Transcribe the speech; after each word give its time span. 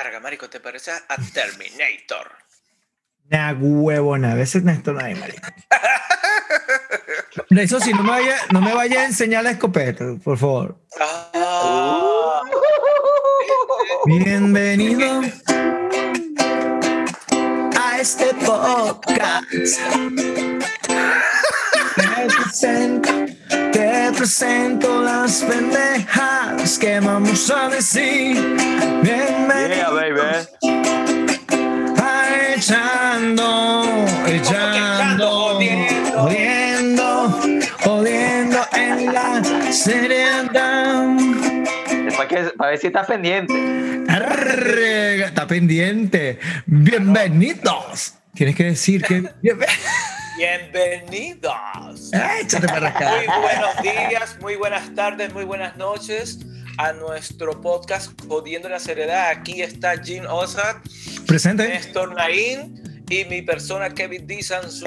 Erga, 0.00 0.20
marico, 0.20 0.48
¿te 0.48 0.60
parece 0.60 0.92
a 0.92 1.16
Terminator? 1.32 2.30
Nah, 3.30 3.52
huevona, 3.52 4.32
a 4.32 4.36
veces 4.36 4.64
esto 4.66 4.94
no 4.94 5.00
hay, 5.00 5.14
marico. 5.14 5.46
Eso 7.50 7.78
sí, 7.78 7.92
no 7.92 8.02
me, 8.02 8.08
vaya, 8.08 8.36
no 8.52 8.62
me 8.62 8.72
vaya 8.72 9.02
a 9.02 9.04
enseñar 9.04 9.44
la 9.44 9.50
escopeta, 9.50 10.06
por 10.24 10.38
favor. 10.38 10.80
Ah, 10.98 12.40
Bienvenido 14.06 15.20
a 17.76 18.00
este 18.00 18.32
podcast. 18.46 19.44
Presento, 24.18 25.00
las 25.00 25.44
pendejas 25.44 26.76
que 26.76 26.98
vamos 26.98 27.48
a 27.52 27.68
decir. 27.68 28.34
Yeah, 28.34 29.00
Bienvenido 29.00 29.94
baby. 29.94 30.20
a 32.02 32.54
echando, 32.56 33.84
echando, 34.26 35.60
jodiendo. 36.16 37.40
jodiendo, 37.80 38.66
en 38.72 39.14
la 39.14 39.44
seriedad. 39.72 41.16
Es 41.88 42.14
para, 42.16 42.28
que, 42.28 42.36
para 42.56 42.70
ver 42.70 42.78
si 42.80 42.88
estás 42.88 43.06
pendiente. 43.06 43.54
Está 45.24 45.46
pendiente. 45.46 46.40
Bienvenidos. 46.66 48.14
Tienes 48.34 48.56
que 48.56 48.64
decir 48.64 49.00
que. 49.04 49.30
bienve- 50.38 51.02
Bienvenidos. 51.08 52.10
Échate 52.40 52.68
para 52.68 52.88
acá. 52.88 53.10
Muy 53.26 53.42
buenos 53.42 53.82
días, 53.82 54.36
muy 54.40 54.56
buenas 54.56 54.94
tardes, 54.94 55.32
muy 55.34 55.44
buenas 55.44 55.76
noches 55.76 56.38
a 56.78 56.92
nuestro 56.92 57.60
podcast 57.60 58.12
Jodiendo 58.28 58.68
la 58.68 58.78
Seriedad. 58.78 59.30
Aquí 59.30 59.62
está 59.62 59.96
Jean 60.00 60.26
Osad, 60.26 60.76
Presente. 61.26 61.68
Néstor 61.68 62.14
Naín 62.14 62.97
y 63.10 63.24
mi 63.24 63.42
persona 63.42 63.90
Kevin 63.90 64.26
D. 64.26 64.38
Sanso- 64.42 64.86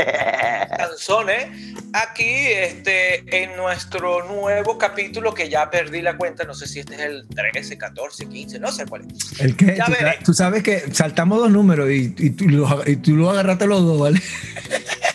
Sansone. 0.78 1.74
Aquí 1.94 2.24
este, 2.24 3.24
en 3.44 3.56
nuestro 3.58 4.26
nuevo 4.28 4.78
capítulo 4.78 5.34
que 5.34 5.50
ya 5.50 5.70
perdí 5.70 6.02
la 6.02 6.16
cuenta, 6.16 6.44
no 6.46 6.54
sé 6.54 6.68
si 6.68 6.80
este 6.80 6.96
es 6.96 7.02
el 7.02 7.28
13, 7.36 7.78
14, 7.78 8.28
15, 8.30 8.60
no 8.60 8.72
sé 8.72 8.86
cuál 8.86 9.04
es. 9.12 9.40
El 9.42 9.56
que, 9.58 9.76
Ya 9.76 9.86
tú, 9.86 9.92
veré. 9.92 10.14
sa- 10.18 10.24
tú 10.24 10.34
sabes 10.34 10.64
que 10.64 10.80
saltamos 10.94 11.40
dos 11.40 11.52
números 11.52 11.90
y, 11.90 12.14
y 12.18 12.30
tú, 12.32 12.48
lo, 12.48 12.82
y 12.88 12.96
tú 12.98 13.16
lo 13.16 13.30
agarraste 13.32 13.68
los 13.68 13.82
dos, 13.84 14.00
¿vale? 14.00 14.22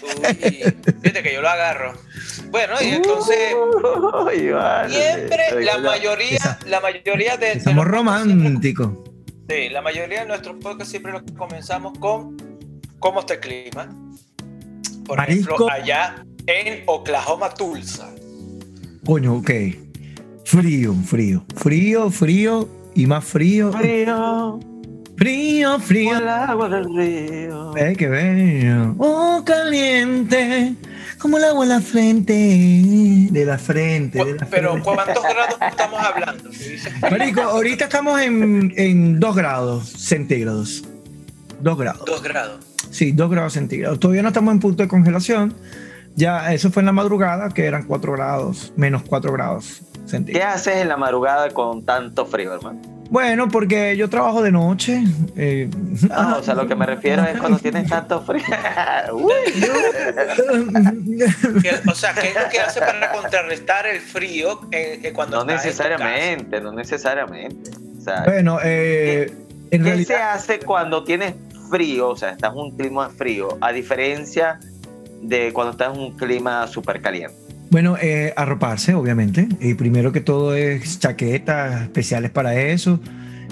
Uy, 0.03 0.35
fíjate 1.03 1.23
que 1.23 1.33
yo 1.35 1.41
lo 1.43 1.49
agarro. 1.49 1.95
Bueno, 2.51 2.75
y 2.81 2.89
entonces... 2.89 3.55
Uy, 3.55 4.51
vale. 4.51 4.95
Siempre 4.95 5.65
la 5.65 5.79
mayoría, 5.79 6.37
Esa- 6.37 6.59
la 6.67 6.81
mayoría 6.81 7.37
de, 7.37 7.61
Somos 7.61 7.85
los- 7.85 7.95
románticos. 7.95 8.91
Sí, 9.49 9.69
la 9.71 9.81
mayoría 9.81 10.21
de 10.21 10.27
nuestros 10.27 10.57
podcasts 10.61 10.91
siempre 10.91 11.13
lo 11.13 11.23
comenzamos 11.37 11.97
con 11.99 12.37
¿Cómo 12.99 13.21
está 13.21 13.35
el 13.35 13.41
clima? 13.41 13.89
Por 15.07 15.19
Marisco. 15.19 15.55
ejemplo, 15.55 15.71
allá 15.71 16.25
en 16.47 16.83
Oklahoma, 16.87 17.51
Tulsa. 17.51 18.09
Coño, 19.05 19.35
ok. 19.37 19.51
Frío, 20.45 20.95
frío. 21.05 21.45
Frío, 21.57 22.11
frío 22.11 22.69
y 22.95 23.07
más 23.07 23.25
frío. 23.25 23.73
Frío, 23.73 24.61
Frío, 25.17 25.73
como 25.73 25.85
frío. 25.85 26.19
el 26.19 26.29
agua 26.29 26.69
del 26.69 26.85
río. 26.95 27.77
Eh, 27.77 27.95
qué 27.97 28.07
bello. 28.09 28.95
Oh, 28.99 29.43
caliente. 29.47 30.75
Como 31.19 31.39
el 31.39 31.45
agua 31.45 31.65
en 31.65 31.69
la 31.71 31.81
frente. 31.81 32.33
De 33.31 33.45
la 33.47 33.57
frente. 33.59 34.23
De 34.25 34.35
la 34.35 34.47
Pero 34.47 34.73
frente. 34.73 34.85
¿cuántos 34.95 35.23
grados 35.25 35.57
estamos 35.71 36.01
hablando? 36.03 36.51
Marico, 37.01 37.41
ahorita 37.41 37.85
estamos 37.85 38.21
en, 38.21 38.73
en 38.77 39.19
2 39.19 39.37
grados 39.37 39.89
centígrados. 39.89 40.85
2 41.61 41.79
grados. 41.79 42.05
Dos 42.07 42.23
grados. 42.23 42.61
Sí, 42.91 43.13
2 43.13 43.31
grados 43.31 43.53
centígrados. 43.55 43.99
Todavía 44.01 44.23
no 44.23 44.29
estamos 44.29 44.53
en 44.53 44.61
punto 44.61 44.83
de 44.83 44.89
congelación. 44.89 45.55
Ya, 46.15 46.53
eso 46.55 46.71
fue 46.71 46.81
en 46.81 46.87
la 46.87 46.93
madrugada, 46.93 47.51
que 47.51 47.67
eran 47.67 47.85
4 47.85 48.13
grados, 48.13 48.73
menos 48.77 49.03
4 49.07 49.33
grados 49.33 49.83
¿Qué 49.93 50.09
centígrados. 50.11 50.55
haces 50.57 50.77
en 50.77 50.89
la 50.89 50.97
madrugada 50.97 51.51
con 51.51 51.85
tanto 51.85 52.25
frío, 52.25 52.55
hermano? 52.55 52.81
Bueno, 53.11 53.49
porque 53.49 53.97
yo 53.97 54.09
trabajo 54.11 54.43
de 54.43 54.51
noche. 54.51 55.05
eh, 55.37 55.69
Ah, 56.11 56.39
o 56.41 56.43
sea, 56.43 56.55
lo 56.55 56.67
que 56.67 56.75
me 56.75 56.87
refiero 56.87 57.23
es 57.25 57.39
cuando 57.39 57.59
tienes 57.59 57.89
tanto 57.89 58.21
frío. 58.23 58.43
¿Qué- 61.63 61.81
o 61.91 61.95
sea, 61.95 62.15
¿qué 62.15 62.29
es 62.29 62.35
lo 62.35 62.49
que 62.51 62.61
hace 62.61 62.81
para 62.81 63.13
contrarrestar 63.13 63.87
el 63.87 64.01
frío 64.01 64.61
eh, 64.73 65.01
eh, 65.03 65.13
cuando 65.13 65.45
no 65.45 65.53
estás 65.53 65.67
en 65.67 65.73
tu 65.73 65.79
casa? 65.79 65.89
necesariamente, 65.95 66.61
no 66.61 66.73
necesariamente. 66.73 67.71
O 67.99 68.03
sea, 68.03 68.23
bueno, 68.25 68.59
eh, 68.65 69.33
en 69.71 69.83
¿qué 69.83 69.89
realidad. 69.89 70.07
se 70.07 70.17
hace 70.17 70.59
cuando 70.61 71.05
tienes 71.05 71.35
frío? 71.71 72.11
O 72.11 72.17
sea, 72.17 72.31
estás 72.31 72.53
en 72.53 72.59
un 72.59 72.77
clima 72.77 73.09
frío, 73.11 73.59
a 73.61 73.73
diferencia 73.73 74.61
de 75.23 75.53
cuando 75.53 75.73
estás 75.73 75.95
en 75.95 76.01
un 76.01 76.17
clima 76.17 76.67
súper 76.67 77.01
caliente. 77.01 77.35
Bueno, 77.71 77.97
eh, 78.01 78.33
arroparse, 78.37 78.95
obviamente. 78.95 79.49
Y 79.61 79.75
primero 79.75 80.13
que 80.13 80.21
todo 80.21 80.55
es 80.55 81.01
chaquetas 81.01 81.83
especiales 81.83 82.31
para 82.31 82.55
eso. 82.55 83.01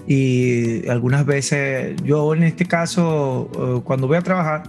Y 0.06 0.86
algunas 0.88 1.24
veces, 1.26 1.96
yo 2.02 2.34
en 2.34 2.44
este 2.44 2.66
caso, 2.66 3.50
eh, 3.54 3.80
cuando 3.84 4.06
voy 4.06 4.18
a 4.18 4.22
trabajar, 4.22 4.64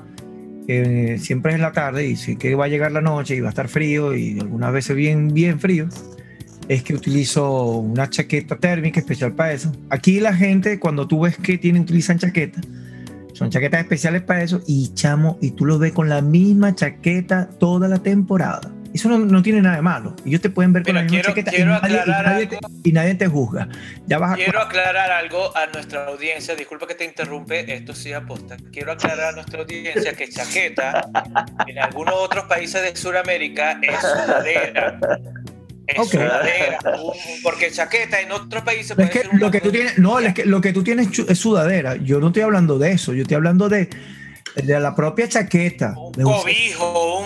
eh, 0.67 1.17
siempre 1.19 1.51
es 1.51 1.55
en 1.55 1.61
la 1.61 1.73
tarde 1.73 2.07
y 2.07 2.15
sé 2.15 2.37
que 2.37 2.55
va 2.55 2.65
a 2.65 2.67
llegar 2.67 2.91
la 2.91 3.01
noche 3.01 3.35
y 3.35 3.39
va 3.39 3.47
a 3.47 3.49
estar 3.49 3.67
frío 3.67 4.15
y 4.15 4.39
algunas 4.39 4.73
veces 4.73 4.95
bien, 4.95 5.33
bien 5.33 5.59
frío, 5.59 5.87
es 6.67 6.83
que 6.83 6.93
utilizo 6.93 7.67
una 7.77 8.09
chaqueta 8.09 8.55
térmica 8.57 8.99
especial 8.99 9.33
para 9.33 9.53
eso. 9.53 9.71
Aquí 9.89 10.19
la 10.19 10.33
gente, 10.33 10.79
cuando 10.79 11.07
tú 11.07 11.21
ves 11.21 11.37
que 11.37 11.57
tienen, 11.57 11.83
utilizan 11.83 12.17
chaquetas, 12.19 12.63
son 13.33 13.49
chaquetas 13.49 13.81
especiales 13.81 14.21
para 14.23 14.43
eso 14.43 14.61
y 14.65 14.93
chamo, 14.93 15.37
y 15.41 15.51
tú 15.51 15.65
los 15.65 15.77
ves 15.79 15.91
con 15.91 16.07
la 16.09 16.21
misma 16.21 16.73
chaqueta 16.73 17.49
toda 17.59 17.87
la 17.87 17.99
temporada. 17.99 18.71
Eso 18.93 19.09
no, 19.09 19.19
no 19.19 19.41
tiene 19.43 19.61
nada 19.61 19.75
de 19.75 19.81
malo. 19.81 20.15
Ellos 20.25 20.39
te 20.39 20.49
pueden 20.49 20.71
ver 20.71 20.83
con 20.83 20.93
Mira, 20.93 21.01
la 21.01 21.11
misma 21.11 21.15
quiero- 21.17 21.29
chaqueta 21.29 21.51
y 21.51 21.55
quiero 21.57 21.71
nadie, 21.71 21.99
y 22.05 22.09
nadie 22.09 22.47
te, 22.47 22.59
y 22.85 22.91
nadie 22.93 23.15
te 23.15 23.27
juzga. 23.27 23.67
Ya 24.07 24.19
vas 24.19 24.31
a 24.31 24.35
Quiero 24.35 24.61
aclarar 24.61 25.11
algo 25.11 25.55
a 25.57 25.65
nuestra 25.67 26.05
audiencia, 26.07 26.55
disculpa 26.55 26.87
que 26.87 26.95
te 26.95 27.03
interrumpe, 27.03 27.75
esto 27.75 27.93
sí 27.93 28.13
aposta. 28.13 28.55
Quiero 28.71 28.93
aclarar 28.93 29.29
a 29.29 29.31
nuestra 29.33 29.59
audiencia 29.59 30.13
que 30.13 30.29
chaqueta 30.29 31.09
en 31.67 31.77
algunos 31.77 32.15
otros 32.15 32.45
países 32.45 32.81
de 32.83 32.95
Sudamérica 32.95 33.81
es 33.81 33.99
sudadera. 33.99 34.97
Sudadera. 36.03 36.79
Porque 37.43 37.71
chaqueta 37.71 38.19
en 38.21 38.31
otros 38.31 38.63
países 38.63 38.91
Es 38.91 38.95
puede 38.95 39.09
que 39.09 39.19
ser 39.19 39.29
lo 39.33 39.51
que 39.51 39.61
tú 39.61 39.71
tienes, 39.71 39.97
no, 39.97 40.19
es 40.19 40.33
que 40.33 40.45
lo 40.45 40.61
que 40.61 40.73
tú 40.73 40.83
tienes 40.83 41.07
es 41.19 41.37
sudadera. 41.39 41.95
Yo 41.97 42.19
no 42.19 42.27
estoy 42.27 42.43
hablando 42.43 42.77
de 42.79 42.91
eso. 42.91 43.13
Yo 43.13 43.21
estoy 43.23 43.35
hablando 43.35 43.69
de, 43.69 43.89
de 44.55 44.79
la 44.79 44.95
propia 44.95 45.27
chaqueta. 45.29 45.93
un 45.97 46.11
de 46.13 46.25
un- 46.25 46.33
cobijo, 46.33 47.19
un. 47.19 47.25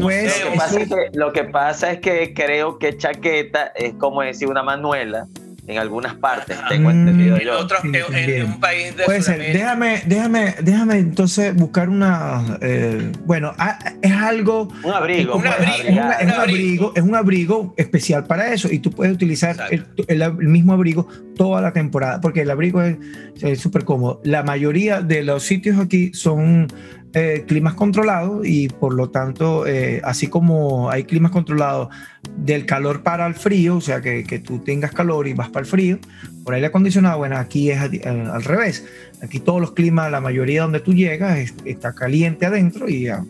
Suez, 0.02 0.32
sé, 0.32 0.40
Lo 0.44 0.46
que, 0.46 0.52
un- 0.52 0.58
pasa 0.58 0.80
es 0.80 0.88
que, 0.88 1.10
lo 1.18 1.32
que 1.32 1.44
pasa 1.44 1.92
es 1.92 2.00
que 2.00 2.34
creo 2.34 2.78
que 2.78 2.96
chaqueta 2.96 3.72
es 3.74 3.94
como 3.94 4.22
decir 4.22 4.48
una 4.48 4.62
manuela 4.62 5.26
en 5.68 5.78
algunas 5.78 6.14
partes, 6.14 6.56
Ajá. 6.56 6.68
tengo 6.68 6.90
entendido 6.90 7.36
Mm, 7.36 7.40
en, 7.40 7.44
yo. 7.46 7.58
otros- 7.58 7.80
Sí, 7.82 7.90
en- 8.14 8.44
un 8.46 8.60
país 8.60 8.96
de 8.96 9.04
Puede 9.04 9.22
ser. 9.22 9.38
Déjame, 9.52 10.02
déjame, 10.06 10.54
déjame 10.62 10.98
entonces 10.98 11.54
buscar 11.54 11.88
una. 11.88 12.58
eh, 12.60 13.12
bueno, 13.24 13.52
ah, 13.58 13.78
es 14.00 14.12
algo. 14.12 14.68
Un 14.84 14.92
abrigo. 14.92 15.34
Un 15.36 15.46
abrigo, 15.46 15.72
Es, 15.84 15.90
una- 15.92 16.12
es 16.12 16.22
un 16.22 16.28
Un 16.28 16.34
abrigo. 16.34 16.42
abrigo, 16.42 16.92
es 16.96 17.02
un 17.02 17.14
abrigo 17.16 17.74
especial 17.76 18.24
para 18.24 18.52
eso 18.52 18.68
y 18.72 18.78
tú 18.78 18.90
puedes 18.90 19.12
utilizar 19.14 19.56
el, 19.70 19.86
el- 20.08 20.22
el 20.22 20.32
mismo 20.48 20.72
abrigo 20.72 21.08
toda 21.36 21.60
la 21.60 21.72
temporada 21.72 22.20
porque 22.20 22.42
el 22.42 22.50
abrigo 22.50 22.80
es 22.80 23.58
súper 23.60 23.84
cómodo. 23.84 24.20
La 24.24 24.42
mayoría 24.42 25.00
de 25.02 25.22
los 25.22 25.42
sitios 25.42 25.78
aquí 25.78 26.12
son 26.14 26.68
eh, 27.14 27.44
climas 27.46 27.74
controlados 27.74 28.46
y 28.46 28.68
por 28.68 28.92
lo 28.94 29.08
tanto, 29.10 29.66
eh, 29.66 30.00
así 30.04 30.26
como 30.26 30.90
hay 30.90 31.04
climas 31.04 31.30
controlados 31.32 31.88
del 32.36 32.66
calor 32.66 33.02
para 33.02 33.26
el 33.26 33.34
frío, 33.34 33.76
o 33.76 33.80
sea 33.80 34.00
que, 34.02 34.24
que 34.24 34.38
tú 34.38 34.58
tengas 34.58 34.92
calor 34.92 35.26
y 35.26 35.32
vas 35.32 35.48
para 35.48 35.64
el 35.64 35.70
frío, 35.70 35.98
por 36.44 36.54
aire 36.54 36.66
acondicionado, 36.66 37.18
bueno, 37.18 37.36
aquí 37.38 37.70
es 37.70 37.80
eh, 37.92 38.02
al 38.06 38.44
revés. 38.44 38.84
Aquí 39.22 39.40
todos 39.40 39.60
los 39.60 39.72
climas, 39.72 40.10
la 40.10 40.20
mayoría 40.20 40.62
donde 40.62 40.80
tú 40.80 40.92
llegas 40.92 41.38
es- 41.38 41.54
está 41.64 41.94
caliente 41.94 42.44
adentro 42.46 42.88
y 42.88 43.04
ya. 43.04 43.24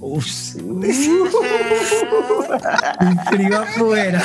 Uf, 0.00 0.26
un 0.64 0.84
frío 3.26 3.58
afuera. 3.60 4.22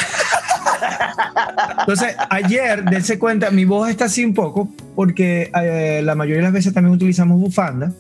Entonces, 1.80 2.16
ayer, 2.30 2.84
dense 2.86 3.18
cuenta, 3.20 3.50
mi 3.52 3.66
voz 3.66 3.90
está 3.90 4.06
así 4.06 4.24
un 4.24 4.34
poco 4.34 4.70
porque 4.96 5.52
eh, 5.62 6.02
la 6.04 6.16
mayoría 6.16 6.38
de 6.38 6.44
las 6.44 6.54
veces 6.54 6.74
también 6.74 6.94
utilizamos 6.96 7.40
bufanda. 7.40 7.92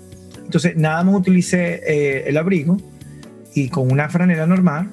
Entonces, 0.45 0.75
nada 0.75 1.03
más 1.03 1.15
utilicé 1.15 1.81
eh, 1.87 2.23
el 2.27 2.37
abrigo 2.37 2.77
y 3.55 3.69
con 3.69 3.91
una 3.91 4.09
franela 4.09 4.45
normal 4.47 4.89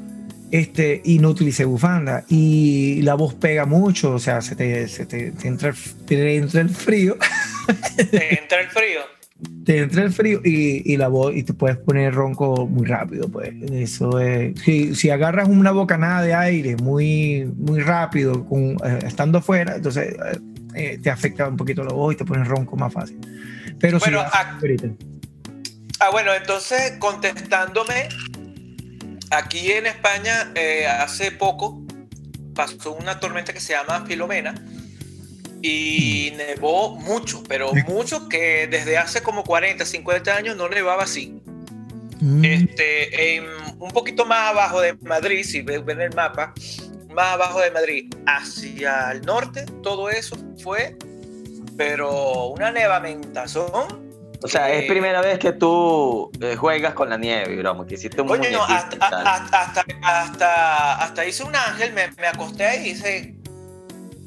este, 0.50 1.00
y 1.04 1.18
no 1.18 1.30
utilicé 1.30 1.64
bufanda. 1.64 2.24
Y 2.28 3.02
la 3.02 3.14
voz 3.14 3.34
pega 3.34 3.66
mucho, 3.66 4.14
o 4.14 4.18
sea, 4.18 4.40
se 4.40 4.56
te, 4.56 4.88
se 4.88 5.06
te- 5.06 5.32
te 5.32 5.48
entra, 5.48 5.70
el, 5.70 5.74
te 6.06 6.36
entra 6.36 6.60
el 6.60 6.70
frío, 6.70 7.16
Te 8.10 8.40
entra 8.40 8.60
el 8.60 8.68
frío. 8.68 9.00
te 9.64 9.78
entra 9.78 10.02
el 10.02 10.12
frío 10.12 10.40
y, 10.44 10.92
y 10.92 10.96
la 10.96 11.08
voz 11.08 11.34
y 11.34 11.42
te 11.44 11.54
puedes 11.54 11.76
poner 11.78 12.12
ronco 12.14 12.66
muy 12.66 12.86
rápido. 12.86 13.28
Pues 13.28 13.52
eso 13.72 14.18
es. 14.20 14.58
Si, 14.60 14.94
si 14.94 15.10
agarras 15.10 15.48
una 15.48 15.70
bocanada 15.70 16.22
de 16.22 16.34
aire 16.34 16.76
muy, 16.76 17.44
muy 17.56 17.80
rápido, 17.80 18.44
con, 18.46 18.72
eh, 18.84 18.98
estando 19.06 19.38
afuera, 19.38 19.76
entonces 19.76 20.14
eh, 20.74 20.98
te 21.02 21.10
afecta 21.10 21.48
un 21.48 21.56
poquito 21.56 21.82
la 21.84 21.92
voz 21.92 22.14
y 22.14 22.16
te 22.18 22.24
pones 22.24 22.46
ronco 22.48 22.76
más 22.76 22.92
fácil. 22.92 23.18
Pero 23.78 23.98
Bueno, 23.98 24.20
ahorita. 24.60 24.88
Ah, 26.00 26.10
bueno, 26.10 26.32
entonces 26.34 26.92
contestándome, 26.98 28.08
aquí 29.30 29.70
en 29.72 29.86
España 29.86 30.50
eh, 30.54 30.86
hace 30.86 31.30
poco 31.30 31.82
pasó 32.54 32.92
una 32.92 33.20
tormenta 33.20 33.52
que 33.52 33.60
se 33.60 33.74
llama 33.74 34.04
Filomena 34.06 34.54
y 35.62 36.32
nevó 36.36 36.96
mucho, 36.96 37.42
pero 37.46 37.72
mucho 37.86 38.28
que 38.28 38.66
desde 38.66 38.96
hace 38.96 39.22
como 39.22 39.44
40, 39.44 39.84
50 39.84 40.34
años 40.34 40.56
no 40.56 40.68
nevaba 40.68 41.02
así. 41.04 41.40
Mm, 42.20 42.44
Este, 42.44 43.36
en- 43.36 43.44
un 43.78 43.90
poquito 43.92 44.24
más 44.26 44.50
abajo 44.50 44.80
de 44.80 44.94
Madrid, 45.02 45.42
si 45.44 45.62
ven 45.62 46.00
el 46.00 46.14
mapa, 46.14 46.52
más 47.14 47.34
abajo 47.34 47.60
de 47.60 47.70
Madrid, 47.70 48.12
hacia 48.26 49.10
el 49.12 49.22
norte, 49.22 49.64
todo 49.82 50.08
eso 50.10 50.36
fue, 50.62 50.96
pero 51.76 52.46
una 52.48 52.70
nevamentación. 52.70 54.09
O 54.42 54.48
sea, 54.48 54.70
es 54.72 54.84
Eh, 54.84 54.86
primera 54.88 55.20
vez 55.20 55.38
que 55.38 55.52
tú 55.52 56.30
eh, 56.40 56.56
juegas 56.56 56.94
con 56.94 57.10
la 57.10 57.16
nieve, 57.18 57.56
broma, 57.56 57.86
que 57.86 57.94
hiciste 57.94 58.22
un 58.22 58.28
Coño, 58.28 58.50
no, 58.50 58.62
hasta, 58.64 58.96
hasta, 59.06 59.32
hasta, 59.62 59.84
hasta, 60.02 60.94
hasta 61.04 61.24
hice 61.26 61.42
un 61.44 61.54
ángel, 61.54 61.92
me, 61.92 62.08
me 62.18 62.26
acosté 62.26 62.82
y 62.82 62.90
hice 62.90 63.34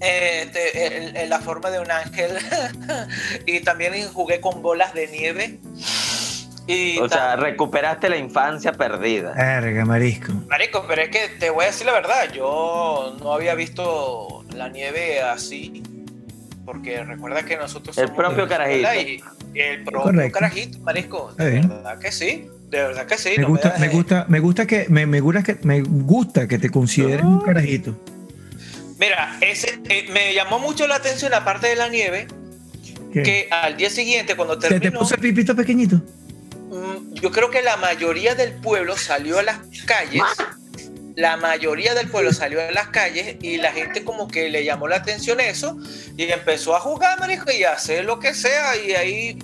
eh, 0.01 0.51
el- 0.75 1.15
el- 1.17 1.29
la 1.29 1.39
forma 1.39 1.69
de 1.71 1.79
un 1.79 1.89
ángel 1.89 2.37
y 3.47 3.61
también 3.61 3.93
jugué 4.13 4.39
con 4.41 4.61
bolas 4.61 4.93
de 4.93 5.07
nieve. 5.07 5.59
Y 6.67 6.97
O 6.99 7.09
sea, 7.09 7.35
recuperaste 7.35 8.07
la 8.07 8.15
infancia 8.15 8.71
perdida. 8.71 9.33
Verga, 9.33 9.83
marisco. 9.83 10.31
Marico, 10.47 10.85
pero 10.87 11.01
es 11.01 11.09
que 11.09 11.27
te 11.39 11.49
voy 11.49 11.65
a 11.65 11.67
decir 11.67 11.85
la 11.85 11.91
verdad, 11.93 12.31
yo 12.31 13.15
no 13.19 13.33
había 13.33 13.53
visto 13.55 14.45
la 14.55 14.69
nieve 14.69 15.21
así, 15.21 15.83
porque 16.65 17.03
recuerda 17.03 17.43
que 17.43 17.57
nosotros 17.57 17.97
El 17.97 18.07
somos 18.07 18.17
propio 18.23 18.47
carajito. 18.47 18.87
Y, 18.95 19.23
y 19.53 19.59
el 19.59 19.83
propio 19.83 20.01
Correcto. 20.01 20.39
carajito, 20.39 20.79
Marisco, 20.79 21.33
de 21.37 21.49
verdad 21.59 21.99
que 21.99 22.11
sí, 22.11 22.47
de 22.69 22.77
verdad 22.83 23.05
que 23.05 23.17
sí. 23.17 23.29
Me 23.37 23.43
no 23.43 23.49
gusta, 23.49 23.69
das- 23.69 23.79
me 23.79 23.87
gusta, 23.89 24.25
me 24.29 24.39
gusta 24.39 24.65
que 24.67 24.85
me, 24.89 25.05
me 25.05 25.19
gusta 25.19 25.43
que 25.43 25.57
me 25.63 25.81
gusta 25.81 26.47
que 26.47 26.57
te 26.57 26.69
consideres 26.69 27.23
un 27.25 27.41
carajito. 27.41 27.95
Mira, 28.99 29.37
ese, 29.41 29.79
eh, 29.89 30.07
me 30.13 30.33
llamó 30.33 30.59
mucho 30.59 30.87
la 30.87 30.95
atención 30.95 31.31
la 31.31 31.43
parte 31.43 31.67
de 31.67 31.75
la 31.75 31.89
nieve, 31.89 32.27
¿Qué? 33.11 33.23
que 33.23 33.47
al 33.51 33.75
día 33.75 33.89
siguiente, 33.89 34.35
cuando 34.35 34.53
¿Se 34.55 34.69
te 34.69 34.79
terminó, 34.79 34.99
puso 35.01 35.15
el 35.15 35.21
pipito 35.21 35.55
pequeñito? 35.55 35.97
mm, 35.97 37.13
yo 37.15 37.31
creo 37.31 37.49
que 37.49 37.61
la 37.61 37.75
mayoría 37.77 38.35
del 38.35 38.53
pueblo 38.53 38.95
salió 38.97 39.39
a 39.39 39.43
las 39.43 39.59
calles. 39.85 40.23
La 41.15 41.37
mayoría 41.37 41.93
del 41.93 42.09
pueblo 42.09 42.33
salió 42.33 42.59
a 42.61 42.71
las 42.71 42.87
calles 42.89 43.35
y 43.41 43.57
la 43.57 43.71
gente 43.71 44.03
como 44.03 44.27
que 44.27 44.49
le 44.49 44.63
llamó 44.63 44.87
la 44.87 44.95
atención 44.97 45.39
eso 45.39 45.77
y 46.17 46.23
empezó 46.31 46.75
a 46.75 46.79
jugar, 46.79 47.19
marico, 47.19 47.51
y 47.51 47.63
a 47.63 47.73
hacer 47.73 48.03
lo 48.05 48.19
que 48.19 48.33
sea 48.33 48.75
y 48.75 48.93
ahí 48.93 49.37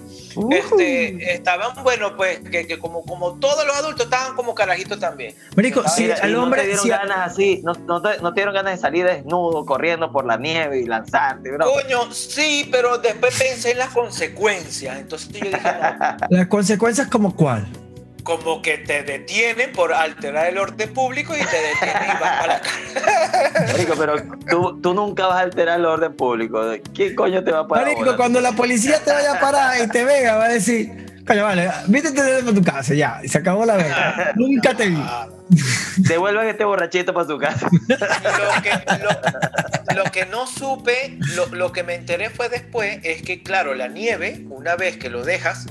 este, 0.52 1.34
estaban, 1.34 1.84
bueno, 1.84 2.16
pues 2.16 2.40
que, 2.50 2.66
que 2.66 2.80
como, 2.80 3.04
como 3.04 3.40
todos 3.40 3.66
los 3.66 3.76
adultos 3.76 4.06
estaban 4.06 4.36
como 4.36 4.56
carajitos 4.56 5.00
también. 5.00 5.36
Marico, 5.56 5.88
si 5.88 6.10
al 6.12 6.32
no 6.34 6.44
hombre 6.44 6.62
te 6.62 6.68
dieron 6.68 6.84
si 6.86 6.92
a- 6.92 6.98
ganas 7.00 7.32
así, 7.32 7.62
no, 7.64 7.74
no 7.74 8.02
te, 8.02 8.20
no 8.22 8.34
te 8.34 8.40
dieron 8.42 8.54
ganas 8.54 8.74
de 8.74 8.80
salir 8.80 9.06
desnudo, 9.06 9.66
corriendo 9.66 10.12
por 10.12 10.26
la 10.26 10.38
nieve 10.38 10.80
y 10.80 10.86
lanzarte, 10.86 11.52
bro. 11.52 11.72
Coño, 11.72 12.12
sí, 12.14 12.68
pero 12.72 12.98
después 12.98 13.38
pensé 13.38 13.72
en 13.72 13.80
las 13.80 13.90
consecuencias. 13.90 14.98
Entonces 15.00 15.30
yo 15.30 15.40
dije, 15.46 15.60
no, 15.64 16.28
las 16.30 16.48
consecuencias 16.48 17.08
como 17.08 17.36
cuál? 17.36 17.68
Como 18.38 18.62
que 18.62 18.78
te 18.78 19.02
detienen 19.02 19.72
por 19.72 19.92
alterar 19.92 20.46
el 20.46 20.60
orden 20.60 20.94
público 20.94 21.34
y 21.36 21.40
te 21.40 21.58
detienen 21.58 22.04
y 22.04 22.22
vas 22.22 22.40
para 22.40 22.48
la 22.48 22.62
cárcel. 22.62 23.72
Marico, 23.72 23.96
pero 23.98 24.16
tú, 24.48 24.80
tú 24.82 24.94
nunca 24.94 25.26
vas 25.26 25.38
a 25.38 25.42
alterar 25.42 25.80
el 25.80 25.86
orden 25.88 26.14
público. 26.14 26.62
¿Quién 26.94 27.16
coño 27.16 27.44
te 27.44 27.52
va 27.52 27.62
a 27.62 27.68
parar? 27.68 27.86
Marico, 27.86 28.16
cuando 28.16 28.40
la 28.40 28.52
policía 28.52 29.00
te 29.04 29.12
vaya 29.12 29.34
a 29.34 29.40
parar 29.42 29.82
y 29.84 29.88
te 29.88 30.04
vega, 30.04 30.36
va 30.36 30.46
a 30.46 30.50
decir, 30.50 31.24
coño, 31.26 31.44
vale, 31.44 31.72
vístete 31.88 32.22
de 32.22 32.54
tu 32.54 32.64
casa, 32.64 32.94
ya, 32.94 33.20
y 33.24 33.28
se 33.28 33.40
acabó 33.40 33.66
la 33.66 33.78
vega. 33.78 34.34
Nunca 34.36 34.76
te 34.76 34.90
vi. 34.90 35.04
Devuelvan 35.98 36.48
este 36.48 36.66
borrachito 36.66 37.12
para 37.16 37.26
su 37.26 37.40
casa. 37.40 37.68
Lo 37.90 38.62
que, 38.62 38.72
lo, 39.02 40.04
lo 40.04 40.12
que 40.12 40.28
no 40.28 40.46
supe, 40.46 41.18
lo, 41.36 41.48
lo 41.48 41.72
que 41.72 41.82
me 41.82 41.96
enteré 41.96 42.30
fue 42.30 42.48
después, 42.48 43.00
es 43.02 43.24
que 43.24 43.42
claro, 43.42 43.74
la 43.74 43.88
nieve, 43.88 44.46
una 44.52 44.76
vez 44.76 44.98
que 44.98 45.10
lo 45.10 45.24
dejas 45.24 45.66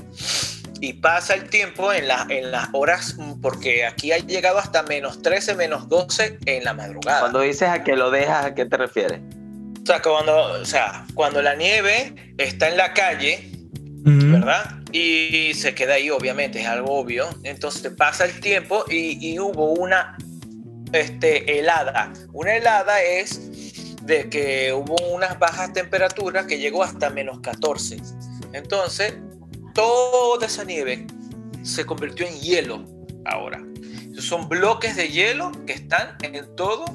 y 0.81 0.93
pasa 0.93 1.33
el 1.33 1.49
tiempo 1.49 1.91
en, 1.93 2.07
la, 2.07 2.25
en 2.29 2.51
las 2.51 2.69
horas, 2.73 3.15
porque 3.41 3.85
aquí 3.85 4.11
ha 4.11 4.17
llegado 4.17 4.57
hasta 4.57 4.83
menos 4.83 5.21
13, 5.21 5.55
menos 5.55 5.89
12 5.89 6.39
en 6.45 6.63
la 6.63 6.73
madrugada. 6.73 7.21
Cuando 7.21 7.41
dices 7.41 7.69
a 7.69 7.83
que 7.83 7.95
lo 7.95 8.11
dejas, 8.11 8.45
¿a 8.45 8.55
qué 8.55 8.65
te 8.65 8.77
refieres? 8.77 9.19
O 9.81 9.85
sea, 9.85 10.01
cuando, 10.01 10.61
o 10.61 10.65
sea, 10.65 11.05
cuando 11.13 11.41
la 11.41 11.55
nieve 11.55 12.33
está 12.37 12.69
en 12.69 12.77
la 12.77 12.93
calle. 12.93 13.51
¿verdad? 14.01 14.79
Y 14.93 15.53
se 15.55 15.75
queda 15.75 15.95
ahí, 15.95 16.09
obviamente, 16.09 16.61
es 16.61 16.67
algo 16.67 16.99
obvio. 16.99 17.27
Entonces 17.43 17.91
pasa 17.95 18.25
el 18.25 18.39
tiempo 18.39 18.85
y, 18.89 19.17
y 19.19 19.37
hubo 19.37 19.73
una 19.73 20.17
este, 20.93 21.59
helada. 21.59 22.11
Una 22.33 22.55
helada 22.55 23.01
es 23.01 23.99
de 24.03 24.29
que 24.29 24.73
hubo 24.73 24.95
unas 25.13 25.37
bajas 25.37 25.73
temperaturas 25.73 26.45
que 26.45 26.57
llegó 26.57 26.83
hasta 26.83 27.09
menos 27.09 27.39
14. 27.41 27.97
Entonces, 28.53 29.15
toda 29.79 30.45
esa 30.45 30.63
nieve 30.63 31.07
se 31.63 31.85
convirtió 31.85 32.27
en 32.27 32.33
hielo 32.39 32.85
ahora. 33.25 33.61
Son 34.17 34.49
bloques 34.49 34.95
de 34.97 35.07
hielo 35.07 35.51
que 35.65 35.73
están 35.73 36.09
en 36.21 36.45
todo 36.57 36.85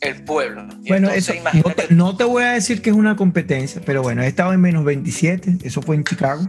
el 0.00 0.22
pueblo. 0.24 0.66
Y 0.84 0.88
Bueno, 0.88 1.10
eso, 1.10 1.32
no, 1.54 1.72
te, 1.74 1.92
no 1.94 2.16
te 2.16 2.24
voy 2.24 2.44
a 2.44 2.52
decir 2.52 2.80
que 2.82 2.90
es 2.90 2.96
una 2.96 3.16
competencia, 3.16 3.82
pero 3.84 4.02
bueno, 4.02 4.22
he 4.22 4.26
estado 4.28 4.52
en 4.52 4.60
menos 4.60 4.84
27, 4.84 5.58
eso 5.64 5.82
fue 5.82 5.96
en 5.96 6.04
Chicago. 6.04 6.42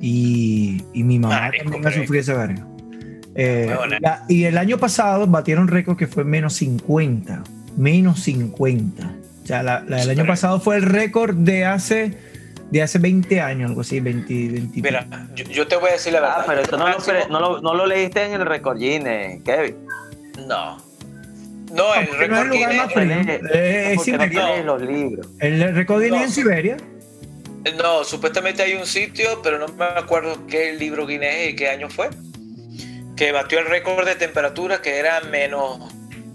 Y, 0.00 0.82
y 0.92 1.04
mi 1.04 1.18
mamá 1.18 1.40
Marico, 1.42 1.64
también 1.70 1.86
ha 1.86 1.92
sufrido 1.92 2.20
esa 2.20 2.34
verga. 2.34 2.66
Eh, 3.34 3.74
la- 4.00 4.24
y 4.28 4.44
el 4.44 4.58
año 4.58 4.78
pasado 4.78 5.26
batieron 5.26 5.68
récord 5.68 5.96
que 5.96 6.06
fue 6.08 6.24
menos 6.24 6.54
50. 6.54 7.44
Menos 7.76 8.20
50. 8.24 9.14
O 9.44 9.46
sea, 9.46 9.62
la- 9.62 9.84
la- 9.86 10.02
el 10.02 10.10
año 10.10 10.26
pasado 10.26 10.60
fue 10.60 10.76
el 10.76 10.82
récord 10.82 11.34
de 11.36 11.64
hace, 11.64 12.18
de 12.72 12.82
hace 12.82 12.98
20 12.98 13.40
años, 13.40 13.68
algo 13.70 13.82
así, 13.82 14.00
20, 14.00 14.32
20. 14.48 14.80
Mira, 14.82 15.06
yo, 15.34 15.44
yo 15.44 15.66
te 15.68 15.76
voy 15.76 15.90
a 15.90 15.92
decir 15.92 16.12
la 16.14 16.20
verdad. 16.20 16.36
Ah, 16.40 16.44
pero 16.46 16.60
esto 16.62 16.76
no 16.78 16.88
lo, 16.88 16.94
Máximo- 16.98 17.28
no, 17.30 17.40
lo, 17.40 17.60
no 17.60 17.74
lo 17.74 17.86
leíste 17.86 18.22
en 18.24 18.32
el 18.32 18.46
récord 18.46 18.78
Guinness, 18.78 19.42
Kevin. 19.44 19.76
No. 20.48 20.78
No, 21.72 21.94
el 21.94 22.06
no 22.06 22.12
es 22.12 22.18
récord 22.18 22.46
lugar 22.48 22.74
más 22.74 22.88
Guinness- 22.94 23.40
Eh, 23.54 23.92
es 23.92 23.96
porque 24.16 24.28
no 24.28 24.62
los 24.78 24.82
libros. 24.82 25.26
El 25.38 25.74
récord 25.74 26.00
Guinness 26.02 26.18
No. 26.20 26.24
en 26.24 26.30
Siberia. 26.30 26.76
No, 27.76 28.04
supuestamente 28.04 28.62
hay 28.62 28.74
un 28.74 28.86
sitio, 28.86 29.40
pero 29.42 29.58
no 29.58 29.68
me 29.68 29.84
acuerdo 29.84 30.46
qué 30.46 30.72
libro 30.72 31.06
Guinness 31.06 31.50
y 31.50 31.54
qué 31.54 31.68
año 31.68 31.88
fue, 31.90 32.08
que 33.16 33.32
batió 33.32 33.58
el 33.60 33.66
récord 33.66 34.04
de 34.06 34.14
temperatura 34.16 34.82
que 34.82 34.96
era 34.98 35.20
menos, 35.30 35.78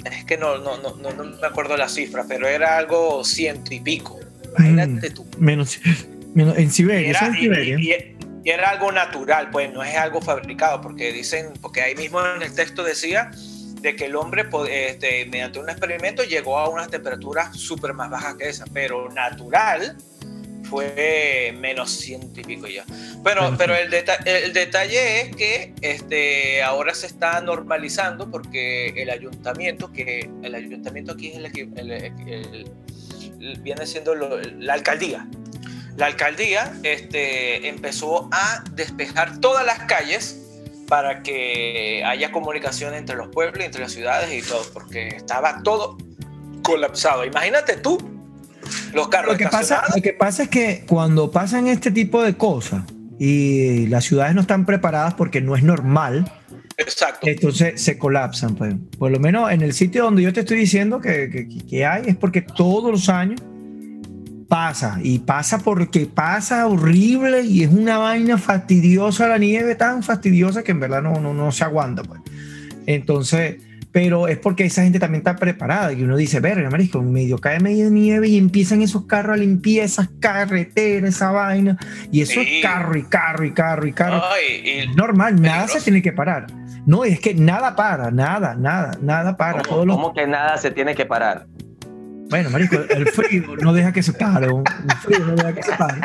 es 0.05 0.23
que 0.23 0.37
no, 0.37 0.57
no, 0.59 0.77
no, 0.77 0.95
no, 0.95 1.11
no 1.11 1.23
me 1.39 1.47
acuerdo 1.47 1.75
la 1.75 1.89
cifra, 1.89 2.23
pero 2.27 2.47
era 2.47 2.77
algo 2.77 3.23
ciento 3.25 3.73
y 3.73 3.79
pico. 3.79 4.19
Imagínate 4.57 5.09
Mm, 5.09 5.13
tú. 5.13 5.25
Menos, 5.37 5.79
menos 5.83 6.07
en 6.43 6.67
Y 6.67 6.69
Siberia. 6.69 7.11
eso 7.11 7.25
era, 7.25 7.27
en 7.27 7.35
y- 7.35 7.39
Siberia. 7.41 7.77
y- 7.79 8.15
y 8.43 8.49
era 8.49 8.69
algo 8.69 8.91
natural, 8.91 9.49
pues 9.51 9.73
no 9.73 9.83
es 9.83 9.95
algo 9.95 10.21
fabricado, 10.21 10.79
porque 10.81 11.11
dicen, 11.11 11.47
porque 11.61 11.81
ahí 11.81 11.95
mismo 11.95 12.21
en 12.25 12.41
el 12.41 12.53
texto 12.55 12.83
decía 12.83 13.31
de 13.81 13.95
que 13.95 14.05
el 14.05 14.15
hombre, 14.15 14.45
este, 14.69 15.25
mediante 15.25 15.59
un 15.59 15.69
experimento, 15.69 16.23
llegó 16.23 16.57
a 16.57 16.69
unas 16.69 16.87
temperaturas 16.89 17.55
súper 17.57 17.93
más 17.93 18.09
bajas 18.09 18.35
que 18.35 18.47
esa, 18.49 18.65
pero 18.73 19.09
natural 19.11 19.97
fue 20.63 21.53
menos 21.59 21.91
ciento 21.91 22.39
y 22.41 22.43
pico 22.43 22.67
ya. 22.67 22.83
Pero, 23.23 23.75
el, 23.75 23.89
deta- 23.89 24.17
el 24.25 24.51
detalle 24.53 25.21
es 25.21 25.35
que 25.35 25.73
este, 25.81 26.61
ahora 26.63 26.93
se 26.93 27.07
está 27.07 27.39
normalizando 27.41 28.29
porque 28.29 28.89
el 28.97 29.09
ayuntamiento, 29.09 29.91
que 29.93 30.29
el 30.43 30.55
ayuntamiento 30.55 31.13
aquí 31.13 31.29
es 31.29 31.35
el- 31.37 31.45
el- 31.91 31.91
el- 33.41 33.59
viene 33.61 33.85
siendo 33.85 34.15
lo- 34.15 34.39
la 34.41 34.73
alcaldía. 34.73 35.27
La 35.97 36.05
alcaldía 36.05 36.73
este, 36.83 37.67
empezó 37.67 38.29
a 38.31 38.63
despejar 38.73 39.39
todas 39.39 39.65
las 39.65 39.79
calles 39.79 40.39
para 40.87 41.21
que 41.23 42.03
haya 42.05 42.31
comunicación 42.31 42.93
entre 42.93 43.15
los 43.15 43.27
pueblos, 43.29 43.65
entre 43.65 43.81
las 43.81 43.91
ciudades 43.91 44.31
y 44.31 44.47
todo, 44.47 44.61
porque 44.73 45.07
estaba 45.09 45.61
todo 45.63 45.97
colapsado. 46.63 47.25
Imagínate 47.25 47.77
tú, 47.77 47.97
los 48.93 49.07
carros 49.09 49.33
Lo 49.33 49.37
que, 49.37 49.47
pasa, 49.47 49.83
lo 49.95 50.01
que 50.01 50.13
pasa 50.13 50.43
es 50.43 50.49
que 50.49 50.85
cuando 50.87 51.31
pasan 51.31 51.67
este 51.67 51.91
tipo 51.91 52.23
de 52.23 52.35
cosas 52.37 52.83
y 53.19 53.87
las 53.87 54.05
ciudades 54.05 54.35
no 54.35 54.41
están 54.41 54.65
preparadas 54.65 55.15
porque 55.15 55.41
no 55.41 55.55
es 55.55 55.63
normal, 55.63 56.31
Exacto. 56.77 57.27
entonces 57.27 57.81
se 57.81 57.97
colapsan. 57.97 58.55
Pues. 58.55 58.75
Por 58.99 59.11
lo 59.11 59.19
menos 59.19 59.51
en 59.51 59.61
el 59.63 59.73
sitio 59.73 60.03
donde 60.03 60.21
yo 60.21 60.31
te 60.31 60.41
estoy 60.41 60.57
diciendo 60.59 61.01
que, 61.01 61.29
que- 61.29 61.65
que 61.67 61.85
hay 61.85 62.03
es 62.07 62.15
porque 62.15 62.41
todos 62.41 62.91
los 62.91 63.09
años 63.09 63.41
pasa 64.47 64.99
y 65.03 65.19
pasa 65.19 65.59
porque 65.59 66.05
pasa 66.05 66.67
horrible 66.67 67.41
y 67.41 67.63
es 67.63 67.69
una 67.71 67.97
vaina 67.97 68.37
fastidiosa 68.37 69.27
la 69.27 69.37
nieve, 69.37 69.75
tan 69.75 70.03
fastidiosa 70.03 70.63
que 70.63 70.71
en 70.71 70.79
verdad 70.79 71.01
no, 71.01 71.19
no, 71.19 71.33
no 71.33 71.51
se 71.51 71.63
aguanta. 71.63 72.03
Pues. 72.03 72.21
Entonces, 72.85 73.57
pero 73.91 74.27
es 74.27 74.37
porque 74.37 74.65
esa 74.65 74.83
gente 74.83 74.99
también 74.99 75.21
está 75.21 75.35
preparada 75.35 75.91
y 75.91 76.03
uno 76.03 76.15
dice, 76.15 76.39
verga, 76.39 76.69
marisco, 76.69 77.01
medio 77.01 77.37
cae 77.39 77.59
medio 77.59 77.89
nieve 77.89 78.27
y 78.27 78.37
empiezan 78.37 78.81
esos 78.81 79.05
carros 79.05 79.33
a 79.35 79.37
limpiar 79.37 79.85
esas 79.85 80.09
carreteras, 80.19 81.15
esa 81.15 81.31
vaina, 81.31 81.77
y 82.11 82.21
eso 82.21 82.33
Sí. 82.41 82.57
es 82.57 82.63
carro 82.63 82.97
y 82.97 83.03
carro 83.03 83.43
y 83.45 83.51
carro 83.53 83.87
y 83.87 83.93
carro. 83.93 84.21
Ay, 84.23 84.85
y- 84.91 84.95
normal, 84.95 85.41
nada 85.41 85.67
se 85.67 85.81
tiene 85.81 86.01
que 86.01 86.11
parar. 86.13 86.47
No, 86.85 87.03
es 87.03 87.19
que 87.19 87.33
nada 87.33 87.75
para, 87.75 88.11
nada, 88.11 88.55
nada, 88.55 88.91
nada 89.01 89.35
para. 89.35 89.61
¿Cómo, 89.63 89.69
Todos 89.75 89.87
los- 89.87 89.95
cómo 89.97 90.13
que 90.13 90.25
nada 90.27 90.57
se 90.57 90.71
tiene 90.71 90.95
que 90.95 91.05
parar? 91.05 91.47
Bueno, 92.29 92.49
marico, 92.49 92.75
el 92.89 93.07
frío 93.07 93.55
no 93.61 93.73
deja 93.73 93.91
que 93.93 94.03
se 94.03 94.13
pare. 94.13 94.47
El 94.47 94.95
frío 95.01 95.25
no 95.25 95.35
deja 95.35 95.53
que 95.53 95.63
se 95.63 95.73
pare. 95.73 96.01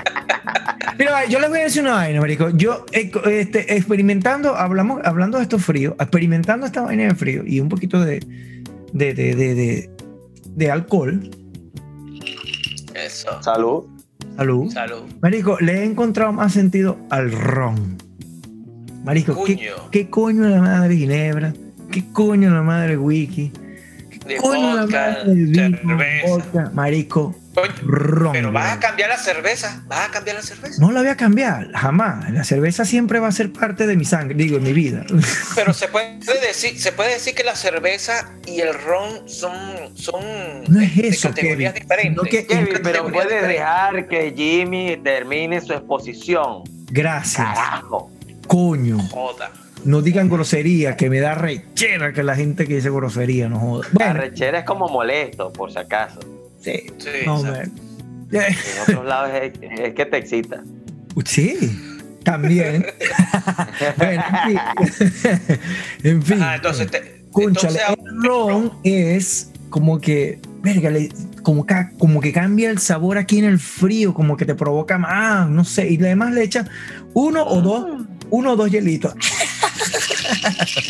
Mira, 0.98 1.24
yo 1.26 1.40
les 1.40 1.48
voy 1.50 1.60
a 1.60 1.64
decir 1.64 1.82
una 1.82 1.94
vaina, 1.94 2.20
marico. 2.20 2.50
Yo, 2.50 2.84
eh, 2.92 3.10
este, 3.30 3.74
experimentando, 3.76 4.54
hablamos, 4.54 5.00
hablando 5.04 5.38
de 5.38 5.44
estos 5.44 5.64
fríos, 5.64 5.94
experimentando 5.98 6.66
esta 6.66 6.82
vaina 6.82 7.04
de 7.04 7.14
frío 7.14 7.42
y 7.46 7.60
un 7.60 7.68
poquito 7.68 8.00
de, 8.04 8.20
de, 8.92 9.14
de, 9.14 9.34
de, 9.34 9.54
de, 9.54 9.90
de 10.44 10.70
alcohol, 10.70 11.28
Eso. 12.94 13.42
Salud. 13.42 13.84
salud. 14.36 14.70
Salud. 14.70 15.02
Marico, 15.22 15.58
le 15.60 15.80
he 15.80 15.84
encontrado 15.84 16.32
más 16.32 16.52
sentido 16.52 16.98
al 17.10 17.32
ron. 17.32 17.96
Marico, 19.04 19.42
¿qué, 19.44 19.56
Coño. 19.56 19.90
qué 19.90 20.08
coño 20.10 20.42
la 20.48 20.60
madre 20.60 20.96
Ginebra? 20.96 21.52
¿Qué 21.90 22.04
coño 22.12 22.50
la 22.50 22.62
madre 22.62 22.96
Wiki? 22.96 23.50
De 24.34 24.38
vodka, 24.40 25.24
cerveza. 25.24 26.70
Marico, 26.72 27.34
ron. 27.82 28.32
Pero 28.32 28.50
vas 28.52 28.72
a 28.72 28.80
cambiar 28.80 29.08
la 29.10 29.18
cerveza. 29.18 29.82
Vas 29.86 30.08
a 30.08 30.10
cambiar 30.10 30.36
la 30.36 30.42
cerveza. 30.42 30.80
No 30.80 30.90
la 30.92 31.00
voy 31.00 31.10
a 31.10 31.16
cambiar, 31.16 31.70
jamás. 31.72 32.30
La 32.30 32.44
cerveza 32.44 32.84
siempre 32.84 33.18
va 33.20 33.28
a 33.28 33.32
ser 33.32 33.52
parte 33.52 33.86
de 33.86 33.96
mi 33.96 34.04
sangre, 34.04 34.34
digo, 34.36 34.58
de 34.58 34.62
mi 34.64 34.72
vida. 34.72 35.04
Pero 35.54 35.72
se 35.74 35.88
puede 35.88 36.18
decir, 36.46 36.78
se 36.78 36.92
puede 36.92 37.14
decir 37.14 37.34
que 37.34 37.44
la 37.44 37.54
cerveza 37.56 38.30
y 38.46 38.60
el 38.60 38.72
ron 38.74 39.28
son, 39.28 39.96
son 39.96 40.22
No 40.68 40.80
es 40.80 40.90
este, 40.92 41.08
eso, 41.08 41.28
categorías 41.28 41.72
Kevin, 41.74 41.88
diferentes. 41.88 42.28
que- 42.30 42.46
Kevin, 42.46 42.68
pero 42.82 43.06
puedes 43.12 43.46
dejar 43.46 44.08
que 44.08 44.32
Jimmy 44.36 44.96
termine 45.02 45.60
su 45.60 45.72
exposición. 45.74 46.62
Gracias, 46.90 47.46
Carajo. 47.46 48.10
coño. 48.46 48.98
Joda. 49.10 49.50
No 49.84 50.00
digan 50.02 50.28
grosería, 50.28 50.96
que 50.96 51.10
me 51.10 51.20
da 51.20 51.34
rechera 51.34 52.12
que 52.12 52.22
la 52.22 52.36
gente 52.36 52.66
que 52.66 52.76
dice 52.76 52.90
grosería 52.90 53.48
no 53.48 53.58
joda. 53.58 53.88
La 53.98 54.12
rechera 54.12 54.60
es 54.60 54.64
como 54.64 54.88
molesto, 54.88 55.52
por 55.52 55.72
si 55.72 55.78
acaso. 55.78 56.20
sí, 56.60 56.84
Sí, 56.98 57.08
no, 57.26 57.42
En 57.54 58.52
otros 58.82 59.04
lados 59.04 59.30
es, 59.40 59.52
es 59.60 59.94
que 59.94 60.06
te 60.06 60.16
excita. 60.18 60.62
sí, 61.24 61.56
también. 62.24 62.86
bueno, 63.98 64.22
en 64.22 64.48
fin. 64.48 65.58
en 66.04 66.22
fin. 66.22 66.42
Ajá, 66.42 66.56
entonces, 66.56 66.90
te, 66.90 67.22
entonces, 67.36 67.80
el 67.88 68.22
ron 68.22 68.72
es 68.84 69.50
como 69.70 70.00
que, 70.00 70.38
verga, 70.62 70.90
le- 70.90 71.10
como, 71.42 71.66
ca- 71.66 71.90
como 71.98 72.20
que 72.20 72.32
cambia 72.32 72.70
el 72.70 72.78
sabor 72.78 73.18
aquí 73.18 73.38
en 73.38 73.46
el 73.46 73.58
frío, 73.58 74.14
como 74.14 74.36
que 74.36 74.44
te 74.44 74.54
provoca 74.54 74.98
más, 74.98 75.48
no 75.48 75.64
sé, 75.64 75.88
y 75.90 75.96
además 75.96 76.32
le 76.32 76.44
echa 76.44 76.66
uno 77.14 77.42
o 77.44 77.60
dos, 77.60 78.06
uno 78.32 78.52
o 78.52 78.56
dos 78.56 78.70
hielitos. 78.70 79.14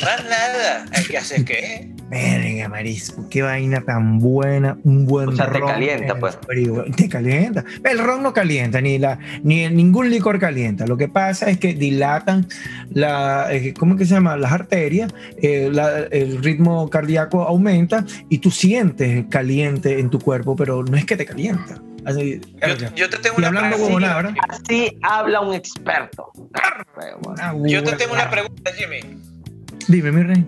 más 0.02 0.24
nada. 0.24 0.86
Hay 0.92 1.04
que 1.04 1.18
hacer 1.18 1.44
qué. 1.44 1.88
Verga, 2.10 2.68
marisco, 2.68 3.26
qué 3.30 3.40
vaina 3.40 3.80
tan 3.80 4.18
buena, 4.18 4.76
un 4.84 5.06
buen 5.06 5.30
O 5.30 5.32
sea, 5.32 5.50
te 5.50 5.58
ron 5.58 5.70
calienta, 5.70 6.04
en 6.04 6.10
el 6.10 6.18
pues. 6.18 6.38
frío. 6.46 6.84
Te 6.96 7.08
calienta. 7.08 7.64
El 7.84 7.98
ron 7.98 8.22
no 8.22 8.34
calienta, 8.34 8.82
ni 8.82 8.98
la, 8.98 9.18
ni 9.42 9.66
ningún 9.70 10.10
licor 10.10 10.38
calienta. 10.38 10.86
Lo 10.86 10.98
que 10.98 11.08
pasa 11.08 11.48
es 11.48 11.56
que 11.58 11.72
dilatan 11.72 12.46
la, 12.90 13.46
eh, 13.50 13.72
¿cómo 13.78 13.96
que 13.96 14.04
se 14.04 14.12
llama? 14.14 14.36
Las 14.36 14.52
arterias, 14.52 15.10
eh, 15.40 15.70
la- 15.72 16.00
el 16.10 16.42
ritmo 16.42 16.90
cardíaco 16.90 17.42
aumenta 17.44 18.04
y 18.28 18.38
tú 18.38 18.50
sientes 18.50 19.24
caliente 19.30 19.98
en 19.98 20.10
tu 20.10 20.18
cuerpo, 20.20 20.54
pero 20.54 20.82
no 20.82 20.96
es 20.98 21.06
que 21.06 21.16
te 21.16 21.24
calienta. 21.24 21.80
Así, 22.04 22.40
Yo, 22.96 23.08
te 23.08 23.18
tengo 23.18 23.36
Y 23.36 23.38
una 23.38 23.48
hablando 23.48 23.76
pregunta. 23.76 24.34
Así 24.48 24.98
habla 25.02 25.40
un 25.40 25.54
experto. 25.54 26.32
Ah, 27.38 27.54
Yo 27.64 27.82
te 27.84 27.92
tengo 27.96 28.12
una 28.14 28.28
pregunta, 28.30 28.72
Jimmy. 28.74 29.18
Dime, 29.88 30.12
mi 30.12 30.22
rey. 30.22 30.46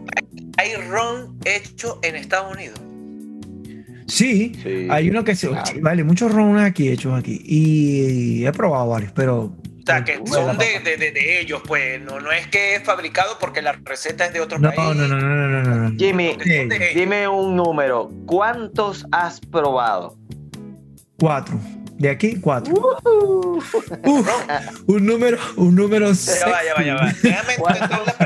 ¿Hay 0.58 0.75
ron 0.88 1.38
hecho 1.44 1.99
en 2.02 2.16
Estados 2.16 2.52
Unidos? 2.54 2.80
Sí, 4.06 4.52
Sí. 4.62 4.87
hay 4.90 5.08
uno 5.11 5.25
que 5.25 5.34
se. 5.34 5.49
claro. 5.49 5.64
Vale, 5.80 6.04
muchos 6.04 6.30
rones 6.32 6.64
aquí 6.64 6.88
hechos 6.88 7.18
aquí. 7.18 7.40
Y 7.44 8.44
he 8.46 8.52
probado 8.52 8.88
varios, 8.88 9.12
pero. 9.12 9.40
O 9.44 9.87
sea, 9.87 10.02
que 10.04 10.18
son 10.26 10.56
de, 10.56 10.80
de- 10.80 10.96
de- 10.96 11.11
de 11.12 11.40
ellos, 11.40 11.62
pues. 11.66 12.00
No, 12.02 12.20
no 12.20 12.30
es 12.32 12.46
que 12.49 12.76
es 12.76 12.82
fabricado 12.84 13.38
porque 13.40 13.61
la 13.62 13.73
receta 13.84 14.26
es 14.26 14.32
de 14.32 14.40
otro 14.40 14.58
No, 14.58 14.70
país. 14.73 14.96
no, 14.96 15.08
no, 15.08 15.08
no, 15.08 15.20
no, 15.28 15.49
no, 15.49 15.62
no, 15.62 15.88
no. 15.90 15.96
Jimmy, 15.99 16.37
dime 16.94 17.28
un 17.28 17.56
número. 17.56 18.11
¿Cuántos 18.26 19.06
has 19.12 19.40
probado? 19.40 20.16
Cuatro. 21.18 21.59
De 21.99 22.11
aquí, 22.11 22.40
cuatro. 22.40 22.75
Uh. 22.75 23.59
Uf, 24.04 24.28
un 24.88 25.06
número, 25.06 25.38
un 25.56 25.76
número 25.76 26.12
Ya 26.12 26.49
va, 26.49 26.59
ya 26.64 26.75
va, 26.76 26.85
ya 26.85 26.94
va. 26.97 27.12
Déjame 27.23 27.54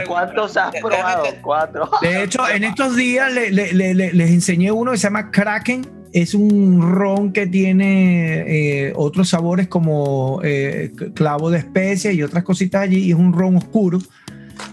¿Cuántos, 0.06 0.56
has 0.56 0.74
probado? 0.80 1.24
Cuatro. 1.42 1.90
De 2.00 2.22
hecho, 2.24 2.48
en 2.48 2.64
estos 2.64 2.96
días 2.96 3.30
le- 3.32 3.50
le- 3.50 3.74
le- 3.74 3.94
le- 3.94 4.12
les 4.14 4.30
enseñé 4.30 4.72
uno 4.72 4.92
que 4.92 4.96
se 4.96 5.02
llama 5.04 5.30
Kraken. 5.30 5.86
Es 6.14 6.32
un 6.32 6.80
ron 6.80 7.32
que 7.34 7.46
tiene 7.46 8.86
eh, 8.86 8.92
otros 8.96 9.28
sabores 9.28 9.68
como 9.68 10.40
eh, 10.42 10.90
clavo 11.14 11.50
de 11.50 11.58
especia 11.58 12.10
y 12.10 12.22
otras 12.22 12.44
cositas 12.44 12.80
allí. 12.82 13.00
Y 13.04 13.10
es 13.10 13.16
un 13.18 13.34
ron 13.34 13.56
oscuro. 13.56 13.98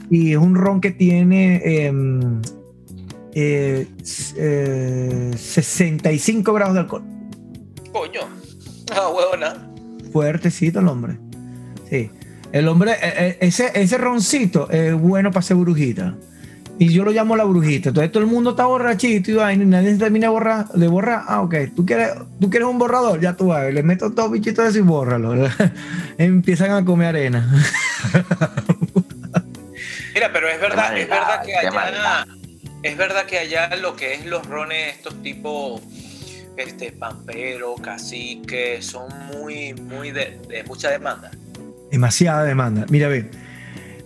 Y 0.10 0.32
es 0.32 0.38
un 0.38 0.56
ron 0.56 0.80
que 0.80 0.92
tiene 0.92 1.62
em, 1.88 2.42
eh, 3.34 3.86
s- 4.02 4.34
eh, 4.38 5.32
65 5.36 6.54
grados 6.54 6.76
de 6.76 6.80
alcohol. 6.80 7.04
Coño. 7.96 8.28
Ah, 8.92 9.08
huevona. 9.08 9.56
Fuertecito 10.12 10.80
el 10.80 10.90
hombre. 10.90 11.18
Sí. 11.90 12.12
El 12.52 12.68
hombre, 12.68 12.92
eh, 12.92 12.98
eh, 13.02 13.38
ese, 13.40 13.72
ese 13.74 13.98
roncito 13.98 14.70
es 14.70 14.94
bueno 14.94 15.32
para 15.32 15.44
ser 15.44 15.56
brujita. 15.56 16.14
Y 16.78 16.90
yo 16.90 17.06
lo 17.06 17.12
llamo 17.12 17.38
la 17.38 17.46
brujita. 17.46 17.88
Entonces 17.90 18.12
todo 18.12 18.22
el 18.22 18.30
mundo 18.30 18.50
está 18.50 18.66
borrachito 18.66 19.32
y 19.32 19.36
vaina, 19.36 19.64
y 19.64 19.68
nadie 19.68 19.94
se 19.94 20.00
termina 20.00 20.28
de 20.28 20.32
borrar. 20.34 20.68
De 20.74 20.90
borrar. 20.90 21.24
Ah, 21.26 21.42
ok. 21.42 21.56
¿Tú 21.74 21.86
quieres, 21.86 22.10
tú 22.38 22.50
quieres 22.50 22.68
un 22.68 22.78
borrador, 22.78 23.22
ya 23.22 23.38
tú 23.38 23.48
vas. 23.48 23.74
Le 23.74 23.82
meto 23.82 24.10
dos 24.10 24.30
bichitos 24.30 24.66
de 24.66 24.72
eso 24.72 24.80
y 24.80 24.82
bórralo. 24.82 25.50
Empiezan 26.18 26.72
a 26.72 26.84
comer 26.84 27.08
arena. 27.16 27.50
Mira, 30.14 30.34
pero 30.34 30.50
es 30.50 30.60
verdad, 30.60 30.98
es 30.98 31.08
verdad 31.08 31.46
que 31.46 31.54
maldad, 31.72 32.24
allá, 32.24 32.28
es 32.84 32.98
verdad 32.98 33.26
que 33.26 33.40
allá 33.40 33.74
lo 33.78 33.96
que 33.96 34.16
es 34.16 34.26
los 34.26 34.46
rones, 34.48 34.98
estos 34.98 35.22
tipos, 35.24 35.82
este, 36.58 36.92
pampero, 36.92 37.76
cacique, 37.76 38.82
son 38.82 39.08
muy, 39.34 39.74
muy 39.74 40.12
de, 40.12 40.40
de 40.50 40.64
mucha 40.64 40.90
demanda. 40.90 41.32
Demasiada 41.92 42.44
demanda. 42.44 42.86
Mira, 42.90 43.08
ve. 43.08 43.30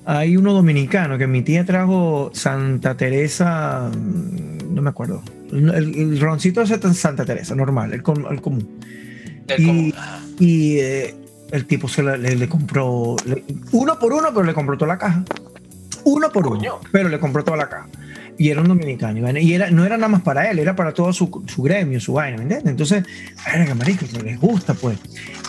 Hay 0.05 0.37
uno 0.37 0.53
dominicano 0.53 1.17
que 1.17 1.27
mi 1.27 1.41
tía 1.43 1.65
trajo 1.65 2.31
Santa 2.33 2.95
Teresa. 2.97 3.89
mm, 3.95 4.73
No 4.73 4.81
me 4.81 4.89
acuerdo. 4.89 5.21
El, 5.51 5.69
el 5.95 6.19
roncito 6.19 6.61
es 6.61 6.69
Santa 6.97 7.25
Teresa, 7.25 7.55
normal, 7.55 7.93
el, 7.93 8.03
com- 8.03 8.25
el 8.29 8.41
común. 8.41 8.79
Del 9.45 9.61
Y- 9.61 9.65
común. 9.65 9.93
Y 10.39 10.77
eh, 10.79 11.15
el 11.51 11.65
tipo 11.65 11.87
se 11.87 12.01
la- 12.03 12.17
le, 12.17 12.35
le 12.35 12.47
compró 12.47 13.15
le- 13.25 13.43
uno 13.71 13.97
por 13.99 14.13
uno, 14.13 14.29
pero 14.33 14.43
le 14.43 14.53
compró 14.53 14.77
toda 14.77 14.93
la 14.93 14.97
caja. 14.97 15.23
Uno 16.05 16.31
por 16.31 16.47
Coño. 16.47 16.77
uno, 16.79 16.89
pero 16.91 17.09
le 17.09 17.19
compró 17.19 17.43
toda 17.43 17.57
la 17.57 17.67
caja. 17.69 17.87
Y 18.39 18.49
era 18.49 18.61
un 18.61 18.69
dominicano. 18.69 19.37
Y, 19.37 19.41
y 19.43 19.53
era, 19.53 19.69
no 19.69 19.85
era 19.85 19.97
nada 19.97 20.07
más 20.07 20.21
para 20.21 20.49
él, 20.49 20.57
era 20.59 20.75
para 20.75 20.93
todo 20.93 21.13
su, 21.13 21.43
su 21.45 21.61
gremio, 21.61 21.99
su 21.99 22.13
vaina, 22.13 22.37
¿me 22.37 22.43
entiendes? 22.43 22.71
Entonces, 22.71 23.03
verga, 23.45 23.75
marico, 23.75 24.05
les 24.23 24.39
gusta, 24.39 24.73
pues. 24.73 24.97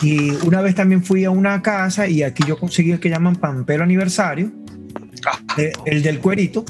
Y 0.03 0.31
una 0.45 0.61
vez 0.61 0.75
también 0.75 1.03
fui 1.03 1.23
a 1.23 1.31
una 1.31 1.61
casa 1.61 2.07
y 2.07 2.21
aquí 2.21 2.43
yo 2.45 2.59
conseguí 2.59 2.91
el 2.91 2.99
que 2.99 3.09
llaman 3.09 3.37
Pampero 3.37 3.83
Aniversario, 3.83 4.51
Ah, 5.25 5.39
eh, 5.57 5.71
el 5.85 6.03
del 6.03 6.19
cuerito. 6.19 6.65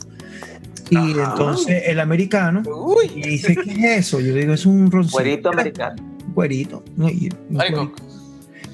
Y 0.89 0.97
Ajá. 0.97 1.31
entonces 1.31 1.83
el 1.85 1.99
americano, 1.99 2.63
y 2.65 2.69
Uy, 2.69 3.21
dice, 3.21 3.55
¿qué 3.55 3.71
es 3.71 4.07
eso? 4.07 4.19
Yo 4.19 4.35
digo, 4.35 4.53
es 4.53 4.65
un 4.65 4.91
roncito. 4.91 5.17
Cuerito 5.17 5.49
americano. 5.49 5.95
Cuerito. 6.33 6.83
¿no? 6.97 7.09
Y, 7.09 7.29
cuerito 7.29 7.93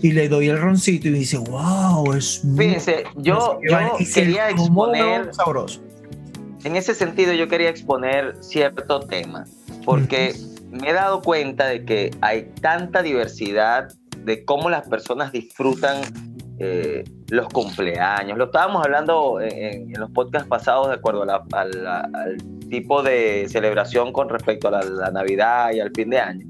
y 0.02 0.12
le 0.12 0.28
doy 0.30 0.48
el 0.48 0.60
roncito 0.60 1.08
y 1.08 1.12
me 1.12 1.20
dice, 1.20 1.38
wow, 1.38 2.14
es 2.14 2.42
Fíjense, 2.58 3.04
yo, 3.18 3.34
no 3.36 3.42
sé 3.42 3.58
qué 3.68 3.74
vaina". 3.74 3.92
yo 3.92 3.98
Y 4.00 4.12
quería 4.12 4.50
exponer, 4.50 5.34
sabroso. 5.34 5.82
En 6.68 6.76
ese 6.76 6.94
sentido, 6.94 7.34
yo 7.34 7.48
quería 7.48 7.70
exponer 7.70 8.36
cierto 8.42 9.00
tema, 9.02 9.46
porque 9.86 10.36
me 10.70 10.90
he 10.90 10.94
dado 10.94 11.22
cuenta 11.22 11.66
de 11.68 11.84
que 11.86 12.12
hay 12.22 12.52
tanta 12.62 13.02
diversidad 13.02 13.90
de 14.18 14.44
cómo 14.46 14.70
las 14.70 14.88
personas 14.88 15.32
disfrutan 15.32 16.02
eh, 16.60 17.04
los 17.30 17.48
cumpleaños. 17.50 18.38
Lo 18.38 18.46
estábamos 18.46 18.84
hablando 18.84 19.40
en, 19.40 19.94
en 19.94 20.00
los 20.00 20.10
podcasts 20.12 20.48
pasados 20.50 20.88
de 20.90 20.96
acuerdo 20.96 21.24
a 21.24 21.26
la- 21.26 21.44
a 21.54 21.66
la- 21.66 22.10
al 22.14 22.38
tipo 22.70 23.04
de 23.04 23.46
celebración 23.48 24.12
con 24.12 24.28
respecto 24.28 24.68
a 24.68 24.72
la, 24.72 24.82
la 24.84 25.12
Navidad 25.12 25.72
y 25.72 25.80
al 25.80 25.92
fin 25.96 26.10
de 26.10 26.20
año. 26.20 26.46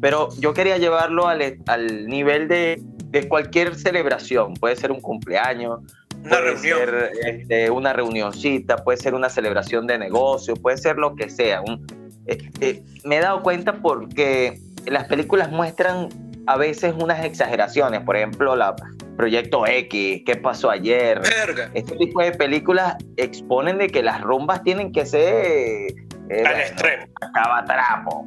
Pero 0.00 0.28
yo 0.40 0.52
quería 0.52 0.78
llevarlo 0.78 1.28
al, 1.28 1.58
al 1.66 2.06
nivel 2.08 2.48
de, 2.48 2.82
de 3.06 3.28
cualquier 3.28 3.76
celebración. 3.76 4.54
Puede 4.54 4.74
ser 4.76 4.90
un 4.90 5.00
cumpleaños, 5.00 5.78
Una 6.22 6.30
puede 6.30 6.42
reunión. 6.54 6.78
ser 6.78 7.10
este, 7.26 7.70
una 7.70 7.92
reunioncita, 7.92 8.76
puede 8.84 8.98
ser 8.98 9.14
una 9.14 9.28
celebración 9.28 9.86
de 9.86 9.98
negocio, 9.98 10.54
puede 10.54 10.78
ser 10.78 10.96
lo 10.96 11.14
que 11.16 11.28
sea. 11.30 11.60
Un- 11.62 11.86
eh, 12.26 12.38
eh, 12.60 12.82
me 13.04 13.16
he 13.16 13.20
dado 13.20 13.42
cuenta 13.42 13.74
porque 13.82 14.58
las 14.86 15.04
películas 15.04 15.50
muestran 15.50 16.08
a 16.46 16.56
veces 16.56 16.94
unas 16.98 17.24
exageraciones, 17.24 18.00
por 18.02 18.16
ejemplo, 18.16 18.54
la 18.56 18.74
Proyecto 19.16 19.66
X, 19.66 20.22
¿qué 20.24 20.36
pasó 20.36 20.70
ayer? 20.70 21.20
Verga. 21.20 21.70
Este 21.74 21.96
tipo 21.96 22.22
de 22.22 22.32
películas 22.32 22.96
exponen 23.16 23.78
de 23.78 23.88
que 23.88 24.02
las 24.02 24.20
rumbas 24.22 24.62
tienen 24.62 24.90
que 24.90 25.04
ser 25.06 25.92
eh, 26.30 26.44
Al 26.46 26.60
extremo. 26.60 27.06
acabatrapo. 27.20 28.26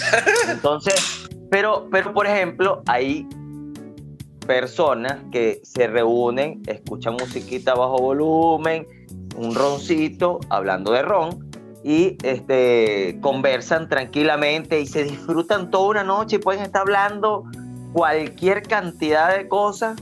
Entonces, 0.48 1.28
pero, 1.50 1.86
pero 1.92 2.12
por 2.14 2.26
ejemplo, 2.26 2.82
hay 2.86 3.28
personas 4.46 5.18
que 5.30 5.60
se 5.64 5.86
reúnen, 5.86 6.62
escuchan 6.66 7.14
musiquita 7.14 7.74
bajo 7.74 7.98
volumen, 7.98 8.86
un 9.36 9.54
roncito, 9.54 10.40
hablando 10.50 10.92
de 10.92 11.02
ron, 11.02 11.50
y 11.84 12.16
este, 12.22 13.18
conversan 13.20 13.88
tranquilamente 13.88 14.80
y 14.80 14.86
se 14.86 15.04
disfrutan 15.04 15.70
toda 15.70 15.88
una 15.88 16.04
noche 16.04 16.36
y 16.36 16.38
pueden 16.38 16.62
estar 16.62 16.82
hablando 16.82 17.44
cualquier 17.92 18.62
cantidad 18.62 19.36
de 19.36 19.48
cosas 19.48 20.00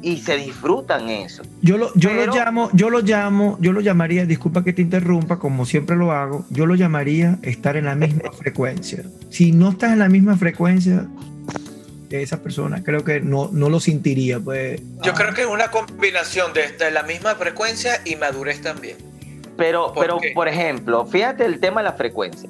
y 0.00 0.18
se 0.18 0.36
disfrutan 0.36 1.08
eso. 1.08 1.42
Yo 1.60 1.76
lo, 1.76 1.92
yo 1.94 2.12
lo 2.12 2.32
llamo, 2.32 2.70
yo 2.72 2.88
lo 2.88 3.00
llamo, 3.00 3.58
yo 3.60 3.72
lo 3.72 3.80
llamaría, 3.80 4.26
disculpa 4.26 4.62
que 4.62 4.72
te 4.72 4.82
interrumpa, 4.82 5.38
como 5.38 5.66
siempre 5.66 5.96
lo 5.96 6.12
hago, 6.12 6.44
yo 6.50 6.66
lo 6.66 6.76
llamaría 6.76 7.38
estar 7.42 7.76
en 7.76 7.86
la 7.86 7.94
misma 7.94 8.30
frecuencia. 8.38 9.04
Si 9.30 9.52
no 9.52 9.70
estás 9.70 9.92
en 9.92 9.98
la 9.98 10.08
misma 10.08 10.36
frecuencia 10.36 11.06
de 12.08 12.22
esa 12.22 12.42
persona, 12.42 12.82
creo 12.82 13.04
que 13.04 13.20
no, 13.20 13.50
no 13.52 13.68
lo 13.68 13.80
sentiría. 13.80 14.40
Pues, 14.40 14.80
Yo 15.02 15.12
ah, 15.12 15.14
creo 15.14 15.34
que 15.34 15.42
es 15.42 15.46
una 15.46 15.70
combinación 15.70 16.52
de, 16.52 16.68
de 16.72 16.90
la 16.90 17.02
misma 17.02 17.34
frecuencia 17.34 18.00
y 18.04 18.16
madurez 18.16 18.62
también. 18.62 18.96
Pero, 19.56 19.92
¿Por 19.92 20.02
pero 20.02 20.18
qué? 20.18 20.32
por 20.34 20.48
ejemplo, 20.48 21.04
fíjate 21.06 21.44
el 21.44 21.60
tema 21.60 21.80
de 21.80 21.84
la 21.84 21.92
frecuencia. 21.94 22.48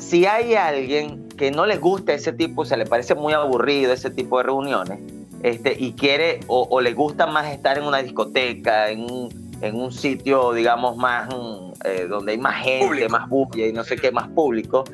Si 0.00 0.26
hay 0.26 0.54
alguien 0.54 1.28
que 1.30 1.50
no 1.50 1.66
le 1.66 1.76
gusta 1.76 2.14
ese 2.14 2.32
tipo, 2.32 2.64
se 2.64 2.76
le 2.76 2.86
parece 2.86 3.14
muy 3.14 3.32
aburrido 3.32 3.92
ese 3.92 4.10
tipo 4.10 4.38
de 4.38 4.44
reuniones, 4.44 4.98
este, 5.42 5.76
y 5.78 5.92
quiere 5.92 6.40
o, 6.46 6.66
o 6.70 6.80
le 6.80 6.92
gusta 6.94 7.26
más 7.26 7.52
estar 7.52 7.76
en 7.78 7.84
una 7.84 8.02
discoteca, 8.02 8.88
en 8.90 9.00
un, 9.02 9.46
en 9.60 9.76
un 9.76 9.92
sitio, 9.92 10.52
digamos, 10.52 10.96
más 10.96 11.28
eh, 11.84 12.06
donde 12.08 12.32
hay 12.32 12.38
más 12.38 12.62
gente, 12.64 12.86
Público. 12.86 13.10
más 13.10 13.28
bulla 13.28 13.66
y 13.66 13.72
no 13.72 13.84
sé 13.84 13.96
qué, 13.96 14.10
más 14.10 14.28
público, 14.28 14.84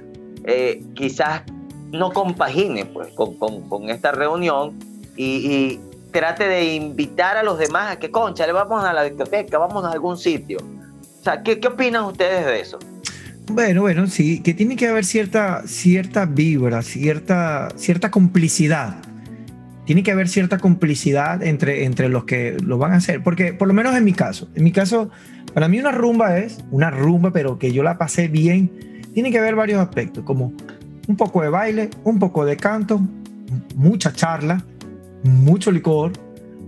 eh, 0.44 0.82
quizás 0.94 1.42
no 1.92 2.10
compagine 2.12 2.86
pues, 2.86 3.08
con, 3.14 3.36
con- 3.36 3.68
con 3.68 3.90
esta 3.90 4.12
reunión 4.12 4.72
y, 5.16 5.78
trate 6.10 6.46
de 6.46 6.74
invitar 6.74 7.38
a 7.38 7.42
los 7.42 7.58
demás 7.58 7.92
a 7.92 7.98
que, 7.98 8.10
concha, 8.10 8.46
le 8.46 8.52
vamos 8.52 8.84
a 8.84 8.92
la 8.92 9.02
discoteca, 9.02 9.56
vamos 9.56 9.82
a 9.82 9.92
algún 9.92 10.18
sitio. 10.18 10.58
O 10.58 11.24
sea, 11.24 11.42
¿qué, 11.42 11.58
qué 11.58 11.68
opinan 11.68 12.04
ustedes 12.04 12.44
de 12.44 12.60
eso? 12.60 12.78
Bueno, 13.50 13.80
bueno, 13.80 14.06
sí, 14.06 14.42
que 14.42 14.52
tiene 14.52 14.76
que 14.76 14.88
haber 14.88 15.06
cierta, 15.06 15.62
cierta 15.66 16.26
vibra, 16.26 16.82
cierta, 16.82 17.70
cierta 17.76 18.10
complicidad. 18.10 18.96
Tiene 19.86 20.02
que 20.02 20.12
haber 20.12 20.28
cierta 20.28 20.58
complicidad 20.58 21.42
entre, 21.42 21.84
entre 21.84 22.10
los 22.10 22.24
que 22.24 22.58
lo 22.62 22.76
van 22.76 22.92
a 22.92 22.96
hacer. 22.96 23.22
Porque, 23.22 23.54
por 23.54 23.66
lo 23.66 23.72
menos 23.74 23.96
en 23.96 24.04
mi 24.04 24.12
caso, 24.12 24.48
en 24.54 24.64
mi 24.64 24.70
caso, 24.72 25.08
para 25.54 25.66
mí 25.66 25.80
una 25.80 25.92
rumba 25.92 26.38
es 26.38 26.58
una 26.70 26.90
rumba, 26.90 27.30
pero 27.32 27.58
que 27.58 27.72
yo 27.72 27.82
la 27.82 27.96
pasé 27.96 28.28
bien. 28.28 28.70
Tiene 29.14 29.30
que 29.30 29.38
haber 29.38 29.54
varios 29.54 29.80
aspectos, 29.80 30.24
como 30.24 30.52
un 31.08 31.16
poco 31.16 31.42
de 31.42 31.48
baile, 31.48 31.90
un 32.04 32.18
poco 32.18 32.44
de 32.44 32.56
canto, 32.56 33.00
mucha 33.76 34.12
charla, 34.12 34.64
mucho 35.24 35.70
licor 35.70 36.12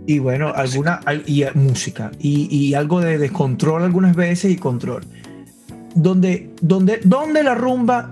y 0.07 0.19
bueno, 0.19 0.49
Música. 0.49 0.61
alguna 0.61 1.00
y 1.26 1.43
eh, 1.43 1.50
música 1.55 2.11
y, 2.19 2.55
y 2.55 2.75
algo 2.75 3.00
de 3.00 3.19
descontrol 3.19 3.83
algunas 3.83 4.14
veces 4.14 4.50
y 4.50 4.57
control. 4.57 5.05
Donde, 5.95 6.50
donde, 6.61 7.00
donde 7.05 7.43
la 7.45 7.55
rumba, 7.55 8.11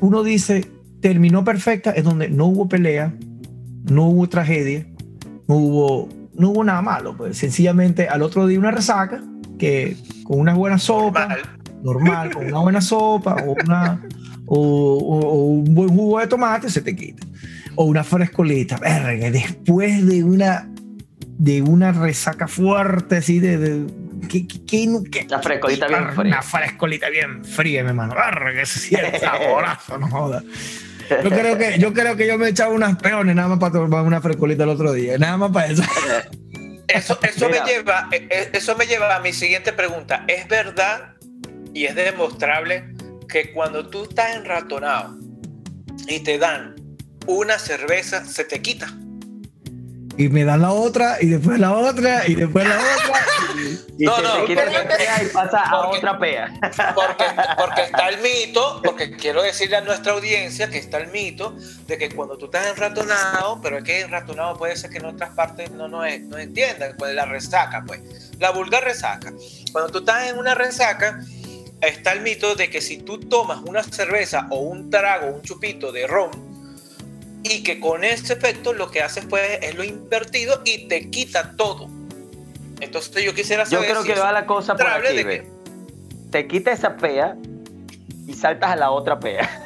uno 0.00 0.22
dice, 0.22 0.70
terminó 1.00 1.44
perfecta, 1.44 1.90
es 1.90 2.04
donde 2.04 2.28
no 2.30 2.46
hubo 2.46 2.68
pelea, 2.68 3.12
no 3.90 4.06
hubo 4.06 4.28
tragedia, 4.28 4.86
no 5.48 5.56
hubo, 5.56 6.08
no 6.34 6.50
hubo 6.50 6.64
nada 6.64 6.82
malo. 6.82 7.16
Pues 7.16 7.36
sencillamente 7.36 8.08
al 8.08 8.22
otro 8.22 8.46
día 8.46 8.58
una 8.58 8.70
resaca, 8.70 9.22
que 9.58 9.96
con 10.24 10.38
una 10.38 10.54
buena 10.54 10.78
sopa, 10.78 11.26
Mal. 11.26 11.40
normal, 11.82 12.32
con 12.32 12.46
una 12.46 12.60
buena 12.60 12.80
sopa 12.80 13.36
o, 13.44 13.56
una, 13.64 14.00
o, 14.52 14.98
o- 14.98 15.28
o 15.28 15.44
un 15.46 15.74
buen 15.74 15.88
jugo 15.88 16.18
de 16.20 16.26
tomate 16.26 16.68
se 16.68 16.82
te 16.82 16.94
quita. 16.94 17.26
O 17.76 17.84
una 17.84 18.04
frescolita, 18.04 18.76
verga, 18.78 19.30
después 19.30 20.06
de 20.06 20.22
una 20.24 20.68
de 21.38 21.62
una 21.62 21.92
resaca 21.92 22.46
fuerte 22.48 23.16
así 23.16 23.38
de, 23.40 23.56
de 23.56 23.86
que, 24.28 24.46
que- 24.46 24.60
que- 24.66 25.10
que- 25.10 25.26
La 25.28 25.40
frescolita 25.40 25.86
bien 25.88 26.02
una 26.02 26.12
fría. 26.12 26.42
frescolita 26.42 27.08
bien 27.08 27.44
fría, 27.44 27.82
mi 27.82 27.88
hermano. 27.90 28.14
Verga, 28.14 28.60
ese 28.60 28.78
sí 28.78 28.94
es 28.94 29.20
saborazo, 29.22 29.96
no 29.98 30.08
jodas. 30.10 30.44
Yo 31.24 31.30
creo 31.30 31.56
que 31.58 31.78
yo 31.78 31.92
creo 31.94 32.16
que 32.16 32.26
yo 32.26 32.36
me 32.38 32.48
echaba 32.48 32.72
unas 32.74 32.96
peones 32.96 33.34
nada 33.34 33.48
más 33.48 33.58
para 33.58 33.72
tomar 33.72 34.04
una 34.04 34.20
frescolita 34.20 34.64
el 34.64 34.68
otro 34.70 34.92
día, 34.92 35.16
nada 35.18 35.36
más 35.38 35.50
para 35.50 35.66
eso. 35.68 35.82
Eso, 36.92 37.16
eso, 37.22 37.46
Mira. 37.48 37.64
me 37.64 37.70
lleva, 37.70 38.08
eh, 38.10 38.26
eh, 38.28 38.50
eso 38.52 38.76
me 38.76 38.84
lleva 38.84 39.14
a 39.14 39.20
mi 39.20 39.32
siguiente 39.32 39.72
pregunta. 39.72 40.24
¿Es 40.26 40.48
verdad 40.48 41.14
y 41.72 41.84
es 41.84 41.94
demostrable 41.94 42.89
que 43.30 43.52
cuando 43.52 43.88
tú 43.88 44.04
estás 44.04 44.36
enratonado 44.36 45.16
y 46.06 46.20
te 46.20 46.38
dan 46.38 46.74
una 47.26 47.58
cerveza, 47.58 48.24
se 48.24 48.44
te 48.44 48.60
quita? 48.60 48.88
Y 50.16 50.28
me 50.28 50.44
dan 50.44 50.60
la 50.62 50.72
otra 50.72 51.16
y 51.20 51.28
después 51.28 51.58
la 51.58 51.72
otra 51.72 52.26
y 52.26 52.34
después 52.34 52.66
la 52.66 52.76
otra. 52.76 53.20
Y 53.98 54.04
No, 54.04 54.16
se 54.16 54.22
no, 54.22 54.32
te 54.32 54.44
quita 54.46 54.62
porque- 54.64 54.78
esa 54.78 54.96
pea 54.96 55.22
y 55.22 55.26
pasa 55.26 55.60
a 55.62 55.82
porque- 55.82 55.98
otra 55.98 56.18
pea. 56.18 56.52
Porque, 56.94 57.24
porque 57.58 57.82
está 57.82 58.08
el 58.08 58.18
mito, 58.22 58.80
porque 58.82 59.10
quiero 59.10 59.42
decirle 59.42 59.76
a 59.76 59.80
nuestra 59.82 60.12
audiencia 60.14 60.70
que 60.70 60.78
está 60.78 60.96
el 60.98 61.08
mito 61.10 61.54
de 61.86 61.98
que 61.98 62.08
cuando 62.08 62.38
tú 62.38 62.46
estás 62.46 62.66
enratonado, 62.68 63.60
pero 63.62 63.76
es 63.78 63.84
que 63.84 64.00
enratonado 64.00 64.56
puede 64.56 64.76
ser 64.76 64.88
que 64.90 64.98
en 64.98 65.04
otras 65.04 65.30
partes 65.34 65.70
no 65.72 65.88
nos 65.88 66.06
no 66.22 66.38
entiendan, 66.38 66.94
pues 66.98 67.14
la 67.14 67.26
resaca, 67.26 67.84
pues, 67.86 68.00
la 68.38 68.50
vulgar 68.52 68.84
resaca. 68.84 69.32
Cuando 69.72 69.90
tú 69.92 69.98
estás 69.98 70.30
en 70.30 70.38
una 70.38 70.54
resaca, 70.54 71.20
está 71.80 72.12
el 72.12 72.20
mito 72.20 72.54
de 72.54 72.70
que 72.70 72.80
si 72.80 72.98
tú 72.98 73.20
tomas 73.20 73.60
una 73.64 73.82
cerveza 73.82 74.46
o 74.50 74.60
un 74.60 74.90
trago, 74.90 75.28
un 75.28 75.42
chupito 75.42 75.92
de 75.92 76.06
ron, 76.06 76.30
y 77.42 77.62
que 77.62 77.80
con 77.80 78.04
ese 78.04 78.34
efecto 78.34 78.72
lo 78.72 78.90
que 78.90 79.02
haces 79.02 79.24
pues 79.26 79.58
es 79.62 79.74
lo 79.74 79.84
invertido 79.84 80.60
y 80.64 80.88
te 80.88 81.10
quita 81.10 81.56
todo. 81.56 81.88
Entonces 82.80 83.24
yo 83.24 83.34
quisiera 83.34 83.64
Yo 83.64 83.78
saber 83.78 83.90
creo 83.90 84.02
si 84.02 84.08
que 84.08 84.18
va 84.18 84.32
la 84.32 84.46
cosa 84.46 84.76
por 84.76 84.86
aquí, 84.86 85.22
ve. 85.22 85.46
Te 86.30 86.46
quita 86.46 86.72
esa 86.72 86.96
pea 86.96 87.36
y 88.26 88.34
saltas 88.34 88.70
a 88.70 88.76
la 88.76 88.90
otra 88.90 89.18
pea. 89.18 89.64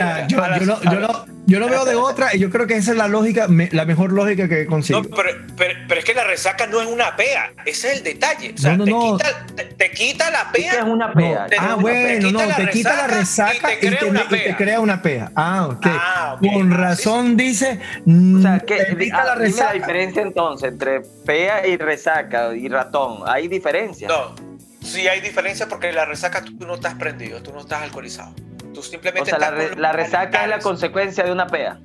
Ah, 0.00 0.26
yo, 0.26 0.38
yo 0.38 0.66
no, 0.66 0.82
yo, 0.82 1.00
no, 1.00 1.26
yo 1.46 1.60
no 1.60 1.68
veo 1.68 1.84
de 1.84 1.94
otra 1.94 2.34
y 2.34 2.38
yo 2.38 2.48
creo 2.50 2.66
que 2.66 2.76
esa 2.76 2.92
es 2.92 2.96
la 2.96 3.08
lógica, 3.08 3.46
me- 3.48 3.68
la 3.72 3.84
mejor 3.84 4.12
lógica 4.12 4.48
que 4.48 4.66
consigo. 4.66 5.02
No, 5.02 5.08
pero, 5.10 5.30
pero- 5.56 5.74
pero 5.86 6.00
es 6.00 6.04
que 6.06 6.14
la 6.14 6.24
resaca 6.24 6.66
no 6.66 6.80
es 6.80 6.86
una 6.86 7.14
pea, 7.16 7.52
ese 7.66 7.90
es 7.92 7.98
el 7.98 8.02
detalle. 8.04 8.54
O 8.54 8.58
sea, 8.58 8.76
No, 8.76 8.78
no, 8.78 8.84
te, 8.84 8.90
no. 8.90 9.16
Quita, 9.18 9.46
te, 9.56 9.64
te 9.64 9.90
quita 9.90 10.30
la 10.30 10.50
¿Qué 10.52 10.62
es 10.66 10.72
pea. 10.74 10.84
una 10.84 11.12
pea? 11.12 11.46
Te- 11.46 11.56
Ah, 11.58 11.76
bueno, 11.78 12.30
no, 12.30 12.38
te 12.54 12.70
quita 12.70 12.96
la 12.96 13.06
resaca 13.06 13.74
y 13.74 13.80
te 13.80 13.88
crea 13.88 14.08
una 14.10 14.20
y 14.20 14.24
te 14.28 14.36
pea. 14.36 14.56
crea 14.56 14.80
una 14.80 15.02
pea. 15.02 15.32
Ah, 15.34 15.66
ok. 15.66 15.86
Ah. 15.88 16.36
Con 16.40 16.72
Ah, 16.72 16.76
razón 16.76 17.36
dice, 17.36 17.78
O 17.98 18.02
mm, 18.06 18.42
sea, 18.42 18.58
que, 18.60 18.76
te 18.76 18.96
quita 18.96 19.16
la 19.16 19.22
dime 19.22 19.24
la 19.24 19.34
resaca. 19.34 19.72
diferencia 19.74 20.22
entonces 20.22 20.72
entre 20.72 21.00
pea 21.26 21.66
y 21.66 21.76
resaca 21.76 22.54
y 22.54 22.68
ratón. 22.68 23.18
¿Hay 23.26 23.48
diferencia? 23.48 24.08
No, 24.08 24.34
sí 24.82 25.06
hay 25.08 25.20
diferencia 25.20 25.68
porque 25.68 25.92
la 25.92 26.04
resaca 26.06 26.42
tú 26.42 26.66
no 26.66 26.76
estás 26.76 26.94
prendido, 26.94 27.42
tú 27.42 27.52
no 27.52 27.60
estás 27.60 27.82
alcoholizado. 27.82 28.32
Tú 28.72 28.80
o 28.80 28.82
simplemente 28.82 29.30
sea, 29.30 29.38
la, 29.38 29.50
re- 29.50 29.76
la 29.76 29.92
resaca 29.92 30.42
es 30.44 30.48
la 30.48 30.58
consecuencia 30.58 31.24
de 31.24 31.32
una 31.32 31.46
pea. 31.46 31.78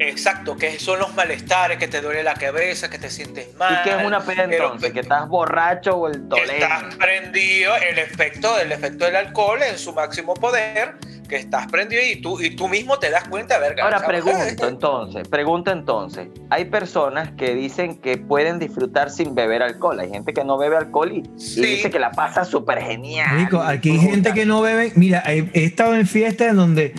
Exacto, 0.00 0.56
que 0.56 0.80
son 0.80 0.98
los 0.98 1.14
malestares, 1.14 1.78
que 1.78 1.86
te 1.86 2.00
duele 2.00 2.24
la 2.24 2.34
cabeza, 2.34 2.90
que 2.90 2.98
te 2.98 3.10
sientes 3.10 3.54
mal. 3.54 3.74
¿Y 3.80 3.82
qué 3.84 3.90
es 3.96 4.04
una 4.04 4.18
lo- 4.18 4.54
entonces? 4.54 4.92
¿Que 4.92 5.00
estás 5.00 5.28
borracho 5.28 5.96
o 5.96 6.08
el 6.08 6.28
tolén? 6.28 6.50
estás 6.62 6.96
prendido, 6.96 7.76
el 7.76 7.98
efecto, 8.00 8.58
el 8.58 8.72
efecto 8.72 9.04
del 9.04 9.14
alcohol 9.16 9.62
en 9.62 9.78
su 9.78 9.92
máximo 9.92 10.34
poder, 10.34 10.94
que 11.24 11.36
estás 11.36 11.66
prendido 11.70 12.00
y 12.10 12.20
tú, 12.20 12.40
y 12.40 12.50
tú 12.54 12.68
mismo 12.68 12.98
te 12.98 13.10
das 13.10 13.28
cuenta, 13.28 13.58
verga. 13.58 13.84
Ahora 13.84 13.98
sea, 13.98 14.06
pregunto 14.08 14.38
entonces, 14.68 15.28
pregunta 15.28 15.72
entonces. 15.72 16.28
Hay 16.50 16.66
personas 16.66 17.32
que 17.32 17.54
dicen 17.54 17.96
que 17.96 18.16
pueden 18.18 18.58
disfrutar 18.58 19.10
sin 19.10 19.34
beber 19.34 19.62
alcohol. 19.62 19.98
Hay 20.00 20.10
gente 20.10 20.32
que 20.32 20.44
no 20.44 20.56
bebe 20.58 20.76
alcohol 20.76 21.12
y, 21.12 21.18
y 21.18 21.40
Sí. 21.40 21.60
dice 21.62 21.90
que 21.90 21.98
la 21.98 22.10
pasa 22.12 22.44
súper 22.44 22.78
genial. 22.80 23.28
Marico, 23.36 23.60
aquí 23.60 23.90
hay 23.90 23.98
gente 23.98 24.32
que 24.32 24.46
no 24.46 24.60
bebe. 24.60 24.92
Mira, 24.96 25.22
he, 25.26 25.48
he 25.54 25.64
estado 25.64 25.94
en 25.94 26.06
fiestas 26.06 26.48
en 26.50 26.56
donde 26.56 26.92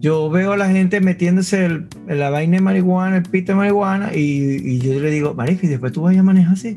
yo 0.00 0.28
veo 0.30 0.52
a 0.52 0.56
la 0.56 0.68
gente 0.68 1.00
metiéndose 1.00 1.64
el- 1.64 1.88
la 2.06 2.28
vaina 2.30 2.56
de 2.58 2.62
marihuana, 2.62 3.16
el 3.16 3.22
pito 3.22 3.52
de 3.52 3.56
marihuana, 3.56 4.10
y, 4.14 4.20
y 4.62 4.78
yo 4.80 5.00
le 5.00 5.10
digo, 5.10 5.34
Marico, 5.34 5.66
y 5.66 5.68
después 5.68 5.92
tú 5.92 6.02
vas 6.02 6.16
a 6.16 6.22
manejar 6.22 6.52
así. 6.54 6.76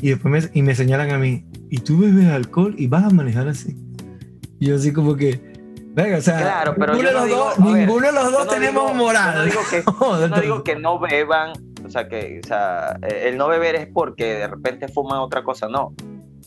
Y 0.00 0.10
después 0.10 0.32
me, 0.32 0.50
y 0.58 0.62
me 0.62 0.74
señalan 0.76 1.10
a 1.10 1.18
mí, 1.18 1.44
y 1.70 1.78
tú 1.78 1.98
bebes 1.98 2.26
alcohol 2.28 2.74
y 2.78 2.86
vas 2.86 3.02
a 3.04 3.10
manejar 3.10 3.48
así. 3.48 3.76
Y 4.60 4.66
yo 4.66 4.76
así 4.76 4.92
como 4.92 5.16
que, 5.16 5.40
venga, 6.02 6.18
o 6.18 6.20
sea, 6.20 6.36
Claro, 6.38 6.74
pero 6.78 6.92
ninguno, 6.94 7.08
de 7.08 7.14
no 7.14 7.20
los 7.20 7.28
digo- 7.28 7.38
dos, 7.44 7.58
a 7.58 7.64
ver, 7.64 7.86
ninguno 7.86 8.06
de 8.06 8.12
los 8.12 8.24
Yo 8.24 8.30
dos 8.30 8.44
no 8.46 8.50
tenemos 8.52 8.82
digo- 8.84 8.94
moral. 8.94 9.32
Yo 9.34 9.38
no 9.38 9.44
digo 9.44 9.60
que, 9.70 9.82
yo 9.86 9.92
no 10.00 10.14
Entonces- 10.24 10.42
digo 10.42 10.64
que 10.64 10.76
no 10.76 10.98
beban 10.98 11.52
O 11.86 11.90
sea, 11.90 12.08
que 12.08 12.40
o 12.44 12.46
sea, 12.46 12.98
eh, 13.02 13.24
el 13.28 13.36
no 13.38 13.48
beber 13.48 13.74
es 13.76 13.86
porque 13.92 14.34
de 14.34 14.48
repente 14.48 14.88
fuman 14.88 15.18
otra 15.20 15.42
cosa, 15.42 15.68
no. 15.68 15.94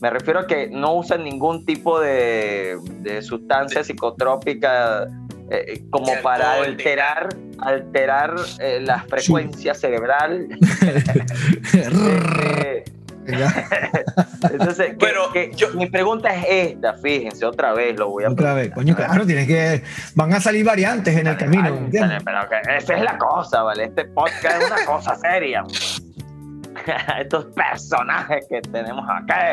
Me 0.00 0.10
refiero 0.10 0.40
a 0.40 0.46
que 0.46 0.68
no 0.68 0.94
usan 0.94 1.24
ningún 1.24 1.64
tipo 1.64 1.98
de, 2.00 2.76
de 3.00 3.22
sustancia 3.22 3.82
psicotrópica 3.82 5.04
eh, 5.50 5.64
eh, 5.68 5.84
como 5.90 6.12
para 6.22 6.54
alterar, 6.54 7.28
alterar 7.58 8.34
eh, 8.60 8.80
la 8.82 9.00
frecuencia 9.04 9.74
cerebral. 9.74 10.48
Este, 11.72 12.84
entonces, 14.50 14.94
Pero 14.98 15.32
que- 15.32 15.52
yo- 15.54 15.72
mi 15.74 15.86
pregunta 15.86 16.34
es 16.34 16.72
esta, 16.72 16.94
fíjense, 16.94 17.44
otra 17.44 17.72
vez 17.72 17.98
lo 17.98 18.10
voy 18.10 18.24
a 18.24 18.30
Otra 18.30 18.54
vez, 18.54 18.72
coño, 18.72 18.94
claro, 18.96 19.24
tienes 19.26 19.46
que. 19.46 19.82
Van 20.14 20.32
a 20.32 20.40
salir 20.40 20.64
variantes 20.64 21.16
en 21.16 21.26
el 21.26 21.36
camino. 21.36 21.64
Ay, 21.64 21.78
¿entiendes? 21.78 22.22
Pero 22.24 22.38
que 22.48 22.76
esa 22.76 22.96
es 22.96 23.02
la 23.02 23.18
cosa, 23.18 23.62
¿vale? 23.62 23.84
Este 23.84 24.04
podcast 24.06 24.62
es 24.62 24.70
una 24.70 24.84
cosa 24.84 25.16
seria. 25.16 25.64
Estos 27.20 27.46
personajes 27.46 28.46
que 28.48 28.60
tenemos 28.62 29.04
acá. 29.08 29.46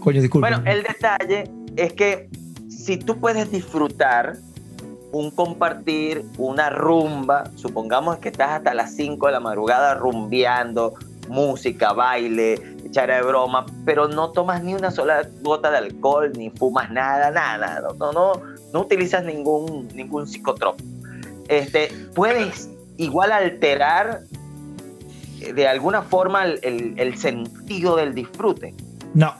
Coño, 0.00 0.20
disculpa. 0.20 0.48
Bueno, 0.48 0.62
el 0.70 0.82
detalle 0.82 1.44
es 1.76 1.92
que 1.94 2.28
si 2.68 2.96
tú 2.96 3.18
puedes 3.18 3.50
disfrutar 3.50 4.36
un 5.12 5.30
compartir, 5.30 6.24
una 6.38 6.70
rumba, 6.70 7.44
supongamos 7.56 8.16
que 8.18 8.30
estás 8.30 8.50
hasta 8.50 8.74
las 8.74 8.94
5 8.94 9.26
de 9.26 9.32
la 9.32 9.40
madrugada 9.40 9.94
rumbeando, 9.94 10.94
música, 11.28 11.92
baile, 11.92 12.54
echar 12.84 13.10
de 13.10 13.22
broma, 13.22 13.66
pero 13.84 14.08
no 14.08 14.30
tomas 14.30 14.62
ni 14.62 14.74
una 14.74 14.90
sola 14.90 15.26
gota 15.42 15.70
de 15.70 15.78
alcohol, 15.78 16.32
ni 16.36 16.50
fumas 16.50 16.90
nada, 16.90 17.30
nada, 17.30 17.80
no, 17.80 17.94
no, 17.94 18.12
no, 18.12 18.42
no 18.72 18.80
utilizas 18.80 19.24
ningún, 19.24 19.88
ningún 19.94 20.26
psicotrópico. 20.26 20.88
Este, 21.48 21.88
puedes 22.14 22.68
igual 22.96 23.32
alterar 23.32 24.22
eh, 25.40 25.52
de 25.52 25.66
alguna 25.68 26.02
forma 26.02 26.44
el- 26.44 26.60
el- 26.62 26.94
el 26.98 27.16
sentido 27.18 27.96
del 27.96 28.14
disfrute. 28.14 28.74
No, 29.14 29.34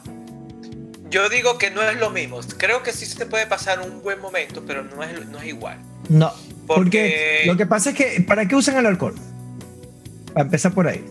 Yo 1.11 1.29
digo 1.29 1.59
que 1.59 1.71
no 1.71 1.83
es 1.83 1.99
lo 2.01 2.09
mismo. 2.09 2.41
Creo 2.57 2.83
que 2.83 2.91
sí 2.93 3.05
se 3.05 3.27
puede 3.27 3.47
pasar 3.47 3.81
un 3.81 4.03
buen 4.03 4.19
momento, 4.21 4.63
pero 4.67 4.83
no 4.83 5.03
es, 5.03 5.29
no 5.29 5.39
es 5.39 5.45
igual. 5.47 5.79
no. 6.09 6.33
Porque, 6.67 6.81
Porque 6.85 7.43
lo 7.47 7.57
que 7.57 7.67
pasa 7.67 7.91
es 7.91 7.97
que, 7.97 8.25
¿para 8.27 8.47
qué 8.47 8.55
usan 8.57 8.77
el 8.79 8.87
alcohol? 8.87 9.15
Para 10.33 10.45
empezar 10.47 10.73
por 10.73 10.87
ahí. 10.87 11.05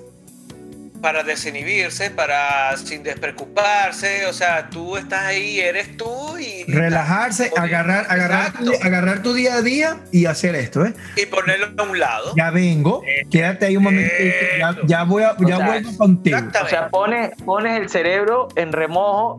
Para 1.01 1.23
desinhibirse, 1.23 2.11
para 2.11 2.75
sin 2.77 3.03
despreocuparse, 3.03 4.25
o 4.27 4.33
sea, 4.33 4.69
tú 4.69 4.97
estás 4.97 5.23
ahí, 5.23 5.59
eres 5.59 5.97
tú 5.97 6.37
y... 6.37 6.63
Relajarse, 6.65 7.51
agarrar, 7.57 8.05
agarrar, 8.09 8.53
tu, 8.53 8.71
agarrar 8.81 9.23
tu 9.23 9.33
día 9.33 9.55
a 9.55 9.61
día 9.61 9.97
y 10.11 10.25
hacer 10.27 10.55
esto, 10.55 10.85
¿eh? 10.85 10.93
Y 11.15 11.25
ponerlo 11.25 11.67
a 11.75 11.83
un 11.83 11.99
lado. 11.99 12.33
Ya 12.37 12.51
vengo, 12.51 13.03
quédate 13.31 13.65
ahí 13.65 13.77
un 13.77 13.83
momento. 13.83 14.13
Ya, 14.59 14.77
ya 14.85 15.03
voy 15.03 15.23
a, 15.23 15.35
ya 15.39 15.57
sea, 15.57 15.65
vuelvo 15.65 15.97
contigo. 15.97 16.37
O 16.63 16.67
sea, 16.67 16.89
pones, 16.89 17.31
pones 17.45 17.79
el 17.79 17.89
cerebro 17.89 18.47
en 18.55 18.71
remojo 18.71 19.37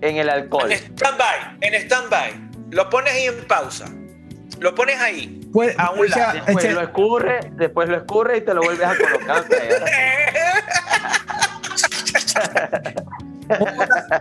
en 0.00 0.16
el 0.16 0.28
alcohol. 0.28 0.70
En 0.70 0.78
stand-by, 0.78 1.58
en 1.60 1.74
stand-by. 1.74 2.32
Lo 2.70 2.90
pones 2.90 3.12
ahí 3.12 3.26
en 3.26 3.46
pausa. 3.46 3.86
Lo 4.58 4.74
pones 4.74 5.00
ahí. 5.00 5.40
Puede- 5.52 5.74
a 5.78 5.90
un 5.90 6.06
o 6.06 6.08
sea, 6.08 6.34
lado. 6.34 6.34
Después 6.34 6.64
este- 6.64 6.74
lo 6.74 6.80
escurre, 6.82 7.40
después 7.52 7.88
lo 7.88 7.96
escurre 7.96 8.38
y 8.38 8.40
te 8.42 8.54
lo 8.54 8.62
vuelves 8.62 8.86
a 8.86 8.96
colocar. 8.96 9.44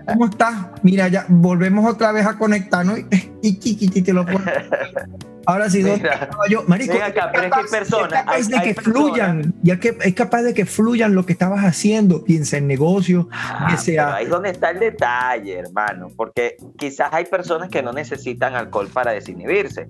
¿Cómo 0.08 0.26
estás? 0.26 0.56
Mira, 0.84 1.08
ya 1.08 1.26
volvemos 1.30 1.90
otra 1.90 2.12
vez 2.12 2.26
a 2.26 2.38
conectarnos 2.38 3.00
y, 3.00 3.08
y 3.42 4.02
te 4.02 4.14
lo 4.14 4.26
pongo. 4.26 4.42
Ahora 5.46 5.70
sí, 5.70 5.82
¿dónde 5.82 5.98
Mira. 6.04 6.14
estaba 6.14 6.48
yo? 6.48 6.64
Marico, 6.68 6.94
Ven 6.94 7.02
acá, 7.02 7.30
pero 7.32 7.46
es 7.46 7.52
que 7.52 7.60
hay 7.60 7.66
personas, 7.66 8.12
es 8.12 8.20
capaz 8.20 8.36
hay- 8.36 8.44
de 8.44 8.58
hay 8.58 8.68
que 8.68 8.74
personas- 8.76 8.94
fluyan, 9.04 9.54
ya 9.64 9.80
que 9.80 9.98
es 10.04 10.14
capaz 10.14 10.42
de 10.44 10.54
que 10.54 10.66
fluyan 10.66 11.16
lo 11.16 11.26
que 11.26 11.34
estabas 11.34 11.64
haciendo, 11.66 12.24
piensa 12.24 12.58
en 12.58 12.68
negocio, 12.68 13.28
Ah, 13.32 13.68
que 13.72 13.78
sea- 13.78 14.16
ahí 14.16 14.26
es 14.26 14.30
donde 14.30 14.50
está 14.52 14.70
el 14.70 14.80
detalle, 14.80 15.58
hermano, 15.60 16.10
porque 16.16 16.58
quizás 16.78 17.10
hay 17.12 17.26
personas 17.26 17.70
que 17.70 17.82
no 17.82 17.92
necesitan 17.92 18.54
alcohol 18.56 18.88
para 18.94 19.12
desinhibirse. 19.12 19.88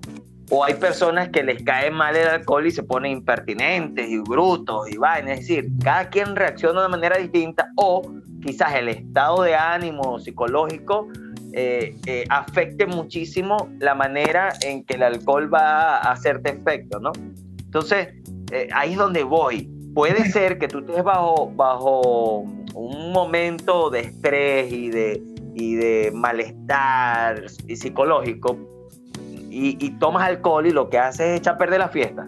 O 0.50 0.64
hay 0.64 0.74
personas 0.74 1.30
que 1.30 1.42
les 1.42 1.62
cae 1.62 1.90
mal 1.90 2.16
el 2.16 2.28
alcohol 2.28 2.66
y 2.66 2.70
se 2.70 2.82
ponen 2.82 3.12
impertinentes 3.12 4.08
y 4.08 4.18
brutos 4.18 4.90
y 4.90 4.96
vainas. 4.96 5.40
Es 5.40 5.48
decir, 5.48 5.68
cada 5.82 6.10
quien 6.10 6.36
reacciona 6.36 6.80
de 6.80 6.86
una 6.86 6.96
manera 6.96 7.18
distinta 7.18 7.70
o 7.76 8.02
quizás 8.42 8.74
el 8.74 8.88
estado 8.88 9.42
de 9.42 9.54
ánimo 9.54 10.18
psicológico 10.18 11.08
eh, 11.54 11.94
eh, 12.06 12.24
afecte 12.30 12.86
muchísimo 12.86 13.68
la 13.78 13.94
manera 13.94 14.54
en 14.62 14.84
que 14.84 14.94
el 14.94 15.02
alcohol 15.02 15.52
va 15.52 15.98
a 15.98 16.12
hacerte 16.12 16.50
efecto, 16.50 16.98
¿no? 16.98 17.12
Entonces, 17.58 18.08
eh, 18.52 18.68
ahí 18.72 18.92
es 18.92 18.98
donde 18.98 19.22
voy. 19.22 19.68
Puede 19.94 20.30
ser 20.30 20.58
que 20.58 20.68
tú 20.68 20.78
estés 20.78 21.04
bajo, 21.04 21.52
bajo 21.54 22.38
un 22.74 23.12
momento 23.12 23.90
de 23.90 24.00
estrés 24.00 24.72
y 24.72 24.88
de, 24.88 25.22
y 25.54 25.74
de 25.74 26.10
malestar 26.14 27.50
psicológico 27.50 28.58
y, 29.52 29.76
y 29.84 29.90
tomas 29.98 30.26
alcohol 30.28 30.66
y 30.66 30.70
lo 30.70 30.88
que 30.88 30.98
haces 30.98 31.20
es 31.28 31.38
echar 31.40 31.54
a 31.54 31.58
perder 31.58 31.78
la 31.80 31.88
fiesta. 31.88 32.26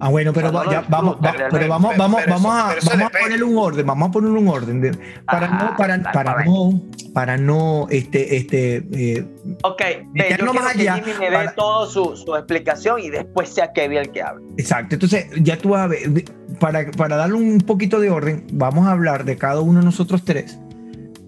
Ah, 0.00 0.08
bueno, 0.10 0.32
pero 0.32 0.50
no 0.50 0.68
ya, 0.70 0.84
vamos, 0.88 1.16
va- 1.24 1.32
pero 1.52 1.68
vamos, 1.68 1.92
pero- 1.92 1.98
vamos, 2.02 2.20
pero 2.24 2.34
vamos 2.34 2.54
eso- 2.56 2.66
a, 2.66 2.74
eso 2.74 2.90
vamos 2.90 3.06
a 3.06 3.10
ponerle 3.20 3.44
un 3.44 3.56
orden, 3.58 3.86
vamos 3.86 4.08
a 4.08 4.12
poner 4.12 4.30
un 4.32 4.48
orden 4.48 4.80
de- 4.80 4.98
para 5.24 5.46
Ajá, 5.46 5.64
no, 5.70 5.76
para, 5.76 6.02
para 6.12 6.44
no, 6.44 6.82
para 7.14 7.36
no, 7.38 7.86
este, 7.90 8.36
este, 8.36 8.84
eh, 8.92 9.24
Ok, 9.62 9.80
ve, 10.12 10.36
yo 10.36 10.52
más 10.52 10.72
que 10.74 10.80
allá 10.80 10.94
Jimmy 10.96 11.12
me 11.20 11.30
dé 11.30 11.48
todo 11.54 11.86
su, 11.86 12.16
su 12.16 12.34
explicación 12.34 13.00
y 13.00 13.10
después 13.10 13.48
sea 13.50 13.72
Kevin 13.72 13.98
el 13.98 14.10
que 14.10 14.20
hable. 14.20 14.44
exacto. 14.58 14.96
Entonces, 14.96 15.26
ya 15.40 15.56
tú 15.58 15.70
vas 15.70 15.82
a 15.82 15.86
ver, 15.86 16.10
de- 16.10 16.24
para, 16.58 16.90
para 16.90 17.14
darle 17.16 17.36
un 17.36 17.58
poquito 17.60 18.00
de 18.00 18.10
orden, 18.10 18.44
vamos 18.52 18.88
a 18.88 18.90
hablar 18.90 19.24
de 19.24 19.36
cada 19.36 19.60
uno 19.60 19.78
de 19.78 19.84
nosotros 19.84 20.24
tres. 20.24 20.58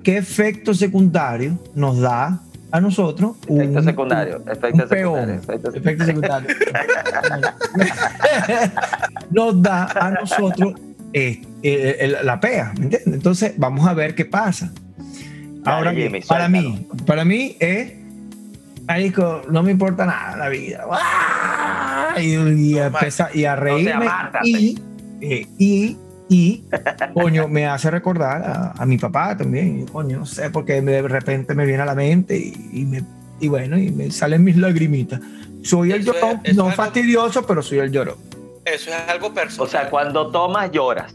¿Qué 0.02 0.16
efecto 0.18 0.74
secundario 0.74 1.56
nos 1.74 2.00
da 2.00 2.40
a 2.72 2.80
nosotros 2.80 3.36
Efecto 3.48 3.78
un- 3.78 3.84
secundario, 3.84 4.36
efecto 4.46 4.82
un 4.82 4.88
peón. 4.88 4.90
secundario. 5.16 5.34
efecto 5.34 5.74
efecto 5.74 6.04
secundario. 6.04 6.48
nos 9.30 9.62
da 9.62 9.84
a 9.84 10.10
nosotros 10.10 10.74
eh, 11.12 11.42
eh, 11.62 11.96
el- 12.00 12.16
la 12.26 12.40
PEA, 12.40 12.72
¿me 12.78 12.84
entiendes? 12.84 13.06
Entonces, 13.14 13.54
vamos 13.56 13.86
a 13.86 13.94
ver 13.94 14.14
qué 14.14 14.24
pasa. 14.24 14.72
Ahora, 15.64 15.92
Jimmy, 15.92 16.20
para 16.20 16.46
suéltalo. 16.48 16.70
mí, 16.70 16.86
para 17.06 17.24
mí 17.24 17.56
es, 17.58 17.92
marico, 18.86 19.42
no 19.50 19.62
me 19.62 19.72
importa 19.72 20.06
nada 20.06 20.36
la 20.36 20.48
vida. 20.48 20.84
¡Ah! 20.90 22.14
Y, 22.18 22.34
y, 22.34 22.78
a 22.78 22.92
y 23.34 23.44
a 23.44 23.56
reírme 23.56 24.06
y, 24.44 24.78
eh, 25.20 25.46
y, 25.58 25.96
y, 26.28 26.64
coño, 27.14 27.46
me 27.48 27.66
hace 27.66 27.90
recordar 27.90 28.42
a, 28.42 28.72
a 28.72 28.86
mi 28.86 28.98
papá 28.98 29.36
también. 29.36 29.82
Y, 29.82 29.86
coño, 29.86 30.18
no 30.20 30.26
sé, 30.26 30.50
porque 30.50 30.80
de 30.80 31.02
repente 31.02 31.54
me 31.54 31.64
viene 31.66 31.82
a 31.82 31.86
la 31.86 31.94
mente 31.94 32.36
y, 32.36 32.70
y 32.72 32.84
me, 32.84 33.02
y 33.40 33.48
bueno, 33.48 33.78
y 33.78 33.90
me 33.90 34.10
salen 34.10 34.42
mis 34.44 34.56
lagrimitas. 34.56 35.20
Soy 35.62 35.92
el 35.92 36.04
llorón, 36.04 36.40
no 36.54 36.64
algo- 36.66 36.72
fastidioso, 36.76 37.44
pero 37.46 37.62
soy 37.62 37.78
el 37.78 37.90
llorón. 37.90 38.16
Eso 38.64 38.90
es 38.90 38.96
algo 39.08 39.32
personal. 39.32 39.66
O 39.68 39.70
sea, 39.70 39.88
cuando 39.90 40.30
tomas 40.30 40.70
lloras. 40.72 41.14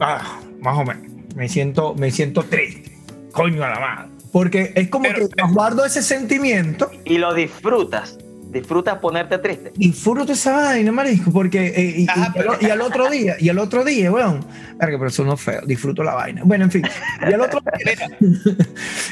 Ah, 0.00 0.40
más 0.60 0.76
o 0.78 0.84
menos. 0.84 1.04
Me 1.36 1.48
siento, 1.48 1.94
me 1.94 2.10
siento 2.10 2.42
triste. 2.42 2.92
Coño 3.32 3.62
a 3.64 3.70
la 3.70 3.78
madre. 3.80 4.08
Porque 4.32 4.72
es 4.74 4.88
como 4.88 5.04
Pero- 5.04 5.28
que 5.28 5.42
guardo 5.52 5.84
ese 5.84 6.02
sentimiento 6.02 6.90
y 7.04 7.18
lo 7.18 7.32
disfrutas. 7.34 8.18
Disfrutas 8.50 8.98
ponerte 8.98 9.36
triste. 9.38 9.72
y 9.76 9.88
disfruto 9.90 10.32
esa 10.32 10.52
vaina, 10.56 10.90
marisco, 10.90 11.30
porque 11.30 11.66
eh, 11.66 11.94
y, 11.98 12.02
y- 12.04 12.08
Ajá, 12.08 12.32
y 12.34 12.38
al- 12.40 12.62
y 12.62 12.70
al 12.70 12.80
otro 12.80 13.10
día, 13.10 13.36
y 13.38 13.48
al 13.50 13.58
otro 13.58 13.84
día, 13.84 14.10
weón, 14.10 14.40
verga, 14.78 14.96
pero 14.98 15.08
eso 15.08 15.22
no 15.24 15.34
es 15.34 15.40
feo, 15.40 15.60
disfruto 15.66 16.02
la 16.02 16.14
vaina. 16.14 16.42
Bueno, 16.44 16.64
en 16.64 16.70
fin, 16.70 16.82
y 17.28 17.32
al 17.32 17.40
otro 17.42 17.60
día, 17.60 18.08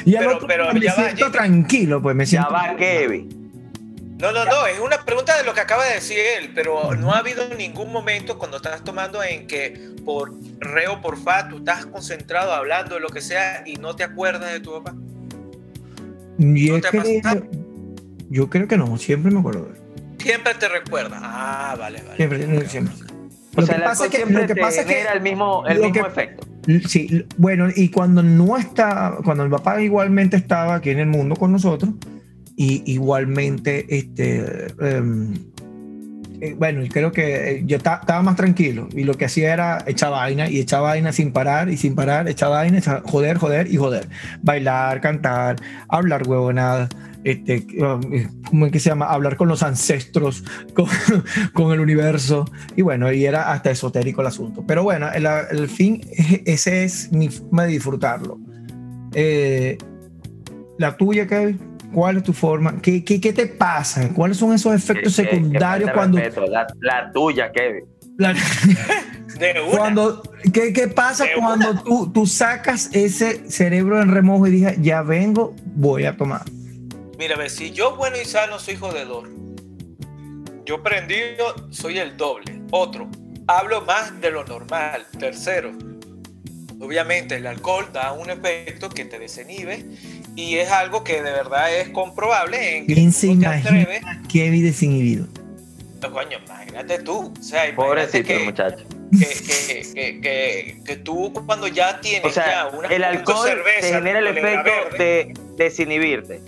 y 0.05 0.15
al 0.15 0.23
Pero- 0.25 0.35
otro 0.37 0.47
pero 0.47 0.63
día 0.65 0.73
me 0.73 0.79
ya 0.81 0.95
va, 0.95 1.03
siento 1.05 1.31
tranquilo, 1.31 2.01
pues 2.01 2.15
me 2.15 2.25
Ya 2.25 2.29
siento. 2.29 2.51
va 2.51 2.75
Kevin. 2.77 3.29
No, 4.19 4.31
no, 4.31 4.43
no, 4.45 4.65
es 4.65 4.79
una 4.79 5.05
pregunta 5.05 5.37
de 5.37 5.43
lo 5.43 5.53
que 5.53 5.59
acaba 5.59 5.85
de 5.85 5.93
decir 5.93 6.17
él, 6.41 6.49
pero 6.55 6.95
no 6.95 7.13
ha 7.13 7.19
habido 7.19 7.47
ningún 7.55 7.91
momento 7.91 8.39
cuando 8.39 8.57
estás 8.57 8.83
tomando 8.83 9.21
en 9.23 9.45
que 9.45 9.91
por 10.03 10.31
re 10.59 10.87
o 10.87 10.99
por 11.01 11.17
fa 11.21 11.47
tú 11.47 11.57
estás 11.57 11.85
concentrado 11.85 12.51
hablando 12.51 12.95
de 12.95 13.01
lo 13.01 13.09
que 13.09 13.21
sea 13.21 13.61
y 13.67 13.75
no 13.75 13.95
te 13.95 14.03
acuerdas 14.03 14.51
de 14.51 14.59
tu 14.61 14.71
papá. 14.71 14.95
Y 16.39 16.69
¿No 16.69 16.77
es 16.77 16.81
te 16.81 16.87
ha 16.87 16.91
pasado? 16.91 17.45
Yo 18.29 18.49
creo 18.49 18.67
que 18.67 18.77
no, 18.77 18.97
siempre 18.97 19.31
me 19.31 19.39
acuerdo 19.39 19.65
de 19.65 19.71
él. 19.71 19.77
Siempre 20.19 20.53
te 20.55 20.67
recuerda. 20.67 21.19
Ah, 21.21 21.75
vale, 21.77 22.01
vale. 22.01 22.17
Siempre, 22.17 22.67
siempre. 22.69 22.93
O 23.55 23.61
Lo 23.61 23.65
sea, 23.67 23.75
que 23.77 23.81
pasa 23.81 24.05
es 24.05 24.11
que, 24.11 24.17
siempre 24.17 24.41
lo 24.41 24.47
que 24.47 24.53
te 24.55 24.61
pasa 24.61 24.81
es 24.81 24.85
que 24.87 24.93
genera 24.93 25.13
el 25.13 25.21
mismo, 25.21 25.65
el 25.67 25.79
mismo 25.79 25.93
que- 25.93 25.99
efecto. 26.01 26.47
Sí, 26.87 27.25
bueno, 27.37 27.67
y 27.73 27.89
cuando 27.89 28.21
no 28.21 28.57
está, 28.57 29.17
cuando 29.23 29.43
el 29.45 29.49
papá 29.49 29.81
igualmente 29.81 30.35
estaba 30.35 30.75
aquí 30.75 30.89
en 30.89 30.99
el 30.99 31.07
mundo 31.07 31.35
con 31.35 31.51
nosotros, 31.53 31.91
y 32.57 32.83
igualmente 32.91 33.85
este, 33.97 34.67
em, 34.81 35.33
eh, 36.39 36.55
bueno, 36.57 36.81
creo 36.91 37.11
que 37.11 37.51
eh, 37.51 37.63
yo 37.65 37.77
estaba 37.77 38.21
más 38.21 38.35
tranquilo 38.35 38.87
y 38.91 39.03
lo 39.03 39.15
que 39.15 39.25
hacía 39.25 39.53
era 39.53 39.83
echar 39.87 40.11
vaina 40.11 40.49
y 40.49 40.59
echar 40.59 40.81
vaina 40.81 41.11
sin 41.11 41.31
parar 41.31 41.69
y 41.69 41.77
sin 41.77 41.95
parar, 41.95 42.27
echar 42.27 42.49
vaina, 42.49 42.79
joder, 43.03 43.37
joder 43.37 43.71
y 43.71 43.77
joder. 43.77 44.07
Bailar, 44.41 45.01
cantar, 45.01 45.55
hablar 45.89 46.27
huevonada, 46.27 46.89
este, 47.23 47.65
¿cómo 48.49 48.67
es 48.67 48.71
que 48.71 48.79
se 48.79 48.89
llama? 48.89 49.07
Hablar 49.07 49.35
con 49.35 49.47
los 49.47 49.63
ancestros, 49.63 50.43
con, 50.73 50.87
con, 51.53 51.73
el 51.73 51.79
universo. 51.79 52.45
Y 52.75 52.83
bueno, 52.83 53.11
y 53.11 53.25
era 53.25 53.51
hasta 53.51 53.71
esotérico 53.71 54.21
el 54.21 54.27
asunto. 54.27 54.63
Pero 54.65 54.83
bueno, 54.83 55.11
el, 55.11 55.25
el 55.25 55.67
fin, 55.67 56.01
ese 56.45 56.83
es 56.83 57.11
mi 57.11 57.29
forma 57.29 57.63
de 57.63 57.69
disfrutarlo. 57.69 58.39
Eh, 59.13 59.77
la 60.77 60.95
tuya, 60.95 61.27
Kevin. 61.27 61.59
¿Cuál 61.93 62.17
es 62.17 62.23
tu 62.23 62.33
forma? 62.33 62.81
¿Qué, 62.81 63.03
qué, 63.03 63.21
qué 63.21 63.33
te 63.33 63.47
pasa? 63.47 64.09
¿Cuáles 64.13 64.37
son 64.37 64.53
esos 64.53 64.73
efectos 64.73 65.13
secundarios 65.13 65.91
cuando... 65.91 66.19
La, 66.19 66.67
la, 66.81 67.11
tuya, 67.11 67.51
Kevin. 67.51 67.85
cuando, 69.71 70.23
¿qué, 70.53 70.73
¿Qué 70.73 70.87
pasa 70.87 71.25
cuando 71.37 71.81
tú, 71.83 72.11
tú 72.11 72.25
sacas 72.25 72.89
ese 72.93 73.49
cerebro 73.49 74.01
en 74.01 74.11
remojo 74.11 74.47
y 74.47 74.51
dices, 74.51 74.77
ya 74.81 75.01
vengo, 75.01 75.55
voy 75.75 76.05
a 76.05 76.17
tomar? 76.17 76.41
Mira, 77.17 77.49
si 77.49 77.71
yo 77.71 77.95
bueno 77.95 78.17
y 78.21 78.25
sano 78.25 78.59
soy 78.59 78.75
jodedor, 78.75 79.29
yo 80.65 80.83
prendido 80.83 81.55
soy 81.71 81.99
el 81.99 82.17
doble. 82.17 82.61
Otro, 82.71 83.09
hablo 83.47 83.81
más 83.81 84.19
de 84.19 84.31
lo 84.31 84.43
normal. 84.43 85.05
Tercero, 85.17 85.71
obviamente 86.79 87.37
el 87.37 87.47
alcohol 87.47 87.87
da 87.93 88.11
un 88.11 88.29
efecto 88.29 88.89
que 88.89 89.05
te 89.05 89.17
desinhibe 89.17 89.85
y 90.37 90.59
es 90.59 90.69
algo 90.69 91.03
que 91.03 91.23
de 91.23 91.31
verdad 91.31 91.75
es 91.75 91.89
comprobable 91.89 92.77
en 92.77 92.85
que 92.85 92.93
¿Quién 92.93 93.11
se 93.11 93.27
imagina 93.27 94.21
Kevin 94.29 94.63
desinhibido? 94.63 95.25
No, 95.99 96.11
coño, 96.11 96.37
imagínate 96.45 96.99
tú. 96.99 97.33
O 97.37 97.43
sea, 97.43 97.75
Pobrecito 97.75 98.27
que, 98.27 98.39
muchacho. 98.45 98.85
Que, 99.17 99.25
que, 99.25 100.21
que, 100.21 100.81
que, 100.85 100.95
tú 100.97 101.33
cuando 101.33 101.67
ya 101.67 101.99
tienes 102.01 102.23
o 102.23 102.29
sea, 102.29 102.45
ya 102.45 102.67
una 102.67 102.87
el 102.87 103.03
alcohol 103.03 103.49
te 103.79 103.87
genera 103.91 104.19
el 104.19 104.27
efecto 104.27 104.97
de 104.99 105.33
desinhibirte. 105.57 106.39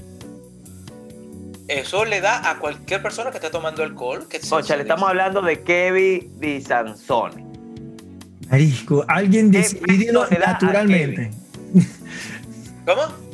Eso 1.68 2.06
le 2.06 2.22
da 2.22 2.48
a 2.48 2.60
cualquier 2.60 3.02
persona 3.02 3.32
que 3.32 3.38
esté 3.38 3.50
tomando 3.50 3.82
alcohol. 3.82 4.28
Que 4.30 4.40
sea, 4.40 4.60
le 4.76 4.84
estamos 4.84 5.10
hablando 5.10 5.42
de 5.42 5.64
Kevin 5.64 6.40
Di 6.40 6.62
Sansone. 6.62 7.44
Marisco, 8.52 9.04
alguien 9.08 9.50
decidido 9.50 10.28
naturalmente. 10.30 11.32
¿Cómo? 12.86 13.29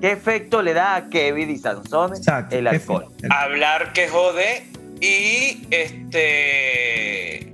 ¿Qué 0.00 0.12
efecto 0.12 0.62
le 0.62 0.74
da 0.74 0.94
a 0.94 1.08
Kevin 1.08 1.50
y 1.50 1.58
Sansón 1.58 2.12
el 2.50 2.66
alcohol? 2.66 3.08
Hablar 3.30 3.92
que 3.92 4.08
jode 4.08 4.64
y 5.00 5.66
este 5.70 7.52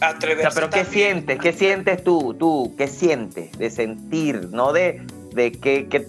atreverse. 0.00 0.48
O 0.48 0.50
sea, 0.50 0.60
pero 0.60 0.70
¿qué 0.70 0.84
sientes? 0.84 1.38
¿Qué 1.40 1.52
sientes 1.52 2.04
tú? 2.04 2.34
¿Tú 2.34 2.74
qué 2.76 2.86
sientes 2.86 3.52
de 3.58 3.70
sentir? 3.70 4.48
No 4.50 4.72
de, 4.72 5.02
de 5.32 5.52
qué, 5.52 5.88
qué, 5.88 6.06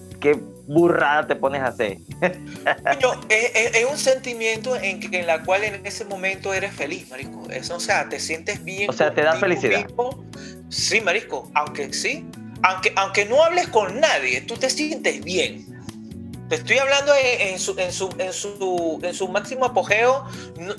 burrada 0.67 1.27
te 1.27 1.35
pones 1.37 1.61
a 1.61 1.67
hacer. 1.67 1.99
es, 3.29 3.85
un 3.89 3.97
sentimiento 3.97 4.75
en, 4.75 4.99
que, 4.99 5.19
en 5.19 5.25
la 5.25 5.43
cual 5.43 5.63
en 5.63 5.85
ese 5.85 6.03
momento 6.03 6.53
eres 6.53 6.73
feliz, 6.73 7.09
Marisco. 7.09 7.49
Eso, 7.49 7.77
o 7.77 7.79
sea, 7.79 8.09
te 8.09 8.19
sientes 8.19 8.63
bien. 8.63 8.89
O 8.89 8.93
sea, 8.93 9.13
te 9.13 9.21
da 9.21 9.37
felicidad. 9.37 9.87
Sí, 10.67 10.99
Marisco, 10.99 11.49
aunque 11.55 11.93
sí, 11.93 12.25
aunque, 12.63 12.93
aunque 12.95 13.25
no 13.25 13.43
hables 13.43 13.67
con 13.67 13.99
nadie, 13.99 14.41
tú 14.41 14.55
te 14.55 14.69
sientes 14.69 15.23
bien. 15.23 15.65
Te 16.49 16.55
estoy 16.55 16.77
hablando 16.77 17.11
en, 17.13 17.59
su, 17.59 17.77
en, 17.77 17.91
su, 17.91 18.09
en, 18.17 18.31
su, 18.31 18.99
en 19.03 19.13
su 19.13 19.27
máximo 19.27 19.65
apogeo, 19.65 20.25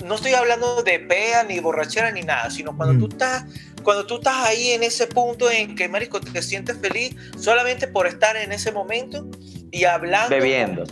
no, 0.03 0.15
estoy 0.15 0.33
hablando 0.33 0.81
de 0.81 0.99
pea, 0.99 1.43
ni 1.43 1.59
borrachera, 1.59 2.11
ni 2.11 2.21
nada, 2.21 2.49
sino 2.49 2.75
cuando, 2.75 2.95
mm. 2.95 2.99
tú 2.99 3.07
estás, 3.09 3.45
cuando 3.83 4.07
tú 4.07 4.15
estás 4.15 4.47
ahí 4.47 4.71
en 4.71 4.81
ese 4.81 5.05
punto 5.05 5.49
en 5.51 5.75
que, 5.75 5.87
Marico, 5.87 6.19
te 6.19 6.41
sientes 6.41 6.75
feliz 6.81 7.15
solamente 7.37 7.87
por 7.87 8.07
estar 8.07 8.35
en 8.35 8.51
ese 8.51 8.71
momento 8.71 9.27
y 9.71 9.83
hablando. 9.83 10.29
Bebiendo. 10.29 10.85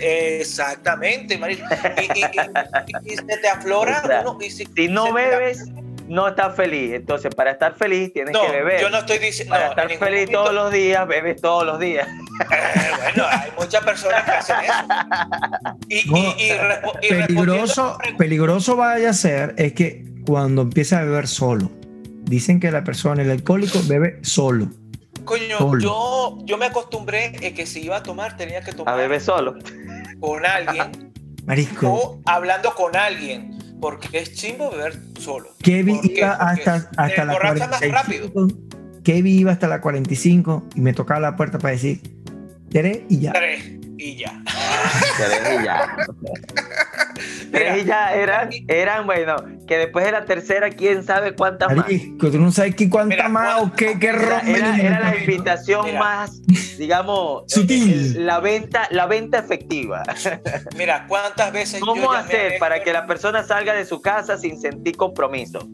exactamente, 0.00 1.38
Marico. 1.38 1.64
Y, 2.16 3.12
y, 3.12 3.16
se 3.16 3.22
te 3.22 3.48
aflora. 3.48 4.24
si, 4.50 4.88
no 4.88 5.12
bebes 5.12 5.64
no 6.08 6.28
estás 6.28 6.54
feliz. 6.54 6.92
Entonces, 6.92 7.34
para 7.34 7.52
estar 7.52 7.74
feliz 7.74 8.12
tienes 8.12 8.36
que 8.36 8.52
beber. 8.52 8.80
Yo 8.80 8.90
no 8.90 8.98
estoy 8.98 9.18
diciendo. 9.18 9.54
Para 9.54 9.68
estar 9.68 9.90
feliz 9.90 10.30
todos 10.30 10.52
los 10.52 10.72
días, 10.72 11.06
bebes 11.06 11.40
todos 11.40 11.64
los 11.64 11.78
días. 11.78 12.06
Eh, 12.08 12.90
bueno, 12.98 13.28
hay 13.30 13.50
muchas 13.58 13.84
personas 13.84 14.24
que 14.24 14.30
hacen 14.30 14.56
eso. 14.64 15.76
Y, 15.88 17.08
peligroso, 17.08 17.98
peligroso 18.18 18.76
vaya 18.76 19.10
a 19.10 19.12
ser 19.12 19.54
es 19.56 19.72
que 19.72 20.04
cuando 20.26 20.62
empieza 20.62 20.98
a 20.98 21.04
beber 21.04 21.28
solo. 21.28 21.70
Dicen 22.24 22.58
que 22.58 22.70
la 22.70 22.82
persona, 22.84 23.22
el 23.22 23.30
alcohólico, 23.30 23.78
bebe 23.86 24.18
solo. 24.22 24.68
Coño, 25.24 25.78
yo, 25.78 26.38
yo 26.44 26.58
me 26.58 26.66
acostumbré 26.66 27.36
a 27.36 27.54
que 27.54 27.66
si 27.66 27.84
iba 27.84 27.98
a 27.98 28.02
tomar 28.02 28.36
tenía 28.36 28.62
que 28.62 28.72
tomar. 28.72 28.94
A 28.94 28.96
beber 28.96 29.20
solo. 29.20 29.54
Con 30.20 30.44
alguien. 30.44 31.12
Marisco. 31.46 31.92
O 31.92 32.20
hablando 32.24 32.74
con 32.74 32.96
alguien 32.96 33.63
porque 33.84 34.18
es 34.18 34.32
chimbo 34.32 34.70
beber 34.70 34.98
solo. 35.20 35.50
Kevin 35.58 36.00
iba 36.04 36.32
hasta, 36.32 36.90
hasta 36.96 37.24
la 37.26 37.38
45. 37.38 38.48
Kevin 39.04 39.38
iba 39.40 39.52
hasta 39.52 39.68
la 39.68 39.82
45 39.82 40.70
y 40.74 40.80
me 40.80 40.94
tocaba 40.94 41.20
la 41.20 41.36
puerta 41.36 41.58
para 41.58 41.72
decir, 41.72 42.00
tres 42.70 43.02
y 43.10 43.18
ya. 43.20 43.32
Tres 43.32 43.83
y 43.98 44.16
ya. 44.16 44.42
Tres 45.16 45.60
y 45.60 45.64
ya. 45.64 45.96
Tres 47.52 47.82
y 47.82 47.86
ya 47.86 48.14
eran, 48.14 48.50
eran, 48.66 49.06
bueno, 49.06 49.36
que 49.66 49.78
después 49.78 50.04
de 50.04 50.12
la 50.12 50.24
tercera, 50.24 50.70
quién 50.70 51.04
sabe 51.04 51.34
cuántas 51.34 51.74
más. 51.74 51.86
tú 52.18 52.38
no 52.38 52.50
sabes 52.50 52.74
qué 52.74 52.90
cuántas 52.90 53.30
más 53.30 53.62
o 53.62 53.72
qué, 53.72 53.98
qué 53.98 54.08
era, 54.08 54.40
era, 54.40 55.00
la 55.00 55.16
invitación 55.16 55.96
más, 55.96 56.42
digamos, 56.76 57.44
sutil. 57.46 58.26
la 58.26 58.40
venta, 58.40 58.88
la 58.90 59.06
venta 59.06 59.38
efectiva. 59.38 60.02
Mira, 60.76 61.06
¿cuántas 61.06 61.52
veces 61.52 61.80
¿Cómo 61.80 62.12
hacer 62.12 62.58
para 62.58 62.82
que 62.82 62.92
la 62.92 63.06
persona 63.06 63.44
salga 63.44 63.74
de 63.74 63.84
su 63.84 64.00
casa 64.00 64.36
sin 64.36 64.60
sentir 64.60 64.96
compromiso? 64.96 65.68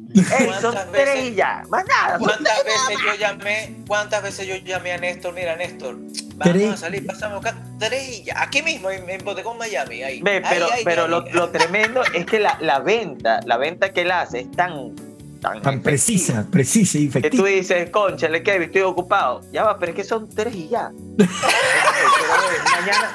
son 0.61 0.75
tres 0.93 1.25
y 1.25 1.35
ya, 1.35 1.63
más 1.71 1.85
nada. 1.87 2.19
¿Cuántas 2.19 2.65
veces 2.65 2.99
yo 3.05 3.15
llamé? 3.19 3.77
¿Cuántas 3.87 4.23
veces 4.23 4.47
yo 4.47 4.57
llamé 4.57 4.93
a 4.93 4.99
Néstor? 4.99 5.35
Mira, 5.35 5.57
Néstor, 5.57 5.97
vamos 6.49 6.75
a 6.75 6.77
salir, 6.77 7.07
pasamos 7.07 7.45
acá, 7.45 7.57
tres 7.79 8.19
y 8.19 8.25
ya, 8.25 8.43
aquí 8.43 8.63
mismo 8.63 8.91
en, 8.91 9.09
en 9.09 9.25
Bodegón 9.25 9.59
Miami, 9.59 10.03
ahí. 10.03 10.23
Ve, 10.23 10.43
pero, 10.49 10.67
pero 10.85 11.09
lo, 11.09 11.25
lo, 11.33 11.51
tremendo 11.51 12.03
es 12.15 12.27
que 12.27 12.41
la, 12.41 12.57
la 12.61 12.81
venta, 12.81 13.41
la 13.47 13.57
venta 13.57 13.93
que 13.93 14.03
él 14.03 14.11
hace 14.11 14.41
es 14.41 14.51
tan 14.53 14.95
tan, 15.41 15.81
precisa, 15.81 16.47
precisa 16.51 16.99
y 16.99 17.07
efectiva. 17.07 17.31
Que 17.31 17.37
tú 17.37 17.45
dices, 17.45 17.91
concha, 17.91 18.29
le 18.29 18.43
Kevin, 18.43 18.65
estoy 18.65 18.83
ocupado. 18.83 19.41
Ya 19.53 19.65
va, 19.65 19.79
pero 19.79 19.93
es 19.93 19.97
que 19.97 20.05
son 20.05 20.29
tres 20.29 20.55
y 20.55 20.69
ya. 20.69 20.93
mañana, 22.77 23.15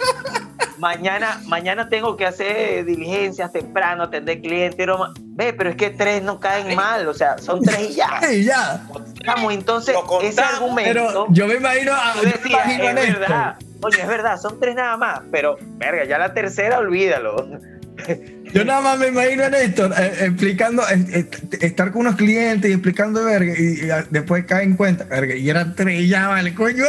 mañana, 0.77 1.41
mañana 1.45 1.89
tengo 1.89 2.17
que 2.17 2.25
hacer 2.25 2.85
diligencias 2.85 3.51
temprano, 3.51 4.03
atender 4.03 4.41
clientes. 4.41 4.87
Ve, 5.17 5.53
pero 5.53 5.69
es 5.69 5.75
que 5.75 5.89
tres 5.89 6.23
no 6.23 6.39
caen 6.39 6.75
mal, 6.75 7.07
o 7.07 7.13
sea, 7.13 7.37
son 7.37 7.61
tres 7.61 7.91
y 7.91 7.93
ya. 7.95 8.19
y 8.31 8.43
ya. 8.43 8.81
Vamos, 9.25 9.53
entonces, 9.53 9.95
ese 10.21 10.41
argumento. 10.41 11.27
yo 11.29 11.47
me 11.47 11.55
imagino 11.55 11.93
a. 11.93 12.13
es 12.21 13.19
verdad. 13.19 13.55
Oye, 13.81 14.01
es 14.01 14.07
verdad, 14.07 14.39
son 14.39 14.59
tres 14.59 14.73
nada 14.75 14.97
más, 14.97 15.21
pero, 15.31 15.57
verga, 15.77 16.05
ya 16.05 16.17
la 16.17 16.33
tercera, 16.33 16.79
olvídalo. 16.79 17.74
Yo 18.53 18.63
nada 18.63 18.81
más 18.81 18.99
me 18.99 19.07
imagino 19.07 19.43
a 19.43 19.49
Néstor 19.49 19.93
eh, 19.97 20.13
explicando, 20.21 20.81
eh, 20.87 21.05
eh, 21.13 21.29
estar 21.59 21.91
con 21.91 22.01
unos 22.01 22.15
clientes 22.15 22.69
y 22.69 22.73
explicando 22.73 23.25
verga, 23.25 23.53
y, 23.57 23.87
después 24.11 24.45
cae 24.45 24.63
en 24.63 24.75
cuenta, 24.77 25.03
verga, 25.05 25.35
y 25.35 25.49
eran 25.49 25.75
tres, 25.75 26.07
ya 26.07 26.27
vale, 26.27 26.53
coño. 26.53 26.85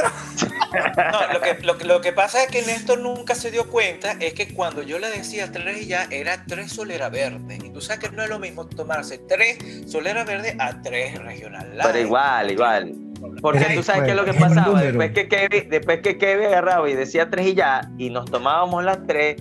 No, 0.96 1.32
lo 1.32 1.40
que, 1.40 1.62
lo, 1.62 1.74
lo, 1.74 2.00
que 2.00 2.12
pasa 2.12 2.44
es 2.44 2.50
que 2.50 2.62
Néstor 2.62 3.00
nunca 3.00 3.34
se 3.34 3.50
dio 3.50 3.68
cuenta, 3.68 4.12
es 4.20 4.34
que 4.34 4.48
cuando 4.48 4.82
yo 4.82 4.98
le 4.98 5.10
decía 5.10 5.50
tres 5.50 5.82
y 5.82 5.86
ya, 5.86 6.06
era 6.10 6.44
tres 6.46 6.72
solera 6.72 7.08
verde. 7.08 7.58
Y 7.64 7.70
tú 7.70 7.80
sabes 7.80 8.08
que 8.08 8.14
no 8.14 8.22
es 8.22 8.28
lo 8.28 8.38
mismo 8.38 8.66
tomarse 8.66 9.18
tres 9.18 9.58
solera 9.86 10.24
verde 10.24 10.54
a 10.58 10.82
tres 10.82 11.18
regional. 11.18 11.72
Pero 11.82 11.98
igual, 11.98 12.50
igual. 12.50 12.94
Porque 13.40 13.64
tú 13.74 13.82
sabes 13.82 14.02
qué 14.04 14.10
es 14.10 14.16
lo 14.16 14.24
que 14.24 14.34
pasaba. 14.34 14.80
Después 14.80 15.12
que, 15.12 15.28
Kevin, 15.28 15.70
después 15.70 16.00
que 16.00 16.18
Kevin 16.18 16.46
agarraba 16.46 16.88
y 16.88 16.94
decía 16.94 17.30
tres 17.30 17.46
y 17.46 17.54
ya, 17.54 17.80
y 17.98 18.10
nos 18.10 18.30
tomábamos 18.30 18.84
las 18.84 19.06
tres 19.06 19.36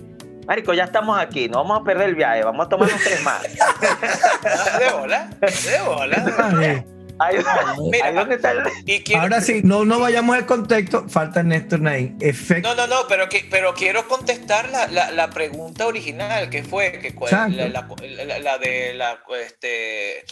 Marico, 0.46 0.72
ya 0.74 0.84
estamos 0.84 1.18
aquí, 1.18 1.48
no 1.48 1.58
vamos 1.58 1.80
a 1.80 1.84
perder 1.84 2.10
el 2.10 2.14
viaje, 2.14 2.44
vamos 2.44 2.66
a 2.66 2.68
tomarnos 2.68 3.00
tres 3.02 3.22
más. 3.22 3.42
de 4.78 4.90
bola, 4.92 5.30
de 5.40 5.80
bola. 5.84 6.84
Ahí, 7.18 7.36
Mira, 7.90 8.34
está 8.34 8.52
Ahora 9.18 9.40
sí, 9.40 9.62
no, 9.64 9.86
no 9.86 9.98
vayamos 9.98 10.36
al 10.36 10.44
contexto, 10.44 11.08
falta 11.08 11.42
Néstor 11.42 11.80
Nain. 11.80 12.16
Efecto. 12.20 12.68
No, 12.68 12.74
no, 12.74 12.86
no, 12.86 13.08
pero, 13.08 13.28
que, 13.28 13.46
pero 13.50 13.72
quiero 13.74 14.06
contestar 14.06 14.68
la, 14.68 14.86
la, 14.88 15.10
la 15.12 15.30
pregunta 15.30 15.86
original, 15.86 16.50
que 16.50 16.62
fue 16.62 16.92
que, 16.92 17.14
la, 17.30 17.68
la, 17.68 18.58
de 18.58 18.94
la 18.94 19.18
este, 19.42 20.24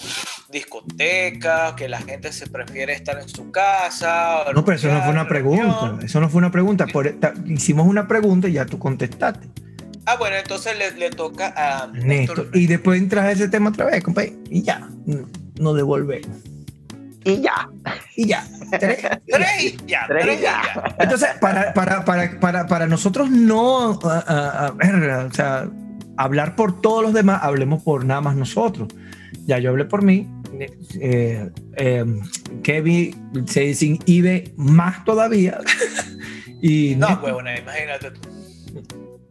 discoteca, 0.51 1.75
que 1.75 1.89
la 1.89 2.01
gente 2.01 2.33
se 2.33 2.49
prefiere 2.49 2.93
estar 2.93 3.19
en 3.19 3.29
su 3.29 3.51
casa. 3.51 4.45
No, 4.55 4.65
pero 4.65 4.77
eso 4.77 4.89
no 4.89 5.01
fue 5.03 5.13
una 5.13 5.27
pregunta, 5.27 5.99
eso 6.05 6.21
no 6.21 6.29
fue 6.29 6.39
una 6.39 6.51
pregunta. 6.51 6.87
Por, 6.87 7.15
hicimos 7.47 7.87
una 7.87 8.07
pregunta 8.07 8.49
y 8.49 8.53
ya 8.53 8.67
tú 8.67 8.79
contestaste. 8.79 9.49
Ah, 10.07 10.17
bueno, 10.19 10.37
entonces 10.37 10.77
le, 10.79 10.91
le 10.99 11.11
toca 11.11 11.53
a 11.57 11.87
Néstor. 11.89 12.51
Y 12.55 12.67
después 12.67 13.01
entras 13.01 13.25
a 13.25 13.33
ese 13.33 13.49
tema 13.49 13.71
otra 13.71 13.87
vez, 13.87 14.03
compadre. 14.03 14.35
Y 14.51 14.63
ya, 14.63 14.89
no 15.59 15.73
devolvemos. 15.75 16.37
Y 17.25 17.41
ya. 17.41 17.69
Y 18.17 18.27
ya. 18.29 18.47
Tres, 18.79 18.99
tres 19.27 19.77
ya. 19.87 20.05
Tres 20.07 20.41
ya. 20.43 20.63
ya. 20.63 20.97
Entonces, 20.99 21.29
para, 21.41 21.73
para, 21.73 22.05
para, 22.05 22.39
para, 22.39 22.67
para 22.67 22.87
nosotros 22.87 23.31
no 23.31 23.93
a- 24.03 24.25
a- 24.27 24.67
a 24.67 24.71
ver, 24.73 24.95
o 25.11 25.33
sea, 25.33 25.71
hablar 26.19 26.55
por 26.55 26.83
todos 26.83 27.03
los 27.03 27.15
demás, 27.15 27.41
hablemos 27.43 27.83
por 27.83 28.05
nada 28.05 28.21
más 28.21 28.37
nosotros. 28.37 28.89
Ya 29.47 29.59
yo 29.59 29.71
hablé 29.71 29.87
por 29.87 30.03
mí. 30.03 30.29
eh, 31.01 31.51
eh, 31.77 32.05
Kevin 32.63 33.47
se 33.47 33.61
desinhibe 33.61 34.53
más 34.57 35.03
todavía. 35.07 35.59
y 36.63 36.95
No, 36.97 37.09
huevona, 37.23 37.59
imagínate 37.59 38.11
tú. 38.11 38.21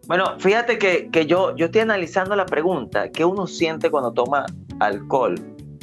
Bueno, 0.08 0.38
fíjate 0.40 0.78
que, 0.78 1.10
que 1.12 1.26
yo, 1.26 1.56
yo 1.56 1.68
estoy 1.68 1.82
analizando 1.82 2.36
la 2.36 2.46
pregunta, 2.46 3.10
¿qué 3.10 3.24
uno 3.26 3.48
siente 3.48 3.90
cuando 3.90 4.12
toma 4.12 4.46
alcohol? 4.80 5.36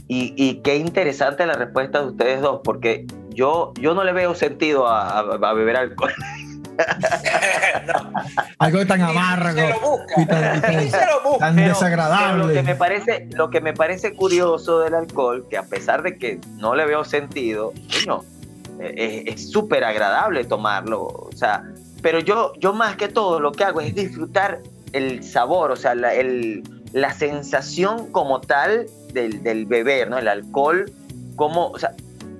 Y, 0.08 0.34
y 0.36 0.56
qué 0.62 0.76
interesante 0.76 1.46
la 1.46 1.54
respuesta 1.54 2.00
de 2.02 2.08
ustedes 2.08 2.40
dos, 2.42 2.60
porque 2.64 3.06
yo, 3.30 3.72
yo 3.80 3.94
no 3.94 4.04
le 4.04 4.12
veo 4.12 4.34
sentido 4.34 4.86
a, 4.88 5.20
a- 5.20 5.20
a 5.20 5.52
beber 5.54 5.76
alcohol. 5.76 6.12
no, 7.86 8.12
algo 8.58 8.86
tan 8.86 9.02
amargo 9.02 9.60
ni 9.60 9.60
se 9.60 9.68
lo 9.68 9.80
busca. 9.80 10.14
y 10.22 10.26
tan, 10.26 10.56
y 10.56 10.60
tan- 10.60 10.76
Ni 10.76 10.90
se 10.90 11.06
lo 11.06 11.22
busca. 11.30 11.38
tan 11.46 11.56
Pero- 11.56 11.68
desagradable. 11.68 12.32
pero 12.32 12.46
lo, 12.48 12.52
que 12.54 12.62
me 12.62 12.74
parece, 12.74 13.28
lo 13.32 13.50
que 13.50 13.60
me 13.60 13.72
parece 13.72 14.14
curioso 14.14 14.80
del 14.80 14.94
alcohol, 14.94 15.46
que 15.48 15.56
a 15.58 15.62
pesar 15.64 16.02
de 16.02 16.18
que 16.18 16.40
no 16.56 16.74
le 16.74 16.86
veo 16.86 17.04
sentido, 17.04 17.72
coño, 18.04 18.22
eh, 18.80 19.24
es 19.26 19.34
es 19.34 19.50
súper 19.50 19.84
agradable 19.84 20.44
tomarlo. 20.44 21.02
O 21.04 21.30
sea, 21.34 21.62
pero 22.02 22.20
yo, 22.20 22.52
yo 22.58 22.72
más 22.72 22.96
que 22.96 23.08
todo 23.08 23.40
lo 23.40 23.52
que 23.52 23.64
hago 23.64 23.80
es 23.80 23.94
disfrutar 23.94 24.60
el 24.92 25.22
sabor, 25.22 25.70
o 25.70 25.76
sea, 25.76 25.94
la, 25.94 26.14
el- 26.14 26.62
la 26.92 27.12
sensación 27.14 28.10
como 28.10 28.40
tal 28.40 28.86
del, 29.12 29.42
del 29.42 29.66
beber, 29.66 30.10
¿no? 30.10 30.18
El 30.18 30.26
alcohol, 30.28 30.90
como, 31.36 31.68
o 31.68 31.78
sea, 31.78 31.92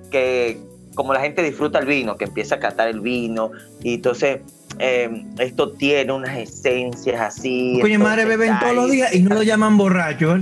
que 0.09 0.57
como 0.93 1.13
la 1.13 1.21
gente 1.21 1.41
disfruta 1.41 1.79
el 1.79 1.85
vino, 1.85 2.17
que 2.17 2.25
empieza 2.25 2.55
a 2.55 2.59
catar 2.59 2.89
el 2.89 2.99
vino, 2.99 3.51
y 3.81 3.93
entonces 3.95 4.41
eh, 4.79 5.25
esto 5.39 5.71
tiene 5.71 6.11
unas 6.11 6.37
esencias 6.37 7.21
así. 7.21 7.77
Coño, 7.81 7.99
madre 7.99 8.25
beben 8.25 8.59
todos 8.59 8.75
los 8.75 8.91
días 8.91 9.13
y 9.15 9.21
no 9.21 9.35
lo 9.35 9.43
llaman 9.43 9.77
borracho. 9.77 10.35
¿eh? 10.35 10.41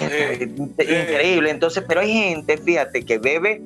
eh, 0.00 0.54
increíble. 0.78 1.50
Entonces, 1.50 1.84
pero 1.86 2.00
hay 2.00 2.12
gente, 2.12 2.56
fíjate, 2.58 3.04
que 3.04 3.18
bebe. 3.18 3.62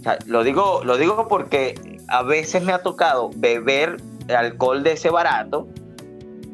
o 0.00 0.02
sea, 0.02 0.18
lo 0.26 0.42
digo, 0.44 0.82
lo 0.84 0.96
digo 0.98 1.26
porque 1.28 1.97
a 2.08 2.22
veces 2.22 2.62
me 2.62 2.72
ha 2.72 2.82
tocado 2.82 3.30
beber 3.36 3.96
alcohol 4.34 4.82
de 4.82 4.92
ese 4.92 5.10
barato, 5.10 5.68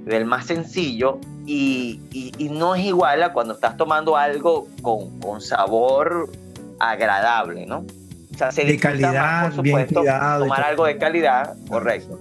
del 0.05 0.25
más 0.27 0.47
sencillo, 0.47 1.19
y, 1.47 2.01
y- 2.13 2.33
y 2.39 2.49
no 2.49 2.75
es 2.75 2.85
igual 2.85 3.23
a 3.23 3.33
cuando 3.33 3.55
estás 3.55 3.77
tomando 3.77 4.17
algo 4.17 4.67
con, 4.83 5.19
con 5.21 5.41
sabor 5.41 6.31
agradable, 6.81 7.67
¿no? 7.67 7.85
O 8.35 8.37
sea, 8.37 8.51
se 8.51 8.65
De 8.65 8.77
calidad, 8.79 9.43
por 9.55 9.63
bien 9.63 9.75
supuesto, 9.77 10.01
cuidado 10.01 10.43
tomar 10.45 10.63
algo 10.65 10.85
de 10.87 10.99
calidad, 10.99 11.57
correcto. 11.69 12.19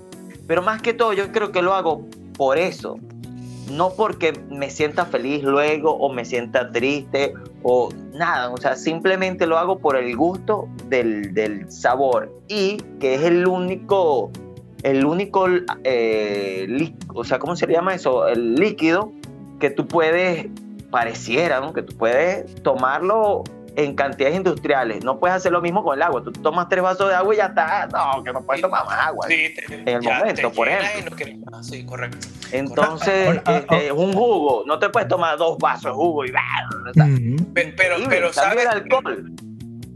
Pero 0.47 0.61
más 0.61 0.81
que 0.81 0.93
todo, 0.93 1.13
yo 1.13 1.31
creo 1.31 1.51
que 1.51 1.61
lo 1.61 1.73
hago 1.73 2.05
por 2.37 2.57
eso, 2.57 2.97
no 3.71 3.91
porque 3.91 4.34
me 4.49 4.69
sienta 4.69 5.06
feliz 5.06 5.43
luego 5.43 5.91
o 5.91 6.12
me 6.12 6.26
sienta 6.26 6.71
triste 6.71 7.34
o 7.63 7.89
nada, 8.13 8.49
o 8.49 8.58
sea, 8.58 8.76
simplemente 8.76 9.47
lo 9.47 9.58
hago 9.58 9.80
por 9.80 9.95
el 9.95 10.15
gusto 10.15 10.67
del, 10.89 11.34
del 11.34 11.71
sabor 11.71 12.32
y 12.47 12.78
que 12.99 13.15
es 13.15 13.21
el 13.23 13.47
único, 13.47 14.32
el 14.84 15.06
único, 15.06 15.47
eh, 15.84 16.93
o 17.13 17.23
sea, 17.23 17.39
¿cómo 17.39 17.56
se 17.56 17.67
llama 17.67 17.95
eso? 17.95 18.28
El 18.28 18.56
líquido 18.56 19.12
que 19.60 19.69
tú 19.69 19.88
puedes, 19.88 20.47
pareciera, 20.91 21.60
¿no? 21.60 21.73
Que 21.73 21.82
tú 21.82 21.95
puedes 21.95 22.54
tomarlo 22.63 23.43
en 23.75 23.95
cantidades 23.95 24.36
industriales. 24.38 25.03
No 25.03 25.19
puedes 25.19 25.36
hacer 25.38 25.51
lo 25.51 25.62
mismo 25.62 25.83
con 25.83 25.95
el 25.97 26.01
agua. 26.03 26.23
Tú 26.23 26.31
tomas 26.31 26.69
tres 26.69 26.83
vasos 26.83 27.09
de 27.09 27.15
agua 27.15 27.33
y 27.33 27.38
ya 27.38 27.45
está. 27.47 27.88
No, 27.88 28.23
que 28.23 28.31
no 28.31 28.41
puedes 28.43 28.62
tomar 28.62 28.86
más 28.86 29.07
agua. 29.07 29.25
Sí, 29.27 29.53
te- 29.55 29.73
En 29.75 29.88
el 29.88 30.01
momento, 30.03 30.36
te 30.36 30.49
por 30.49 30.67
ejemplo. 30.69 31.15
más. 31.51 31.67
Sí, 31.67 31.86
correcto. 31.86 32.27
Entonces, 32.51 33.27
Ahora, 33.29 33.43
ah, 33.45 33.57
este, 33.57 33.91
un 33.91 34.13
jugo, 34.13 34.63
no 34.67 34.77
te 34.77 34.89
puedes 34.89 35.07
tomar 35.09 35.38
dos 35.38 35.57
vasos 35.57 35.86
de 35.86 35.91
jugo 35.91 36.25
y. 36.25 36.31
Pe- 37.53 37.73
Pero, 37.75 37.95
pero, 38.09 38.31
¿sabes? 38.33 38.62
el 38.63 38.67
alcohol. 38.67 39.31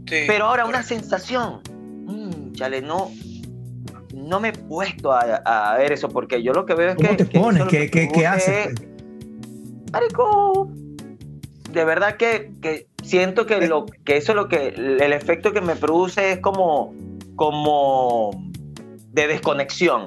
Sí, 0.08 0.24
Pero 0.26 0.46
ahora 0.46 0.64
una 0.64 0.78
correcto. 0.82 0.94
sensación. 1.00 1.60
Mm, 2.06 2.52
chale, 2.54 2.80
no, 2.82 3.10
no 4.14 4.40
me 4.40 4.48
he 4.48 4.52
puesto 4.52 5.12
a, 5.12 5.20
a 5.20 5.76
ver 5.76 5.92
eso 5.92 6.08
porque 6.08 6.42
yo 6.42 6.52
lo 6.52 6.64
que 6.66 6.74
veo 6.74 6.88
es 6.90 6.96
¿Cómo 6.96 7.10
que. 7.10 7.16
te 7.16 7.28
que 7.28 7.36
eso 7.38 7.44
pones? 7.44 7.60
lo 7.64 7.68
¿Qué, 7.68 7.90
que 7.90 8.08
qué, 8.08 8.26
haces? 8.26 8.68
es- 8.68 8.82
Marico, 9.92 10.68
de 11.70 11.84
verdad 11.84 12.16
que, 12.16 12.52
que 12.60 12.87
siento 13.08 13.46
que, 13.46 13.66
lo, 13.66 13.86
que 14.04 14.16
eso 14.16 14.32
es 14.32 14.36
lo 14.36 14.48
que. 14.48 14.68
El 14.68 15.12
efecto 15.12 15.52
que 15.52 15.60
me 15.60 15.74
produce 15.76 16.32
es 16.32 16.38
como. 16.40 16.94
como 17.36 18.30
de 19.12 19.26
desconexión. 19.26 20.06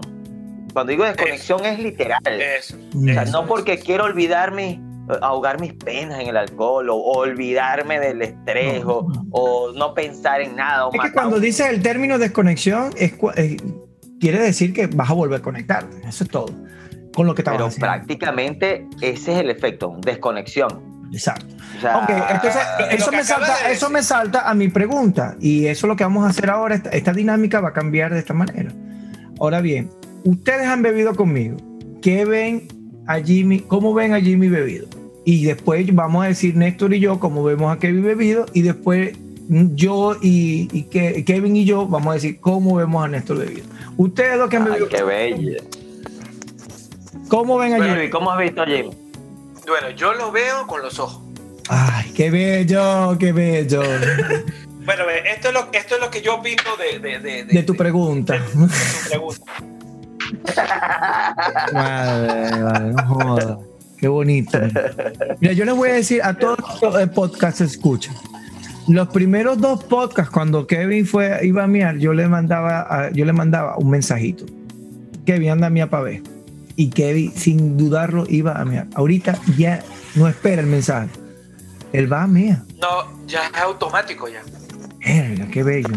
Cuando 0.73 0.91
digo 0.91 1.03
desconexión 1.03 1.65
es 1.65 1.79
literal. 1.79 2.21
Eso. 2.25 2.77
O 2.97 3.01
sea, 3.01 3.23
Eso 3.23 3.31
no 3.41 3.47
porque 3.47 3.77
quiero 3.79 4.05
olvidar 4.05 4.53
mis- 4.53 4.79
ahogar 5.21 5.59
mis 5.59 5.73
penas 5.73 6.21
en 6.21 6.27
el 6.27 6.37
alcohol 6.37 6.89
o, 6.89 6.95
o 6.95 7.17
olvidarme 7.19 7.99
del 7.99 8.21
estrés 8.21 8.85
No. 8.85 8.99
o, 8.99 9.11
o 9.31 9.73
no 9.73 9.93
pensar 9.93 10.39
en 10.41 10.55
nada. 10.55 10.87
O 10.87 10.93
Es 10.93 11.01
que 11.01 11.11
cuando 11.11 11.37
un- 11.37 11.41
dices 11.41 11.67
el 11.69 11.81
término 11.81 12.17
desconexión, 12.19 12.91
es, 12.97 13.13
eh, 13.35 13.57
quiere 14.21 14.39
decir 14.39 14.71
que 14.73 14.87
vas 14.87 15.09
a 15.09 15.13
volver 15.13 15.39
a 15.39 15.43
conectarte. 15.43 15.97
Eso 16.07 16.23
es 16.23 16.29
todo. 16.29 16.45
Con 17.13 17.27
lo 17.27 17.35
que 17.35 17.43
Pero 17.43 17.65
haciendo. 17.65 17.87
prácticamente 17.87 18.87
ese 19.01 19.33
es 19.33 19.39
el 19.39 19.49
efecto, 19.49 19.93
desconexión. 19.99 21.00
Exacto. 21.13 21.45
O 21.77 21.81
sea, 21.81 22.05
entonces 22.29 22.61
eso 22.91 23.11
me, 23.11 23.23
salta, 23.23 23.67
de 23.67 23.73
eso 23.73 23.89
me 23.89 24.03
salta 24.03 24.49
a 24.49 24.53
mi 24.53 24.67
pregunta 24.69 25.35
y 25.39 25.65
eso 25.65 25.87
es 25.87 25.89
lo 25.89 25.95
que 25.95 26.03
vamos 26.03 26.25
a 26.25 26.29
hacer 26.29 26.49
ahora. 26.49 26.75
Esta, 26.75 26.89
esta 26.91 27.13
dinámica 27.13 27.59
va 27.59 27.69
a 27.69 27.73
cambiar 27.73 28.13
de 28.13 28.19
esta 28.19 28.33
manera. 28.33 28.71
Ahora 29.39 29.61
bien, 29.61 29.89
ustedes 30.23 30.67
han 30.67 30.81
bebido 30.81 31.15
conmigo. 31.15 31.57
¿Qué 32.01 32.25
ven 32.25 32.67
a 33.07 33.19
Jimmy? 33.19 33.59
¿Cómo 33.61 33.93
ven 33.93 34.13
a 34.13 34.21
Jimmy 34.21 34.47
bebido? 34.47 34.87
Y 35.25 35.45
después 35.45 35.85
vamos 35.93 36.25
a 36.25 36.27
decir 36.29 36.55
Néstor 36.55 36.93
y 36.93 36.99
yo 36.99 37.19
cómo 37.19 37.43
vemos 37.43 37.75
a 37.75 37.79
Kevin 37.79 38.03
bebido 38.03 38.45
y 38.53 38.61
después 38.61 39.11
yo 39.49 40.15
y, 40.21 40.67
y 40.71 40.83
Ke- 40.85 41.23
Kevin 41.25 41.55
y 41.55 41.65
yo 41.65 41.87
vamos 41.87 42.11
a 42.11 42.13
decir 42.15 42.39
cómo 42.39 42.75
vemos 42.75 43.03
a 43.03 43.07
Néstor 43.07 43.39
bebido. 43.39 43.65
Ustedes 43.97 44.37
los 44.37 44.49
que 44.49 44.57
han 44.57 44.63
ay, 44.63 44.69
bebido, 44.69 44.89
qué 44.89 45.03
bello. 45.03 45.63
¿cómo 47.27 47.57
ven 47.57 47.73
a 47.73 47.83
Jimmy? 47.85 48.05
¿Y 48.05 48.09
cómo 48.09 48.31
has 48.31 48.39
visto 48.39 48.61
a 48.61 48.65
Jimmy? 48.65 48.89
Bueno, 49.67 49.89
yo 49.91 50.13
lo 50.13 50.31
veo 50.31 50.65
con 50.67 50.81
los 50.81 50.99
ojos. 50.99 51.21
Ay, 51.69 52.11
qué 52.15 52.29
bello, 52.31 53.17
qué 53.19 53.31
bello. 53.31 53.81
Bueno, 54.83 55.03
esto 55.31 55.49
es 55.49 55.53
lo, 55.53 55.67
esto 55.71 55.93
es 55.95 56.01
lo 56.01 56.09
que 56.09 56.23
yo 56.23 56.37
opino 56.37 56.63
de, 56.75 56.97
de, 56.97 57.19
de, 57.19 57.43
De 57.43 57.61
tu 57.61 57.75
pregunta. 57.75 58.33
de- 58.33 58.39
de 58.39 58.45
tu 59.03 59.09
pregunta. 59.09 59.43
Madre, 61.71 62.63
vale, 62.63 62.93
no 62.93 63.05
joda. 63.07 63.59
Qué 63.99 64.07
bonito. 64.07 64.57
Mira, 65.39 65.53
yo 65.53 65.65
les 65.65 65.75
voy 65.75 65.89
a 65.89 65.93
decir 65.93 66.21
a 66.23 66.33
todos 66.33 66.57
los 66.81 67.09
podcasts 67.09 67.59
que 67.59 67.65
escuchan. 67.65 68.15
Los 68.87 69.07
primeros 69.09 69.59
dos 69.61 69.83
podcasts, 69.83 70.31
cuando 70.33 70.65
Kevin 70.65 71.05
fue, 71.05 71.37
iba 71.45 71.63
a 71.63 71.67
miar, 71.67 71.97
yo 71.97 72.11
le 72.13 72.27
mandaba, 72.27 73.11
yo 73.13 73.23
le 73.23 73.33
mandaba 73.33 73.77
un 73.77 73.91
mensajito. 73.91 74.45
Kevin, 75.27 75.51
anda 75.51 75.67
a 75.67 75.69
miar 75.69 75.89
para 75.91 76.03
ver. 76.05 76.21
Y 76.75 76.89
Kevin, 76.89 77.33
sin 77.35 77.77
dudarlo, 77.77 78.25
iba 78.29 78.53
a 78.59 78.65
miar. 78.65 78.87
Ahorita 78.95 79.39
ya 79.57 79.83
no 80.15 80.27
espera 80.27 80.61
el 80.61 80.67
mensaje. 80.67 81.09
Él 81.93 82.11
va 82.11 82.23
a 82.23 82.27
miar. 82.27 82.63
No, 82.79 83.25
ya 83.27 83.47
es 83.47 83.57
automático 83.61 84.27
ya. 84.29 84.41
Verga, 85.05 85.47
qué 85.51 85.63
bello. 85.63 85.89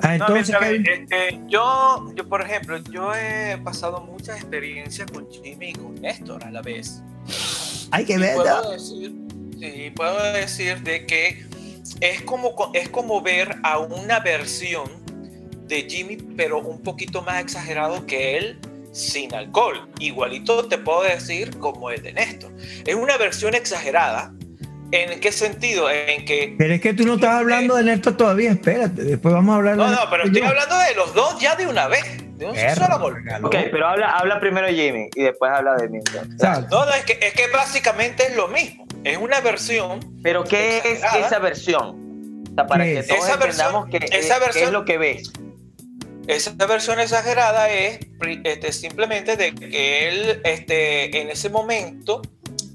Ah, 0.00 0.16
No, 0.16 0.26
entonces, 0.28 0.48
mira, 0.48 0.60
Kevin, 0.60 0.86
este, 0.86 1.40
yo, 1.48 2.12
yo, 2.14 2.28
por 2.28 2.42
ejemplo, 2.42 2.78
yo 2.92 3.12
he 3.14 3.58
pasado 3.64 4.00
muchas 4.02 4.36
experiencias 4.36 5.10
con 5.10 5.26
Jimmy 5.30 5.70
y 5.70 5.72
con 5.72 5.94
Néstor 5.96 6.44
a 6.44 6.50
la 6.52 6.62
vez. 6.62 7.02
ay, 7.90 8.04
qué 8.04 8.14
Y 8.14 8.18
bello. 8.18 8.34
puedo 8.36 8.70
decir, 8.70 9.14
sí, 9.58 9.90
puedo 9.96 10.32
decir 10.34 10.82
de 10.82 11.04
que 11.06 11.44
es 12.00 12.22
como, 12.22 12.54
co- 12.54 12.70
es 12.74 12.88
como 12.90 13.20
ver 13.22 13.56
a 13.64 13.78
una 13.80 14.20
versión 14.20 14.88
de 15.66 15.82
Jimmy, 15.90 16.16
pero 16.36 16.60
un 16.60 16.80
poquito 16.80 17.22
más 17.22 17.42
exagerado 17.42 18.06
que 18.06 18.38
él 18.38 18.58
sin 18.92 19.34
alcohol. 19.34 19.88
Igualito 20.00 20.66
te 20.68 20.78
puedo 20.78 21.02
decir 21.02 21.56
como 21.58 21.90
el 21.90 22.02
de 22.02 22.12
Néstor. 22.12 22.52
Es 22.86 22.94
una 22.94 23.16
versión 23.16 23.54
exagerada. 23.54 24.32
¿En 24.90 25.20
qué 25.20 25.32
sentido? 25.32 25.90
En 25.90 26.24
que... 26.24 26.54
Pero 26.56 26.72
es 26.74 26.80
que 26.80 26.94
tú 26.94 27.04
no 27.04 27.14
estás 27.16 27.34
hablando 27.40 27.76
de 27.76 27.84
Néstor 27.84 28.16
todavía, 28.16 28.52
espérate. 28.52 29.02
Después 29.04 29.34
vamos 29.34 29.52
a 29.52 29.56
hablar 29.56 29.76
de 29.76 29.82
No, 29.84 29.90
no, 29.90 29.98
pero 30.10 30.24
estoy 30.24 30.40
yo. 30.40 30.48
hablando 30.48 30.78
de 30.78 30.94
los 30.94 31.12
dos 31.14 31.38
ya 31.38 31.54
de 31.56 31.66
una 31.66 31.88
vez. 31.88 32.02
De 32.38 32.46
un 32.46 32.54
Perro, 32.54 32.86
solo 32.86 32.98
golpe. 33.00 33.34
Ok, 33.42 33.56
pero 33.72 33.88
habla, 33.88 34.12
habla 34.12 34.38
primero 34.40 34.68
Jimmy 34.68 35.08
y 35.14 35.22
después 35.24 35.50
habla 35.52 35.74
de 35.74 35.88
mí. 35.88 35.98
No, 36.40 36.86
no, 36.86 36.94
es 36.94 37.04
que, 37.04 37.18
es 37.20 37.34
que 37.34 37.48
básicamente 37.52 38.28
es 38.28 38.36
lo 38.36 38.48
mismo. 38.48 38.86
Es 39.04 39.18
una 39.18 39.40
versión 39.40 40.00
Pero 40.22 40.44
¿qué 40.44 40.78
es 40.78 41.02
esa 41.02 41.38
versión? 41.40 42.44
O 42.50 42.54
sea, 42.54 42.66
para 42.66 42.84
¿Qué 42.84 42.94
que 42.94 43.02
todos 43.02 43.24
Esa 43.24 43.34
entendamos 43.34 43.88
versión- 43.88 44.00
que, 44.10 44.16
esa 44.16 44.16
es- 44.16 44.26
qué 44.40 44.44
versión- 44.46 44.64
es 44.66 44.72
lo 44.72 44.84
que 44.84 44.98
ves. 44.98 45.32
Esa 46.28 46.52
versión 46.66 47.00
exagerada 47.00 47.70
es 47.70 48.00
este, 48.44 48.70
simplemente 48.72 49.36
de 49.36 49.54
que 49.54 50.08
él 50.08 50.42
este, 50.44 51.22
en 51.22 51.30
ese 51.30 51.48
momento 51.48 52.20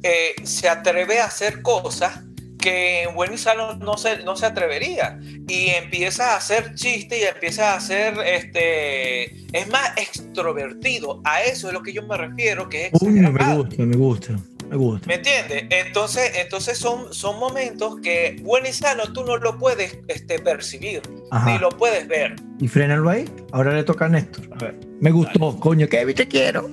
eh, 0.01 0.33
se 0.43 0.67
atreve 0.67 1.19
a 1.19 1.25
hacer 1.25 1.61
cosas 1.61 2.21
que 2.57 3.03
en 3.03 3.13
buen 3.13 3.31
y 3.31 3.37
sano 3.37 3.75
no 3.75 3.95
se, 3.95 4.23
no 4.23 4.35
se 4.35 4.47
atrevería. 4.47 5.19
Y 5.47 5.67
empieza 5.69 6.33
a 6.33 6.37
hacer 6.37 6.73
chistes 6.73 7.19
y 7.21 7.25
empieza 7.25 7.73
a 7.73 7.75
hacer, 7.75 8.15
este, 8.25 9.25
es 9.55 9.67
más 9.69 9.97
extrovertido. 9.97 11.21
A 11.23 11.43
eso 11.43 11.67
es 11.67 11.73
lo 11.73 11.83
que 11.83 11.93
yo 11.93 12.01
me 12.03 12.17
refiero, 12.17 12.67
que 12.69 12.87
es... 12.87 13.01
me 13.03 13.29
gusta, 13.29 13.83
me 13.83 13.97
gusta. 13.97 14.35
Me, 14.69 14.77
gusta. 14.77 15.07
¿Me 15.07 15.15
entiendes? 15.15 15.65
Entonces, 15.69 16.31
entonces 16.35 16.77
son, 16.77 17.13
son 17.13 17.39
momentos 17.39 17.99
que 18.01 18.37
buen 18.41 18.65
y 18.65 18.73
sano 18.73 19.11
tú 19.13 19.23
no 19.23 19.37
lo 19.37 19.57
puedes 19.57 19.97
este, 20.07 20.39
percibir, 20.39 21.01
ni 21.45 21.57
lo 21.59 21.69
puedes 21.69 22.07
ver. 22.07 22.35
Y 22.59 22.67
frénalo 22.67 23.09
ahí. 23.09 23.29
Ahora 23.51 23.73
le 23.73 23.83
toca 23.83 24.05
a 24.05 24.09
Néstor. 24.09 24.49
A 24.53 24.63
ver. 24.63 24.79
Me 24.99 25.11
gustó, 25.11 25.59
coño, 25.59 25.87
Kevin, 25.87 26.15
te 26.15 26.27
quiero. 26.27 26.69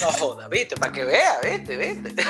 No 0.00 0.06
joda, 0.18 0.48
viste, 0.48 0.76
para 0.76 0.92
que 0.92 1.04
vea, 1.04 1.40
viste, 1.42 1.76
viste. 1.76 2.22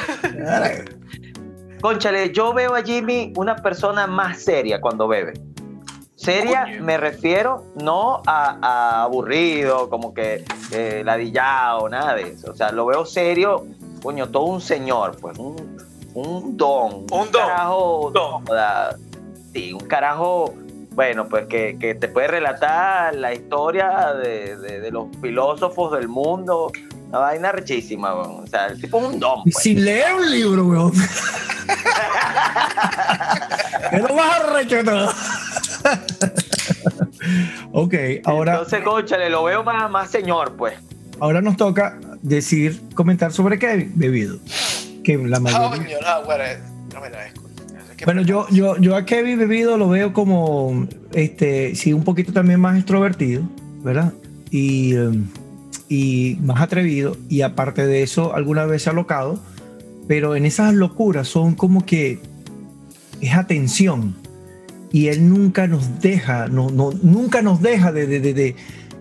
Conchale, 1.80 2.32
yo 2.32 2.55
veo 2.55 2.74
a 2.74 2.82
Jimmy 2.82 3.32
una 3.36 3.57
persona 3.57 4.07
más 4.07 4.42
seria 4.42 4.80
cuando 4.80 5.09
bebe. 5.09 5.34
Seria 6.16 6.66
me 6.80 6.97
refiero 6.97 7.66
no 7.74 8.22
a, 8.26 9.03
aburrido, 9.03 9.90
como 9.90 10.14
que 10.14 10.45
ladillado, 11.05 11.88
nada 11.88 12.14
de 12.14 12.30
eso. 12.30 12.53
O 12.53 12.55
sea, 12.55 12.72
lo 12.72 12.86
veo 12.86 13.05
serio, 13.05 13.66
coño, 14.05 14.28
todo 14.28 14.44
un 14.44 14.61
señor, 14.61 15.16
pues, 15.18 15.38
un, 15.38 15.78
un 16.12 16.57
don. 16.59 17.07
Un, 17.11 17.28
Carajo, 17.32 18.12
sí, 19.55 19.72
un 19.72 19.80
carajo, 19.80 20.55
bueno, 20.90 21.26
pues 21.26 21.46
que, 21.46 21.96
te 21.98 22.09
puede 22.09 22.28
relatar 22.28 23.14
la 23.14 23.32
historia 23.32 24.12
de 24.12 24.90
los 24.92 25.07
filósofos 25.22 25.92
del 25.92 26.09
mundo, 26.09 26.70
una 27.09 27.18
vaina 27.18 27.50
rechísima, 27.52 28.12
O 28.14 28.46
sea, 28.46 28.66
el 28.66 28.78
tipo 28.78 28.98
es 28.98 29.07
un 29.07 29.18
don. 29.18 29.42
Pues. 29.44 29.57
Sin 29.57 29.82
leer 29.82 30.14
un 30.14 30.30
libro, 30.30 30.66
weón. 30.66 30.92
es 33.90 34.02
lo 34.02 34.14
más 34.14 34.40
arrecho 34.40 34.76
ok, 37.72 37.94
ahora. 38.24 38.52
Entonces, 38.52 38.82
conchale, 38.82 39.30
lo 39.30 39.44
veo 39.44 39.64
más, 39.64 39.90
más 39.90 40.11
señor, 40.11 40.57
pues. 40.57 40.74
Ahora 41.20 41.40
nos 41.40 41.56
toca 41.56 41.98
decir, 42.22 42.80
comentar 42.94 43.32
sobre 43.32 43.58
qué 43.58 43.90
bebido. 43.94 44.38
Que 45.02 45.16
la 45.18 45.40
mayoría. 45.40 45.98
no, 46.00 46.24
bueno, 46.24 46.44
no 46.92 47.00
me 47.00 47.10
la 47.10 47.18
bueno, 48.04 48.22
yo, 48.22 48.46
yo, 48.50 48.76
yo 48.78 48.96
a 48.96 49.06
Kevin 49.06 49.38
bebido 49.38 49.78
lo 49.78 49.88
veo 49.88 50.12
como, 50.12 50.86
este, 51.12 51.74
sí, 51.74 51.92
un 51.92 52.04
poquito 52.04 52.32
también 52.32 52.60
más 52.60 52.76
extrovertido, 52.76 53.42
¿verdad? 53.82 54.12
Y. 54.50 54.94
Um, 54.96 55.26
y 55.88 56.38
más 56.42 56.60
atrevido 56.60 57.16
y 57.28 57.42
aparte 57.42 57.86
de 57.86 58.02
eso 58.02 58.34
alguna 58.34 58.64
vez 58.64 58.88
alocado, 58.88 59.38
pero 60.08 60.36
en 60.36 60.44
esas 60.44 60.74
locuras 60.74 61.28
son 61.28 61.54
como 61.54 61.84
que 61.84 62.20
es 63.20 63.34
atención 63.34 64.14
y 64.92 65.08
él 65.08 65.28
nunca 65.28 65.66
nos 65.66 66.00
deja, 66.00 66.46
no, 66.48 66.70
no, 66.70 66.92
nunca 67.02 67.42
nos 67.42 67.60
deja 67.60 67.92
de, 67.92 68.06
de, 68.06 68.54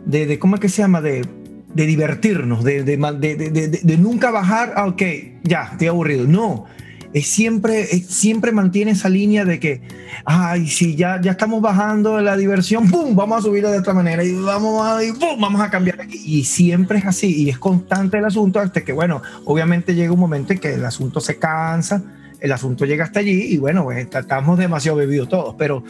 de, 0.06 0.26
de, 0.26 0.40
¿cómo 0.40 0.56
es 0.56 0.62
que 0.62 0.70
se 0.70 0.82
llama? 0.82 1.02
De, 1.02 1.26
de 1.74 1.86
divertirnos, 1.86 2.64
de, 2.64 2.84
de, 2.84 3.98
nunca 3.98 4.32
bajar, 4.32 4.74
ok, 4.78 5.02
ya, 5.44 5.70
estoy 5.72 5.88
aburrido. 5.88 6.28
No, 6.28 6.66
es 7.14 7.28
siempre, 7.28 7.86
siempre 7.86 8.52
mantiene 8.52 8.92
esa 8.92 9.10
línea 9.10 9.46
de 9.46 9.60
que, 9.60 9.82
ay, 10.26 10.68
si 10.68 10.96
ya, 10.96 11.20
ya 11.22 11.32
estamos 11.32 11.62
bajando 11.62 12.22
la 12.22 12.38
diversión, 12.38 12.90
¡pum! 12.90 13.16
Vamos 13.16 13.40
a 13.40 13.42
subirlo 13.42 13.72
de 13.72 13.80
otra 13.80 13.94
manera 13.94 14.24
y 14.24 14.34
vamos 14.34 14.86
a, 14.86 15.04
y 15.04 15.12
¡pum! 15.12 15.40
Vamos 15.40 15.62
a 15.62 15.70
cambiar. 15.70 16.08
Y 16.12 16.44
siempre 16.44 17.00
es 17.00 17.06
así 17.06 17.44
y 17.44 17.50
es 17.50 17.58
constante 17.58 18.18
el 18.18 18.26
asunto 18.26 18.60
hasta 18.60 18.82
que, 18.82 18.94
bueno, 18.94 19.22
obviamente 19.46 19.96
llega 19.96 20.12
un 20.12 20.20
momento 20.20 20.54
en 20.54 20.60
que 20.60 20.74
el 20.74 20.86
asunto 20.86 21.20
se 21.20 21.38
cansa, 21.38 22.04
el 22.40 22.52
asunto 22.52 22.86
llega 22.86 23.06
hasta 23.06 23.20
allí 23.22 23.54
y 23.54 23.58
bueno, 23.58 23.84
pues, 23.84 24.08
estamos 24.14 24.58
demasiado 24.60 24.98
bebidos 24.98 25.30
todos, 25.30 25.56
pero 25.58 25.84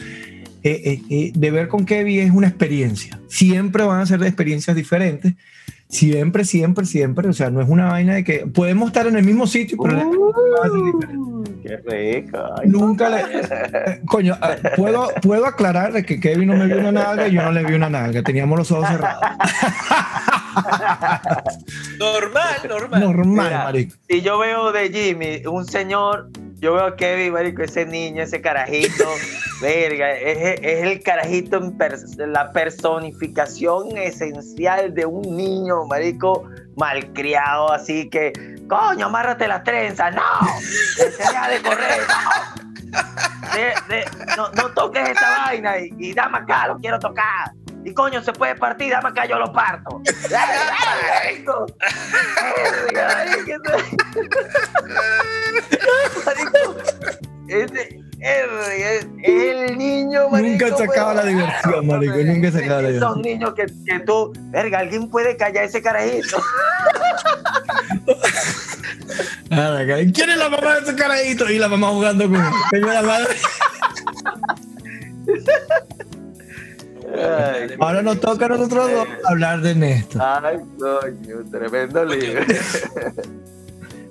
eh, 0.64 0.80
eh, 0.84 1.02
eh, 1.10 1.32
de 1.34 1.50
ver 1.50 1.68
con 1.68 1.84
Kevin 1.84 2.20
es 2.20 2.32
una 2.32 2.48
experiencia. 2.48 3.20
Siempre 3.28 3.84
van 3.84 4.00
a 4.00 4.06
ser 4.06 4.18
de 4.18 4.28
experiencias 4.28 4.74
diferentes 4.74 5.34
Siempre, 5.94 6.44
siempre, 6.44 6.86
siempre. 6.86 7.28
O 7.28 7.32
sea, 7.32 7.50
no 7.50 7.60
es 7.60 7.68
una 7.68 7.86
vaina 7.86 8.14
de 8.14 8.24
que 8.24 8.46
podemos 8.52 8.88
estar 8.88 9.06
en 9.06 9.16
el 9.16 9.24
mismo 9.24 9.46
sitio, 9.46 9.78
pero 9.80 10.08
uh, 10.08 11.44
Qué 11.62 11.76
rico. 11.76 12.38
Nunca 12.64 13.08
le. 13.08 13.20
Eh, 13.20 14.00
coño, 14.06 14.36
¿puedo, 14.76 15.08
puedo 15.22 15.46
aclarar 15.46 15.92
de 15.92 16.04
que 16.04 16.18
Kevin 16.18 16.48
no 16.48 16.56
me 16.56 16.66
vio 16.66 16.78
una 16.78 16.90
nalga 16.90 17.28
y 17.28 17.32
yo 17.32 17.42
no 17.42 17.52
le 17.52 17.64
vi 17.64 17.74
una 17.74 17.88
nalga. 17.88 18.22
Teníamos 18.22 18.58
los 18.58 18.72
ojos 18.72 18.88
cerrados. 18.88 19.22
normal, 21.98 22.56
normal. 22.68 23.00
Normal, 23.00 23.52
marico. 23.52 23.96
Si 24.08 24.20
yo 24.20 24.38
veo 24.38 24.72
de 24.72 24.90
Jimmy 24.90 25.46
un 25.46 25.64
señor 25.64 26.28
yo 26.64 26.72
veo 26.72 26.86
a 26.86 26.96
Kevin, 26.96 27.34
marico, 27.34 27.62
ese 27.62 27.84
niño, 27.84 28.22
ese 28.22 28.40
carajito, 28.40 29.04
verga, 29.60 30.12
es, 30.12 30.60
el 30.62 31.02
carajito, 31.02 31.58
en 31.58 32.32
la 32.32 32.52
personificación 32.52 33.98
esencial 33.98 34.94
de 34.94 35.04
un 35.04 35.36
niño, 35.36 35.84
marico, 35.84 36.48
malcriado, 36.74 37.70
así 37.70 38.08
que, 38.08 38.32
coño, 38.66 39.06
amárrate 39.06 39.46
las 39.46 39.62
trenzas, 39.62 40.14
no, 40.14 40.22
deja 40.96 41.48
de 41.50 41.60
correr, 41.60 42.00
no. 44.38 44.48
no, 44.52 44.70
toques 44.70 45.06
esa 45.06 45.44
vaina 45.44 45.78
y, 45.80 45.90
y 45.98 46.14
dame 46.14 46.38
acá, 46.38 46.68
lo 46.68 46.78
quiero 46.78 46.98
tocar. 46.98 47.52
Y 47.84 47.92
coño, 47.92 48.22
se 48.22 48.32
puede 48.32 48.54
partir, 48.54 48.90
dame 48.90 49.10
acá, 49.10 49.26
yo 49.26 49.38
lo 49.38 49.52
parto. 49.52 50.00
Ese, 57.46 58.00
es 58.20 59.06
el 59.22 59.76
niño, 59.76 60.30
marico. 60.30 60.64
Nunca 60.64 60.76
sacaba 60.78 61.12
la 61.12 61.24
diversión, 61.24 61.86
marico. 61.86 62.16
Nunca 62.16 62.50
sacaba 62.50 62.80
la 62.80 62.88
diversión. 62.88 63.12
Son 63.12 63.20
niños 63.22 63.52
que, 63.54 63.66
que 63.84 64.00
tú, 64.00 64.32
verga, 64.50 64.78
alguien 64.78 65.10
puede 65.10 65.36
callar 65.36 65.64
ese 65.64 65.82
carajito. 65.82 66.38
¿quién 70.14 70.30
es 70.30 70.36
la 70.36 70.48
mamá 70.48 70.74
de 70.76 70.80
ese 70.80 70.94
carajito? 70.96 71.50
Y 71.50 71.58
la 71.58 71.68
mamá 71.68 71.88
jugando 71.88 72.28
con 72.28 72.40
la 72.80 73.02
madre. 73.02 73.36
Ahora 77.78 78.02
nos 78.02 78.20
toca 78.20 78.46
a 78.46 78.48
nosotros 78.48 78.90
dos 78.90 79.08
hablar 79.24 79.60
de 79.60 79.74
Néstor. 79.74 80.22
Ay, 80.22 80.58
coño, 80.78 81.50
tremendo 81.50 82.04
libro. 82.04 82.44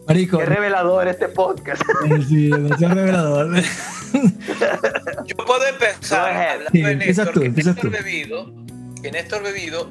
Marico. 0.07 0.37
Qué 0.37 0.45
revelador 0.45 1.07
este 1.07 1.29
podcast. 1.29 1.81
Sí, 2.27 2.49
demasiado 2.49 2.95
revelador. 2.95 3.55
Yo 5.25 5.35
puedo 5.37 5.65
empezar 5.65 6.35
hablando 6.35 6.69
sí, 6.71 6.81
de 6.81 6.95
Néstor, 6.95 7.31
tú, 7.31 7.39
Néstor 7.41 7.89
Bebido, 7.89 8.53
que 9.01 9.11
Néstor 9.11 9.43
Bebido 9.43 9.89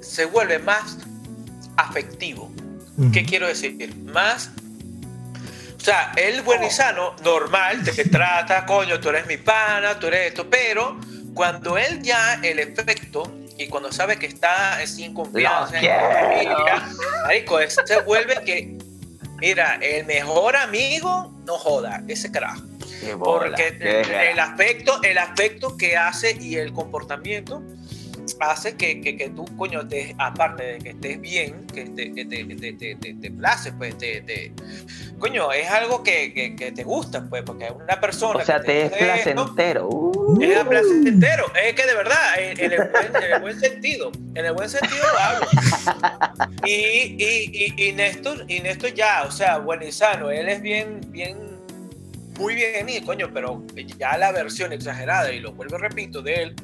se 0.00 0.24
vuelve 0.26 0.58
más 0.58 0.98
afectivo. 1.76 2.50
¿Qué 3.12 3.24
quiero 3.24 3.46
decir? 3.46 3.94
Más 4.04 4.50
o 5.76 5.88
sea, 5.88 6.12
él 6.16 6.42
buen 6.42 6.64
y 6.64 6.70
sano, 6.70 7.14
normal, 7.22 7.84
te 7.84 8.04
trata, 8.06 8.66
coño, 8.66 8.98
tú 8.98 9.10
eres 9.10 9.24
mi 9.28 9.36
pana, 9.36 9.96
tú 9.96 10.08
eres 10.08 10.28
esto, 10.28 10.50
pero 10.50 10.98
cuando 11.36 11.76
él 11.76 12.02
ya 12.02 12.40
el 12.42 12.58
efecto 12.58 13.30
y 13.58 13.68
cuando 13.68 13.92
sabe 13.92 14.18
que 14.18 14.26
está 14.26 14.84
sin 14.86 15.12
confianza 15.12 15.78
en 15.78 15.84
la 15.84 16.10
familia, 16.10 16.88
marico, 17.24 17.58
se 17.68 18.00
vuelve 18.00 18.42
que, 18.42 18.78
mira, 19.36 19.78
el 19.82 20.06
mejor 20.06 20.56
amigo, 20.56 21.30
no 21.44 21.58
joda, 21.58 22.02
ese 22.08 22.32
carajo. 22.32 22.62
Porque 23.18 23.68
el 24.32 24.38
aspecto, 24.38 24.98
el 25.02 25.18
aspecto 25.18 25.76
que 25.76 25.96
hace 25.96 26.36
y 26.40 26.56
el 26.56 26.72
comportamiento 26.72 27.62
hace 28.40 28.76
que, 28.76 29.00
que, 29.00 29.16
que, 29.16 29.30
tú, 29.30 29.44
coño, 29.56 29.86
te, 29.86 30.14
aparte 30.18 30.62
de 30.62 30.78
que 30.78 30.90
estés 30.90 31.20
bien, 31.20 31.66
que 31.66 31.84
te, 31.84 32.12
que 32.12 32.24
te, 32.24 32.44
te, 32.44 32.94
te, 32.96 33.14
te 33.14 33.30
place, 33.30 33.72
pues, 33.72 33.96
te, 33.98 34.52
coño, 35.18 35.52
es 35.52 35.68
algo 35.70 36.02
que, 36.02 36.32
que, 36.34 36.72
te 36.72 36.84
gusta, 36.84 37.24
pues, 37.28 37.42
porque 37.44 37.70
una 37.70 38.00
persona... 38.00 38.40
O 38.40 38.44
sea, 38.44 38.60
te 38.60 38.86
es 38.86 38.92
placentero. 38.92 39.88
Uh. 39.88 40.42
Es 40.42 40.64
placentero, 40.64 41.44
es 41.64 41.74
que 41.74 41.86
de 41.86 41.94
verdad, 41.94 42.38
en, 42.38 42.72
el, 42.72 42.88
buen, 42.90 43.16
en, 43.16 43.32
el, 43.32 43.40
buen, 43.40 43.60
sentido, 43.60 44.12
en 44.34 44.44
el 44.44 44.52
buen 44.52 44.68
sentido 44.68 45.04
lo 45.12 45.18
hablo. 45.18 45.46
Y, 46.64 46.70
y, 46.70 47.74
y, 47.76 47.88
y, 47.88 47.92
Néstor, 47.92 48.44
y 48.48 48.60
Néstor 48.60 48.92
ya, 48.94 49.24
o 49.24 49.30
sea, 49.30 49.58
bueno 49.58 49.84
y 49.84 49.92
sano, 49.92 50.30
él 50.30 50.48
es 50.48 50.60
bien, 50.60 51.00
bien, 51.08 51.38
muy 52.38 52.54
bien, 52.54 52.88
y 52.88 53.00
coño, 53.00 53.30
pero 53.32 53.62
ya 53.98 54.16
la 54.18 54.32
versión 54.32 54.72
exagerada, 54.72 55.32
y 55.32 55.40
lo 55.40 55.52
vuelvo, 55.52 55.78
repito, 55.78 56.22
de 56.22 56.34
él, 56.34 56.56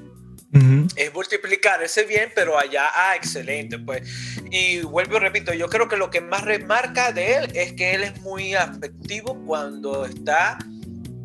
es 0.97 1.15
multiplicar 1.15 1.83
ese 1.83 2.05
bien, 2.05 2.31
pero 2.35 2.59
allá, 2.59 2.91
ah, 2.95 3.17
excelente, 3.17 3.79
pues. 3.79 4.03
Y 4.51 4.81
vuelvo 4.81 5.17
y 5.17 5.21
repito, 5.21 5.55
yo 5.55 5.69
creo 5.69 5.89
que 5.89 5.97
lo 5.97 6.11
que 6.11 6.21
más 6.21 6.43
remarca 6.43 7.13
de 7.13 7.37
él 7.37 7.53
es 7.55 7.73
que 7.73 7.95
él 7.95 8.05
es 8.05 8.21
muy 8.21 8.55
afectivo 8.55 9.43
cuando 9.47 10.05
está 10.05 10.59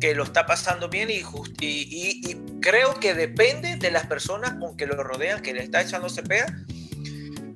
que 0.00 0.14
lo 0.14 0.22
está 0.22 0.46
pasando 0.46 0.88
bien 0.88 1.10
y, 1.10 1.22
y, 1.60 2.36
creo 2.60 2.94
que 3.00 3.14
depende 3.14 3.76
de 3.76 3.90
las 3.90 4.06
personas 4.06 4.54
con 4.54 4.76
que 4.76 4.86
lo 4.86 5.02
rodean, 5.02 5.42
que 5.42 5.52
le 5.52 5.62
está 5.62 5.82
echando 5.82 6.08
CPA, 6.08 6.46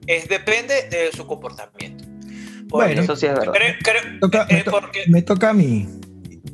es 0.06 0.28
depende 0.28 0.88
de 0.90 1.10
su 1.12 1.26
comportamiento. 1.26 2.04
bueno, 2.68 3.02
eso 3.02 3.16
sí 3.16 3.26
es 3.26 3.34
verdad. 3.34 3.52
me, 5.08 5.22
toca 5.22 5.50
a 5.50 5.54
mí. 5.54 5.88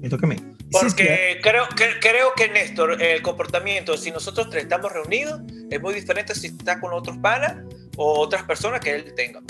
Me 0.01 0.09
toca 0.09 0.27
a 0.27 0.29
mí. 0.29 0.37
Porque 0.71 1.39
creo, 1.43 1.65
que, 1.75 1.85
creo 2.01 2.33
que 2.37 2.49
Néstor, 2.49 3.01
el 3.03 3.23
comportamiento, 3.23 3.97
si 3.97 4.11
nosotros 4.11 4.51
tres 4.51 4.65
estamos 4.65 4.93
reunidos, 4.93 5.41
es 5.71 5.81
muy 5.81 5.95
diferente 5.95 6.35
si 6.35 6.49
está 6.49 6.79
con 6.79 6.93
otros 6.93 7.17
panas 7.19 7.57
o 7.97 8.21
otras 8.21 8.43
personas 8.43 8.81
que 8.81 8.95
él 8.95 9.15
tenga. 9.15 9.41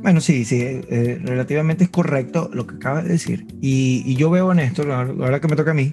Bueno, 0.00 0.20
sí, 0.20 0.44
sí, 0.44 0.60
eh, 0.62 1.18
relativamente 1.22 1.84
es 1.84 1.90
correcto 1.90 2.50
lo 2.52 2.66
que 2.66 2.76
acaba 2.76 3.02
de 3.02 3.10
decir. 3.10 3.46
Y, 3.60 4.14
yo 4.16 4.30
veo 4.30 4.50
a 4.50 4.54
Néstor, 4.54 4.90
ahora 4.90 5.40
que 5.40 5.48
me 5.48 5.56
toca 5.56 5.70
a 5.70 5.74
mí, 5.74 5.92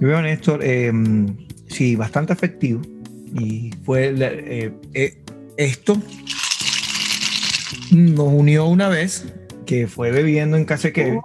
yo 0.00 0.08
veo 0.08 0.18
a 0.18 0.22
Néstor, 0.22 0.64
em, 0.64 1.36
sí, 1.68 1.96
bastante 1.96 2.32
efectivo. 2.32 2.82
Y 3.34 3.72
fue 3.84 4.14
eh, 4.16 4.72
eh, 4.94 5.18
esto 5.56 6.00
nos 7.90 8.32
unió 8.32 8.66
una 8.66 8.88
vez 8.88 9.26
que 9.66 9.86
fue 9.86 10.10
bebiendo 10.10 10.56
en 10.56 10.64
casa 10.64 10.92
que 10.92 11.18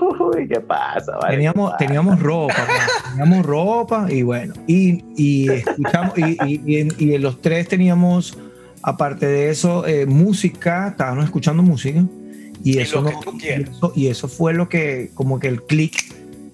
Uy, 0.00 0.48
¿qué 0.48 0.60
pasa? 0.60 1.18
teníamos, 1.28 1.76
teníamos 1.76 2.20
ropa, 2.20 2.66
teníamos 3.10 3.46
ropa 3.46 4.06
y 4.10 4.22
bueno, 4.22 4.54
y, 4.66 5.04
y 5.16 5.50
escuchamos, 5.50 6.18
y, 6.18 6.36
y, 6.44 6.88
y, 6.98 7.18
los 7.18 7.40
tres 7.40 7.68
teníamos 7.68 8.36
Aparte 8.86 9.24
de 9.24 9.48
eso, 9.48 9.86
eh, 9.86 10.04
música, 10.04 10.88
estábamos 10.88 11.24
escuchando 11.24 11.62
música. 11.62 12.04
Y, 12.62 12.78
eso, 12.78 13.02
y, 13.94 14.08
eso, 14.08 14.28
fue 14.28 14.52
lo 14.52 14.68
que, 14.68 15.10
como 15.14 15.40
que 15.40 15.48
el 15.48 15.62
click 15.62 15.94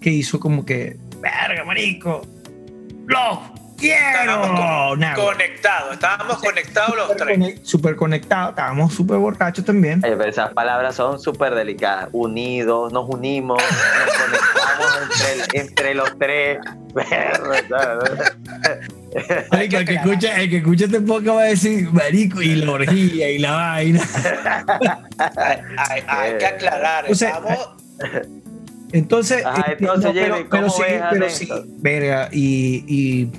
que 0.01 0.11
hizo, 0.11 0.39
como 0.39 0.65
que, 0.65 0.97
verga, 1.21 1.65
marico, 1.65 2.23
lo 3.07 3.41
quiero. 3.81 4.45
Estábamos 4.45 5.19
conectados, 5.19 5.95
estábamos 5.95 6.37
conectados 6.39 6.97
los 6.97 7.17
tres. 7.17 7.61
Súper 7.63 7.97
conectados, 7.97 8.51
estábamos 8.51 8.95
súper 8.95 9.17
borrachos 9.17 9.65
también. 9.65 10.05
esas 10.27 10.53
palabras 10.53 10.95
son 10.95 11.19
súper 11.19 11.55
delicadas. 11.55 12.11
Unidos, 12.13 12.93
nos 12.93 13.09
unimos, 13.09 13.61
nos 13.61 14.17
conectamos 14.17 14.99
entre, 15.03 15.61
entre 15.61 15.95
los 15.95 16.19
tres. 16.19 16.59
el, 19.53 19.69
que 19.69 19.95
escucha, 19.95 20.41
el 20.41 20.51
que 20.51 20.57
escucha 20.59 20.85
este 20.87 21.01
podcast 21.01 21.37
va 21.37 21.43
a 21.43 21.45
decir, 21.45 21.89
marico, 21.93 22.43
y 22.43 22.57
la 22.57 22.73
orgía 22.73 23.31
y 23.31 23.39
la 23.39 23.53
vaina. 23.53 24.01
hay, 25.77 26.03
que 26.39 26.47
aclarar, 26.47 27.05
o 27.11 27.15
sea, 27.15 27.41
Entonces, 28.93 29.45
pero, 29.79 30.01
sí, 30.71 30.83
pero 31.11 31.31
sí, 31.31 31.49
verga, 31.79 32.29
y, 32.33 32.85
y, 32.87 33.31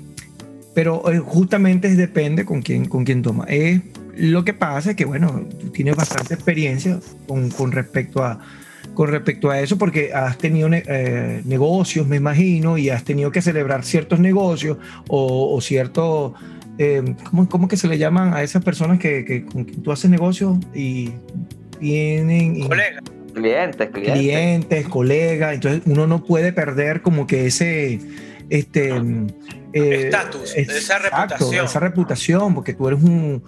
pero 0.73 1.11
eh, 1.11 1.19
justamente 1.19 1.95
depende 1.95 2.45
con 2.45 2.61
quién, 2.61 2.85
con 2.85 3.03
quién 3.03 3.21
toma. 3.21 3.45
Eh, 3.47 3.81
lo 4.15 4.43
que 4.43 4.53
pasa 4.53 4.91
es 4.91 4.95
que, 4.95 5.05
bueno, 5.05 5.47
tú 5.59 5.69
tienes 5.69 5.95
bastante 5.95 6.33
experiencia 6.33 6.99
con, 7.27 7.49
con 7.49 7.71
respecto 7.71 8.23
a, 8.23 8.39
con 8.93 9.09
respecto 9.09 9.49
a 9.49 9.59
eso, 9.59 9.77
porque 9.77 10.13
has 10.13 10.37
tenido 10.37 10.69
eh, 10.71 11.41
negocios, 11.45 12.07
me 12.07 12.17
imagino, 12.17 12.77
y 12.77 12.89
has 12.89 13.03
tenido 13.03 13.31
que 13.31 13.41
celebrar 13.41 13.83
ciertos 13.83 14.19
negocios 14.19 14.77
o, 15.07 15.55
o 15.55 15.61
ciertos, 15.61 16.33
eh, 16.77 17.15
¿cómo, 17.29 17.47
¿cómo, 17.49 17.67
que 17.67 17.77
se 17.77 17.87
le 17.87 17.97
llaman 17.97 18.33
a 18.33 18.43
esas 18.43 18.63
personas 18.63 18.99
que, 18.99 19.25
que 19.25 19.45
con 19.45 19.63
quien 19.63 19.81
tú 19.81 19.91
haces 19.91 20.09
negocios 20.09 20.57
y 20.73 21.11
tienen... 21.79 22.67
Colegas. 22.67 23.03
Clientes, 23.33 23.89
clientes. 23.91 24.19
Clientes, 24.19 24.87
colegas. 24.89 25.53
Entonces 25.53 25.81
uno 25.85 26.05
no 26.05 26.25
puede 26.25 26.51
perder 26.51 27.01
como 27.01 27.27
que 27.27 27.45
ese 27.45 27.99
este 28.51 28.89
eh, 29.73 30.05
estatus, 30.05 30.53
esa 30.55 30.99
reputación. 30.99 31.65
Esa 31.65 31.79
reputación, 31.79 32.53
porque 32.53 32.73
tú 32.73 32.87
eres 32.89 33.01
un. 33.01 33.41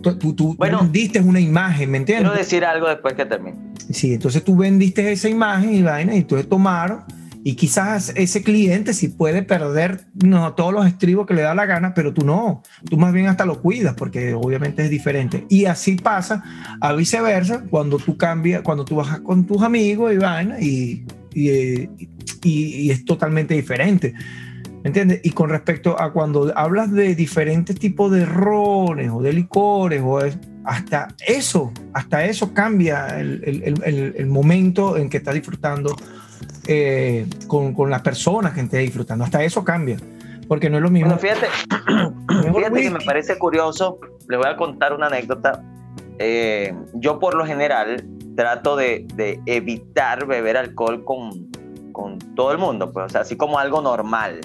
Tú, 0.00 0.34
tú, 0.34 0.56
vendiste 0.56 1.20
una 1.20 1.38
imagen, 1.38 1.90
¿me 1.90 1.98
entiendes? 1.98 2.30
Quiero 2.30 2.38
decir 2.38 2.64
algo 2.64 2.88
después 2.88 3.12
que 3.12 3.26
termine. 3.26 3.58
Sí, 3.90 4.14
entonces 4.14 4.42
tú 4.42 4.56
vendiste 4.56 5.12
esa 5.12 5.28
imagen 5.28 5.74
y 5.74 5.82
vaina, 5.82 6.14
y 6.14 6.18
entonces 6.18 6.48
tomaron. 6.48 7.04
Y 7.44 7.56
quizás 7.56 8.12
ese 8.14 8.42
cliente 8.42 8.94
sí 8.94 9.08
puede 9.08 9.42
perder 9.42 10.04
no, 10.14 10.54
todos 10.54 10.72
los 10.72 10.86
estribos 10.86 11.26
que 11.26 11.34
le 11.34 11.42
da 11.42 11.54
la 11.54 11.66
gana, 11.66 11.92
pero 11.92 12.14
tú 12.14 12.24
no. 12.24 12.62
Tú 12.88 12.96
más 12.96 13.12
bien 13.12 13.26
hasta 13.26 13.44
lo 13.44 13.60
cuidas, 13.60 13.94
porque 13.96 14.32
obviamente 14.32 14.82
es 14.84 14.88
diferente. 14.88 15.44
Y 15.50 15.66
así 15.66 15.96
pasa 15.96 16.42
a 16.80 16.94
viceversa 16.94 17.64
cuando 17.68 17.98
tú 17.98 18.16
cambias, 18.16 18.62
cuando 18.62 18.86
tú 18.86 18.96
bajas 18.96 19.20
con 19.20 19.44
tus 19.44 19.60
amigos 19.60 20.14
y 20.14 20.16
vaina, 20.16 20.58
y, 20.60 21.04
y, 21.34 21.88
y 22.42 22.90
es 22.90 23.04
totalmente 23.04 23.54
diferente. 23.54 24.14
¿Me 24.82 24.88
entiendes? 24.88 25.20
Y 25.22 25.30
con 25.30 25.48
respecto 25.48 26.00
a 26.00 26.12
cuando 26.12 26.52
hablas 26.56 26.90
de 26.90 27.14
diferentes 27.14 27.78
tipos 27.78 28.10
de 28.10 28.26
rones 28.26 29.10
o 29.12 29.22
de 29.22 29.32
licores, 29.32 30.02
o 30.04 30.18
hasta 30.64 31.08
eso, 31.24 31.72
hasta 31.92 32.24
eso 32.24 32.52
cambia 32.52 33.20
el, 33.20 33.42
el, 33.44 34.14
el, 34.16 34.26
momento 34.26 34.96
en 34.96 35.08
que 35.08 35.18
estás 35.18 35.34
disfrutando 35.34 35.94
eh, 36.66 37.26
con, 37.46 37.74
con, 37.74 37.90
las 37.90 38.02
personas 38.02 38.54
que 38.54 38.60
estés 38.62 38.80
disfrutando. 38.80 39.24
Hasta 39.24 39.44
eso 39.44 39.62
cambia. 39.64 39.98
Porque 40.48 40.68
no 40.68 40.78
es 40.78 40.82
lo 40.82 40.90
mismo. 40.90 41.16
fíjate, 41.16 41.46
fíjate 42.52 42.82
que 42.82 42.90
me 42.90 43.00
parece 43.00 43.38
curioso. 43.38 43.98
Les 44.28 44.36
voy 44.36 44.48
a 44.48 44.56
contar 44.56 44.92
una 44.92 45.06
anécdota. 45.06 45.62
Eh, 46.18 46.74
yo, 46.94 47.20
por 47.20 47.34
lo 47.34 47.46
general, 47.46 48.04
trato 48.36 48.76
de, 48.76 49.06
de 49.14 49.40
evitar 49.46 50.26
beber 50.26 50.56
alcohol 50.56 51.04
con, 51.04 51.48
con 51.92 52.18
todo 52.34 52.52
el 52.52 52.58
mundo, 52.58 52.92
pues, 52.92 53.06
o 53.06 53.08
sea, 53.08 53.20
así 53.22 53.36
como 53.36 53.58
algo 53.58 53.80
normal 53.80 54.40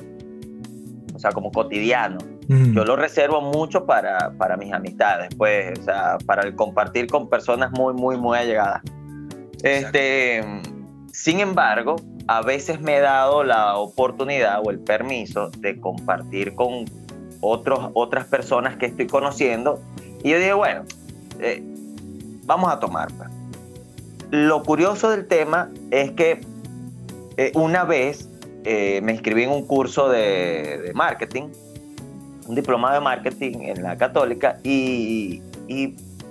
o 1.17 1.19
sea, 1.19 1.31
como 1.31 1.51
cotidiano. 1.51 2.19
Yo 2.47 2.85
lo 2.85 2.95
reservo 2.95 3.41
mucho 3.41 3.85
para, 3.85 4.31
para 4.37 4.55
mis 4.55 4.71
amistades, 4.71 5.29
pues, 5.35 5.77
o 5.79 5.83
sea, 5.83 6.17
para 6.25 6.43
el 6.43 6.55
compartir 6.55 7.07
con 7.07 7.27
personas 7.27 7.71
muy, 7.71 7.93
muy, 7.93 8.15
muy 8.15 8.37
allegadas. 8.37 8.81
Este, 9.63 10.41
sin 11.11 11.41
embargo, 11.41 11.97
a 12.27 12.41
veces 12.41 12.79
me 12.79 12.97
he 12.97 12.99
dado 13.01 13.43
la 13.43 13.75
oportunidad 13.75 14.61
o 14.63 14.69
el 14.69 14.79
permiso 14.79 15.49
de 15.57 15.81
compartir 15.81 16.55
con 16.55 16.85
otros, 17.41 17.89
otras 17.93 18.25
personas 18.27 18.77
que 18.77 18.85
estoy 18.85 19.07
conociendo 19.07 19.81
y 20.23 20.29
yo 20.29 20.39
digo, 20.39 20.57
bueno, 20.57 20.83
eh, 21.39 21.61
vamos 22.45 22.71
a 22.71 22.79
tomar. 22.79 23.09
Pues. 23.17 23.29
Lo 24.31 24.63
curioso 24.63 25.09
del 25.09 25.25
tema 25.27 25.69
es 25.89 26.11
que 26.11 26.41
eh, 27.37 27.51
una 27.55 27.85
vez 27.85 28.27
eh, 28.65 28.99
me 29.01 29.13
inscribí 29.13 29.43
en 29.43 29.51
un 29.51 29.65
curso 29.65 30.09
de, 30.09 30.91
marketing, 30.93 31.49
un 32.47 32.55
diplomado 32.55 32.95
de 32.95 33.01
marketing 33.01 33.59
en 33.61 33.83
la 33.83 33.97
católica 33.97 34.59
y, 34.63 35.41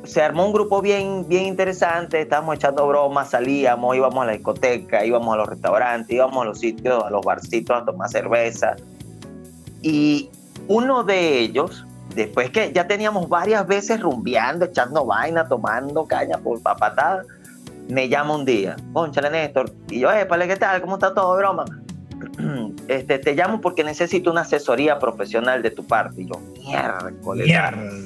se 0.04 0.22
armó 0.22 0.46
un 0.46 0.52
grupo 0.52 0.80
bien, 0.80 1.26
bien 1.26 1.46
interesante, 1.46 2.20
estábamos 2.20 2.54
echando 2.54 2.86
bromas, 2.86 3.30
salíamos, 3.30 3.96
íbamos 3.96 4.22
a 4.22 4.26
la 4.26 4.32
discoteca, 4.34 5.04
íbamos 5.04 5.34
a 5.34 5.38
los 5.38 5.48
restaurantes, 5.48 6.14
íbamos 6.14 6.42
a 6.42 6.44
los 6.44 6.60
sitios, 6.60 7.02
a 7.02 7.10
los 7.10 7.24
barcitos 7.24 7.82
a 7.82 7.84
tomar 7.84 8.08
cerveza. 8.08 8.76
Y 9.82 10.30
uno 10.68 11.02
de 11.02 11.40
ellos, 11.40 11.84
después 12.14 12.50
que 12.50 12.72
ya 12.72 12.86
teníamos 12.86 13.28
varias 13.28 13.66
veces 13.66 14.00
rumbeando, 14.00 14.66
echando 14.66 15.04
vaina, 15.04 15.48
tomando 15.48 16.06
caña 16.06 16.38
por 16.38 16.62
papatada, 16.62 17.24
me 17.88 18.08
llama 18.08 18.36
un 18.36 18.44
día, 18.44 18.76
conchale 18.92 19.30
Néstor, 19.30 19.72
y 19.90 20.00
yo, 20.00 20.12
eh, 20.12 20.26
¿qué 20.46 20.56
tal? 20.56 20.80
¿Cómo 20.80 20.94
está 20.94 21.14
todo, 21.14 21.36
broma? 21.36 21.64
este, 22.88 23.18
te 23.18 23.34
llamo 23.34 23.60
porque 23.60 23.84
necesito 23.84 24.30
una 24.30 24.42
asesoría 24.42 24.98
profesional 24.98 25.62
de 25.62 25.70
tu 25.70 25.86
parte. 25.86 26.22
Y 26.22 26.26
yo, 26.26 26.40
miércoles, 26.64 27.48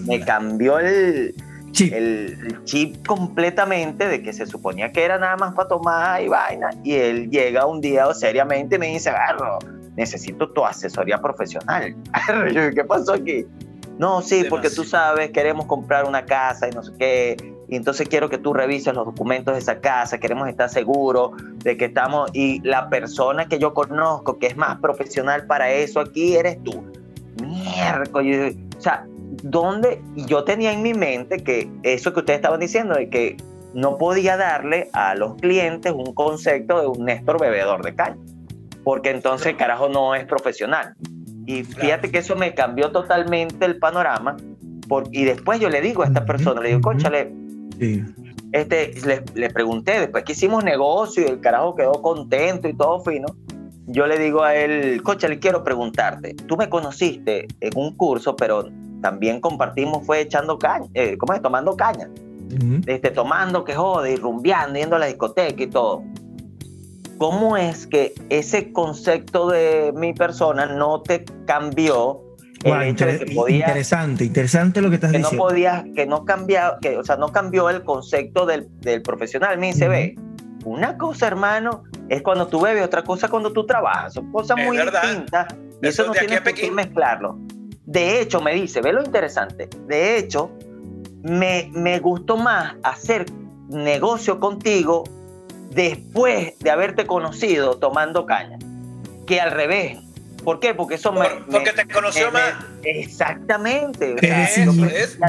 me 0.07 0.21
cambió 0.21 0.79
el 0.79 1.35
chip. 1.73 1.93
el 1.93 2.65
chip 2.65 3.07
completamente 3.07 4.09
de 4.09 4.23
que 4.23 4.33
se 4.33 4.47
suponía 4.47 4.93
que 4.93 5.05
era 5.05 5.19
nada 5.19 5.37
más 5.37 5.55
para 5.55 5.69
tomar 5.69 6.23
y 6.23 6.29
vaina. 6.29 6.71
Y 6.83 6.95
él 6.95 7.31
llega 7.31 7.67
un 7.67 7.81
día 7.81 8.13
seriamente 8.15 8.77
y 8.77 8.79
me 8.79 8.89
dice, 8.89 9.11
agarro, 9.11 9.59
necesito 9.97 10.49
tu 10.51 10.65
asesoría 10.65 11.19
profesional. 11.21 11.95
¿Qué 12.75 12.85
pasó 12.85 13.15
aquí? 13.15 13.47
No, 13.99 14.23
sí, 14.23 14.45
porque 14.49 14.71
tú 14.71 14.85
sabes, 14.85 15.31
queremos 15.31 15.67
comprar 15.67 16.07
una 16.07 16.25
casa 16.25 16.69
y 16.69 16.71
no 16.71 16.83
sé 16.83 16.93
qué, 16.99 17.37
y 17.71 17.77
entonces 17.77 18.09
quiero 18.09 18.29
que 18.29 18.37
tú 18.37 18.53
revises 18.53 18.93
los 18.93 19.07
documentos 19.07 19.55
de 19.55 19.61
esa 19.61 19.81
casa, 19.81 20.19
queremos 20.19 20.49
estar 20.49 20.69
seguros 20.69 21.31
de 21.59 21.77
que 21.77 21.85
estamos, 21.85 22.29
y 22.35 22.61
la 22.63 22.91
persona 22.91 23.47
que 23.47 23.61
yo 23.61 23.73
conozco 23.73 24.39
que 24.39 24.49
es 24.49 24.57
más 24.57 24.81
profesional 24.81 25.47
para 25.47 25.71
eso 25.71 26.01
aquí 26.01 26.35
eres 26.35 26.61
tú. 26.65 26.85
Miércoles, 27.41 28.57
o 28.77 28.81
sea, 28.81 29.07
¿dónde 29.45 30.03
yo 30.17 30.43
tenía 30.43 30.73
en 30.73 30.83
mi 30.83 30.95
mente 30.95 31.45
que 31.45 31.71
eso 31.85 32.13
que 32.13 32.19
ustedes 32.21 32.39
estaban 32.39 32.59
diciendo, 32.59 32.97
de 32.97 33.09
que 33.09 33.37
no 33.73 33.99
podía 33.99 34.37
darle 34.37 34.91
a 34.93 35.15
los 35.15 35.37
clientes 35.37 35.93
un 35.93 36.13
concepto 36.13 36.81
de 36.81 36.89
un 36.89 37.05
Néstor 37.05 37.41
bebedor 37.41 37.85
de 37.85 37.95
caña, 37.95 38.19
porque 38.83 39.11
entonces 39.11 39.47
el 39.47 39.57
carajo 39.57 39.89
no 39.89 40.17
es 40.17 40.25
profesional. 40.25 40.95
Y 41.47 41.63
fíjate 41.63 42.11
que 42.11 42.19
eso 42.19 42.35
me 42.35 42.53
cambió 42.53 42.91
totalmente 42.91 43.65
el 43.65 43.79
panorama. 43.79 44.37
Por, 44.89 45.05
y 45.13 45.25
después 45.25 45.61
yo 45.61 45.69
le 45.69 45.81
digo 45.81 46.03
a 46.03 46.07
esta 46.07 46.25
persona, 46.25 46.61
le 46.61 46.71
digo, 46.71 46.81
conchale, 46.81 47.33
este, 48.53 48.95
le, 49.07 49.23
le, 49.35 49.51
pregunté, 49.51 50.01
después 50.01 50.25
que 50.25 50.33
hicimos 50.33 50.65
negocio 50.65 51.25
y 51.25 51.27
el 51.27 51.41
carajo 51.41 51.75
quedó 51.75 51.93
contento 52.03 52.69
y 52.69 52.75
todo 52.75 53.01
fino, 53.01 53.27
yo 53.87 54.07
le 54.07 54.19
digo 54.19 54.43
a 54.43 54.55
él, 54.55 55.03
coche, 55.03 55.29
le 55.29 55.39
quiero 55.39 55.65
preguntarte, 55.65 56.35
tú 56.35 56.57
me 56.57 56.69
conociste 56.69 57.49
en 57.61 57.73
un 57.77 57.97
curso, 57.97 58.37
pero 58.37 58.69
también 59.01 59.41
compartimos, 59.41 60.07
fue 60.07 60.21
echando 60.21 60.59
caña, 60.59 60.87
eh, 60.95 61.17
¿cómo 61.19 61.33
es? 61.33 61.43
Tomando 61.43 61.77
caña. 61.77 62.09
Este, 62.87 63.11
tomando 63.11 63.63
que 63.65 63.75
jode 63.75 64.13
y 64.13 64.17
rumbeando, 64.17 64.79
yendo 64.79 64.97
a 64.97 64.99
la 64.99 65.07
discoteca 65.07 65.63
y 65.63 65.69
todo. 65.69 66.03
¿Cómo 67.17 67.57
es 67.57 67.87
que 67.87 68.15
ese 68.29 68.73
concepto 68.73 69.49
de 69.49 69.93
mi 69.95 70.15
persona 70.15 70.67
no 70.67 71.01
te 71.03 71.25
cambió 71.47 72.23
el 72.65 72.83
hecho 72.83 73.07
de 73.07 73.19
que 73.21 73.35
podía, 73.35 73.69
interesante, 73.69 74.25
interesante 74.25 74.81
lo 74.81 74.91
que 74.91 74.97
estás 74.97 75.13
que 75.13 75.19
diciendo. 75.19 75.45
No 75.45 75.49
podía, 75.49 75.85
que 75.95 76.07
no 76.07 76.25
cambiaba, 76.25 76.79
que, 76.81 76.97
o 76.97 77.05
sea, 77.05 77.17
no 77.17 77.33
cambió 77.33 77.71
el 77.71 77.83
concepto 77.83 78.47
del, 78.47 78.69
del 78.81 79.03
profesional. 79.03 79.59
Me 79.59 79.69
dice, 79.69 79.89
ve, 79.89 80.17
una 80.65 80.99
cosa, 80.99 81.27
hermano, 81.27 81.85
es 82.09 82.23
cuando 82.23 82.49
tú 82.49 82.61
bebes, 82.61 82.85
otra 82.85 83.03
cosa 83.03 83.29
cuando 83.29 83.53
tú 83.53 83.65
trabajas. 83.65 84.15
Son 84.15 84.31
cosas 84.31 84.59
muy 84.65 84.77
distintas. 84.77 85.55
Y 85.83 85.87
eso, 85.87 86.07
no 86.07 86.13
tienes 86.13 86.41
que 86.41 86.71
mezclarlo. 86.71 87.39
De 87.87 88.21
hecho, 88.21 88.41
me 88.41 88.55
dice, 88.55 88.81
ve 88.83 88.93
lo 88.93 89.03
interesante. 89.03 89.69
De 89.87 90.19
hecho, 90.19 90.51
me, 91.23 91.71
me 91.73 91.99
gustó 91.99 92.37
más 92.37 92.75
hacer 92.83 93.27
negocio 93.69 94.39
contigo 94.39 95.05
después 95.71 96.59
de 96.59 96.71
haberte 96.71 97.07
conocido 97.07 97.79
tomando 97.79 98.27
caña 98.27 98.59
que 99.27 99.41
al 99.41 99.53
revés. 99.53 99.99
¿Por 100.45 100.61
qué? 100.61 100.75
Porque 100.75 100.95
eso 100.95 101.13
me. 101.13 101.29
Porque 101.51 101.73
te 101.73 101.87
conoció 101.87 102.31
más. 102.33 102.55
exactamente. 102.83 104.17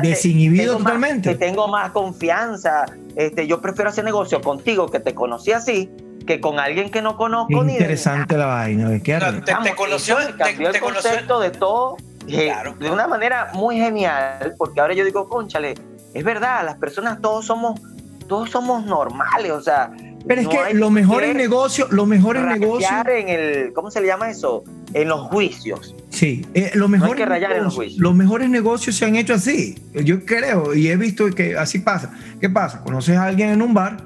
desinhibido 0.02 0.78
totalmente. 0.78 1.32
que 1.32 1.36
tengo 1.36 1.68
más 1.68 1.92
confianza. 1.92 2.86
Este, 3.16 3.46
yo 3.48 3.62
prefiero 3.62 3.90
hacer 3.90 4.06
negocio 4.06 4.42
contigo 4.42 4.90
que 4.90 5.00
te 5.00 5.14
conocí 5.14 5.52
así 5.52 5.90
que 6.26 6.40
con 6.40 6.60
alguien 6.60 6.92
que 6.92 7.02
no 7.02 7.18
conozco 7.18 7.64
ni 7.64 7.74
Interesante 7.74 8.38
la 8.38 8.46
vaina. 8.46 9.00
¿Qué 9.04 9.20
te, 9.20 9.42
te, 9.42 9.76
conoció. 9.76 10.18
Cambió 10.38 10.70
el 10.70 10.80
concepto 10.80 11.40
de 11.40 11.50
todo 11.50 11.98
eh, 12.28 12.54
de 12.80 12.90
una 12.90 13.08
manera 13.08 13.52
muy 13.54 13.78
genial, 13.78 14.56
porque 14.58 14.80
ahora 14.80 14.94
yo 14.94 15.04
digo, 15.04 15.28
conchale, 15.28 15.74
es 16.14 16.24
verdad, 16.24 16.64
las 16.64 16.78
personas 16.78 17.20
todos 17.22 17.46
somos, 17.46 17.80
todos 18.28 18.50
somos 18.50 18.86
normales, 18.86 19.52
o 19.52 19.62
sea. 19.62 19.92
Pero 20.28 20.42
es 20.42 20.48
que 20.48 20.74
lo 20.74 20.92
mejor 20.92 21.24
en 21.24 21.36
negocio, 21.36 21.88
lo 21.90 22.06
mejor 22.06 22.38
en 22.38 22.48
negocio. 22.48 22.88
en 23.08 23.30
el, 23.30 23.74
¿cómo 23.74 23.90
se 23.90 24.02
le 24.02 24.08
llama 24.08 24.30
eso? 24.30 24.64
En 24.94 25.08
los 25.08 25.22
juicios. 25.30 25.96
Sí, 26.10 26.46
eh, 26.54 26.72
lo 26.74 26.88
mejor 26.88 27.16
que 27.16 27.26
rayar 27.26 27.54
en 27.54 27.64
los 27.64 27.76
juicios. 27.76 28.00
Los 28.00 28.16
mejores 28.16 28.50
negocios 28.50 28.96
se 28.96 29.06
han 29.06 29.16
hecho 29.16 29.34
así. 29.34 29.78
Yo 29.94 30.26
creo 30.26 30.74
y 30.74 30.90
he 30.90 30.98
visto 30.98 31.30
que 31.30 31.58
así 31.58 31.80
pasa. 31.80 32.14
¿Qué 32.40 32.50
pasa? 32.50 32.82
Conoces 32.84 33.18
a 33.18 33.26
alguien 33.26 33.50
en 33.50 33.62
un 33.62 33.74
bar. 33.74 33.98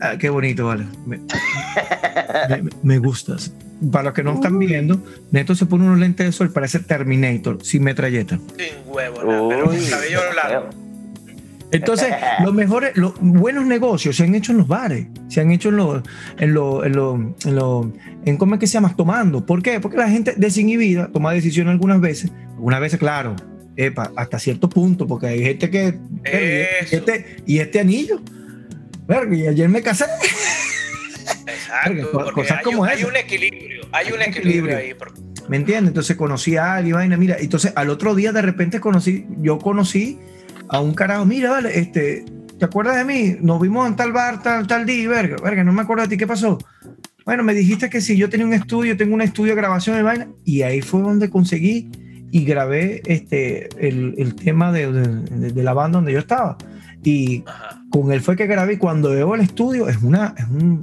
Ah, 0.00 0.16
qué 0.18 0.28
bonito, 0.28 0.66
vale. 0.66 0.84
Me, 1.06 1.20
me 2.82 2.98
gustas 2.98 3.52
para 3.92 4.04
los 4.04 4.14
que 4.14 4.22
no 4.22 4.34
están 4.34 4.58
viendo, 4.58 5.02
Neto 5.30 5.54
se 5.54 5.66
pone 5.66 5.84
unos 5.84 5.98
lentes 5.98 6.26
de 6.26 6.32
sol, 6.32 6.50
parece 6.50 6.80
Terminator, 6.80 7.62
sin 7.62 7.84
metralleta. 7.84 8.38
Sin 8.56 8.74
huevo, 8.86 9.48
pero 9.48 9.66
cabello 9.90 10.20
largo. 10.34 10.85
Entonces, 11.72 12.08
los 12.44 12.54
mejores, 12.54 12.96
los 12.96 13.14
buenos 13.20 13.66
negocios 13.66 14.16
se 14.16 14.24
han 14.24 14.34
hecho 14.34 14.52
en 14.52 14.58
los 14.58 14.68
bares, 14.68 15.06
se 15.28 15.40
han 15.40 15.50
hecho 15.50 15.70
en 15.70 15.76
los, 15.76 16.02
en 16.38 16.54
los, 16.54 16.86
en 16.86 16.92
los, 16.92 17.86
en, 18.24 18.36
¿cómo 18.36 18.54
es 18.54 18.60
que 18.60 18.66
se 18.66 18.74
llama? 18.74 18.94
Tomando. 18.96 19.44
¿Por 19.44 19.62
qué? 19.62 19.80
Porque 19.80 19.96
la 19.96 20.08
gente 20.08 20.34
desinhibida 20.36 21.08
toma 21.12 21.32
decisiones 21.32 21.72
algunas 21.72 22.00
veces, 22.00 22.30
algunas 22.54 22.80
veces, 22.80 22.98
claro, 22.98 23.34
epa, 23.76 24.12
hasta 24.16 24.38
cierto 24.38 24.68
punto, 24.68 25.06
porque 25.06 25.26
hay 25.26 25.42
gente 25.42 25.70
que, 25.70 25.98
y 26.24 26.94
este, 26.94 27.36
y 27.46 27.58
este 27.58 27.80
anillo, 27.80 28.20
y 29.32 29.46
ayer 29.46 29.68
me 29.68 29.82
casé. 29.82 30.04
Exacto, 31.46 32.32
cosas 32.32 32.58
hay, 32.58 32.64
como 32.64 32.84
hay 32.84 33.02
un 33.04 33.16
equilibrio, 33.16 33.86
hay, 33.92 34.12
un 34.12 34.22
equilibrio, 34.22 34.76
ahí. 34.76 34.94
¿Me 35.48 35.56
entiendes? 35.56 35.88
Entonces 35.88 36.16
conocí 36.16 36.56
a 36.56 36.74
alguien, 36.74 36.94
vaina, 36.94 37.16
mira, 37.16 37.36
entonces 37.38 37.72
al 37.76 37.90
otro 37.90 38.14
día 38.14 38.32
de 38.32 38.42
repente 38.42 38.80
conocí, 38.80 39.26
yo 39.38 39.58
conocí 39.58 40.18
a 40.68 40.80
un 40.80 40.94
carajo, 40.94 41.24
mira, 41.24 41.50
vale, 41.50 41.78
este, 41.78 42.24
¿te 42.58 42.64
acuerdas 42.64 42.96
de 42.96 43.04
mí? 43.04 43.36
Nos 43.40 43.60
vimos 43.60 43.86
en 43.86 43.96
tal 43.96 44.12
bar, 44.12 44.42
tal, 44.42 44.66
tal 44.66 44.86
día, 44.86 45.08
verga, 45.08 45.36
verga, 45.42 45.64
no 45.64 45.72
me 45.72 45.82
acuerdo 45.82 46.04
de 46.04 46.08
ti, 46.10 46.16
¿qué 46.16 46.26
pasó? 46.26 46.58
Bueno, 47.24 47.42
me 47.42 47.54
dijiste 47.54 47.90
que 47.90 48.00
si 48.00 48.16
yo 48.16 48.28
tenía 48.28 48.46
un 48.46 48.52
estudio, 48.52 48.96
tengo 48.96 49.14
un 49.14 49.22
estudio 49.22 49.54
de 49.54 49.60
grabación 49.60 49.96
de 49.96 50.02
vaina, 50.02 50.28
y 50.44 50.62
ahí 50.62 50.80
fue 50.80 51.02
donde 51.02 51.28
conseguí 51.28 51.90
y 52.30 52.44
grabé 52.44 53.02
este, 53.06 53.68
el, 53.78 54.14
el 54.18 54.34
tema 54.34 54.72
de, 54.72 54.92
de, 54.92 55.52
de, 55.52 55.62
la 55.62 55.72
banda 55.72 55.98
donde 55.98 56.12
yo 56.12 56.18
estaba. 56.18 56.56
Y 57.02 57.44
con 57.90 58.12
él 58.12 58.20
fue 58.20 58.36
que 58.36 58.46
grabé. 58.46 58.74
Y 58.74 58.76
cuando 58.76 59.10
veo 59.10 59.34
el 59.34 59.40
estudio, 59.40 59.88
es, 59.88 60.02
una, 60.02 60.34
es, 60.36 60.44
un, 60.48 60.80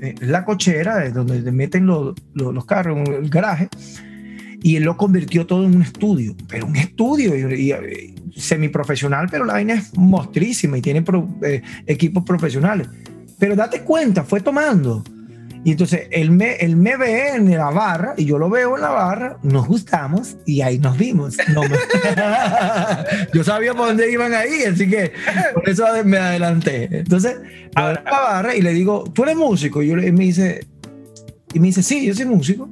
es 0.00 0.22
la 0.22 0.44
cochera, 0.44 1.04
es 1.04 1.12
donde 1.12 1.42
te 1.42 1.52
meten 1.52 1.86
los, 1.86 2.14
los, 2.32 2.54
los 2.54 2.64
carros, 2.64 3.08
el 3.08 3.28
garaje. 3.28 3.68
Y 4.64 4.76
él 4.76 4.84
lo 4.84 4.96
convirtió 4.96 5.46
todo 5.46 5.66
en 5.66 5.76
un 5.76 5.82
estudio, 5.82 6.34
pero 6.48 6.64
un 6.64 6.74
estudio 6.74 7.36
y, 7.36 7.70
y, 7.70 8.14
semiprofesional, 8.34 9.28
pero 9.30 9.44
la 9.44 9.52
vaina 9.52 9.74
es 9.74 9.94
mostrísima 9.94 10.78
y 10.78 10.80
tiene 10.80 11.02
pro, 11.02 11.28
eh, 11.42 11.60
equipos 11.86 12.24
profesionales. 12.24 12.88
Pero 13.38 13.54
date 13.56 13.82
cuenta, 13.82 14.24
fue 14.24 14.40
tomando. 14.40 15.04
Y 15.64 15.72
entonces 15.72 16.08
él 16.10 16.30
me, 16.30 16.54
él 16.54 16.76
me 16.76 16.96
ve 16.96 17.34
en 17.34 17.50
la 17.50 17.68
barra 17.68 18.14
y 18.16 18.24
yo 18.24 18.38
lo 18.38 18.48
veo 18.48 18.76
en 18.76 18.80
la 18.80 18.88
barra, 18.88 19.38
nos 19.42 19.66
gustamos 19.66 20.38
y 20.46 20.62
ahí 20.62 20.78
nos 20.78 20.96
vimos. 20.96 21.36
No 21.52 21.60
me... 21.60 21.76
yo 23.34 23.44
sabía 23.44 23.74
por 23.74 23.88
dónde 23.88 24.10
iban 24.10 24.32
ahí, 24.32 24.62
así 24.62 24.88
que 24.88 25.12
por 25.52 25.68
eso 25.68 25.84
me 26.06 26.16
adelanté. 26.16 26.88
Entonces, 26.90 27.36
a 27.74 27.92
la 27.92 28.02
barra 28.02 28.56
y 28.56 28.62
le 28.62 28.72
digo, 28.72 29.04
¿tú 29.12 29.24
eres 29.24 29.36
músico? 29.36 29.82
Y, 29.82 29.88
yo, 29.88 29.98
y 29.98 30.10
me 30.10 30.24
dice, 30.24 30.66
y 31.52 31.60
me 31.60 31.66
dice, 31.66 31.82
sí, 31.82 32.06
yo 32.06 32.14
soy 32.14 32.24
músico. 32.24 32.66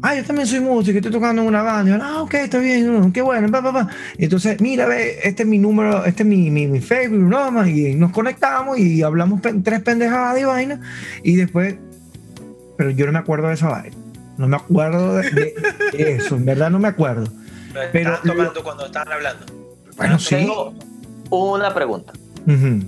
Ah, 0.00 0.14
yo 0.14 0.24
también 0.24 0.46
soy 0.46 0.60
músico, 0.60 0.98
estoy 0.98 1.10
tocando 1.10 1.42
en 1.42 1.48
una 1.48 1.62
banda. 1.62 1.90
Y 1.90 1.98
yo, 1.98 2.04
ah, 2.04 2.22
ok, 2.22 2.34
está 2.34 2.58
bien, 2.58 3.12
qué 3.12 3.20
bueno. 3.20 3.50
Pa, 3.50 3.62
pa, 3.62 3.72
pa. 3.72 3.88
Entonces, 4.16 4.60
mira, 4.60 4.86
ve, 4.86 5.18
este 5.24 5.42
es 5.42 5.48
mi 5.48 5.58
número, 5.58 6.04
este 6.04 6.22
es 6.22 6.28
mi, 6.28 6.50
mi, 6.50 6.68
mi 6.68 6.80
Facebook, 6.80 7.18
¿no? 7.18 7.66
y 7.66 7.94
nos 7.94 8.12
conectamos 8.12 8.78
y 8.78 9.02
hablamos 9.02 9.40
tres 9.64 9.82
pendejadas 9.82 10.40
y 10.40 10.44
vaina. 10.44 10.80
Y 11.24 11.34
después 11.36 11.76
pero 12.78 12.90
yo 12.90 13.06
no 13.06 13.12
me 13.12 13.18
acuerdo 13.18 13.48
de 13.48 13.54
esa 13.54 13.68
vaina. 13.68 13.96
No 14.38 14.46
me 14.46 14.56
acuerdo 14.56 15.16
de, 15.16 15.52
de 15.92 16.12
eso, 16.14 16.36
en 16.36 16.44
verdad 16.44 16.70
no 16.70 16.78
me 16.78 16.86
acuerdo. 16.86 17.26
Pero, 17.74 17.90
pero 17.92 18.18
tomando 18.24 18.54
lo, 18.54 18.62
cuando 18.62 18.86
estaban 18.86 19.12
hablando. 19.12 19.46
Bueno, 19.96 20.16
sí. 20.20 20.36
Tengo 20.36 20.74
una 21.30 21.74
pregunta. 21.74 22.12
Uh 22.46 22.50
-huh. 22.50 22.86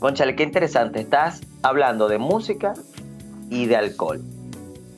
Conchale, 0.00 0.34
qué 0.34 0.42
interesante. 0.42 1.00
Estás 1.00 1.42
hablando 1.62 2.08
de 2.08 2.18
música 2.18 2.74
y 3.50 3.66
de 3.66 3.76
alcohol. 3.76 4.20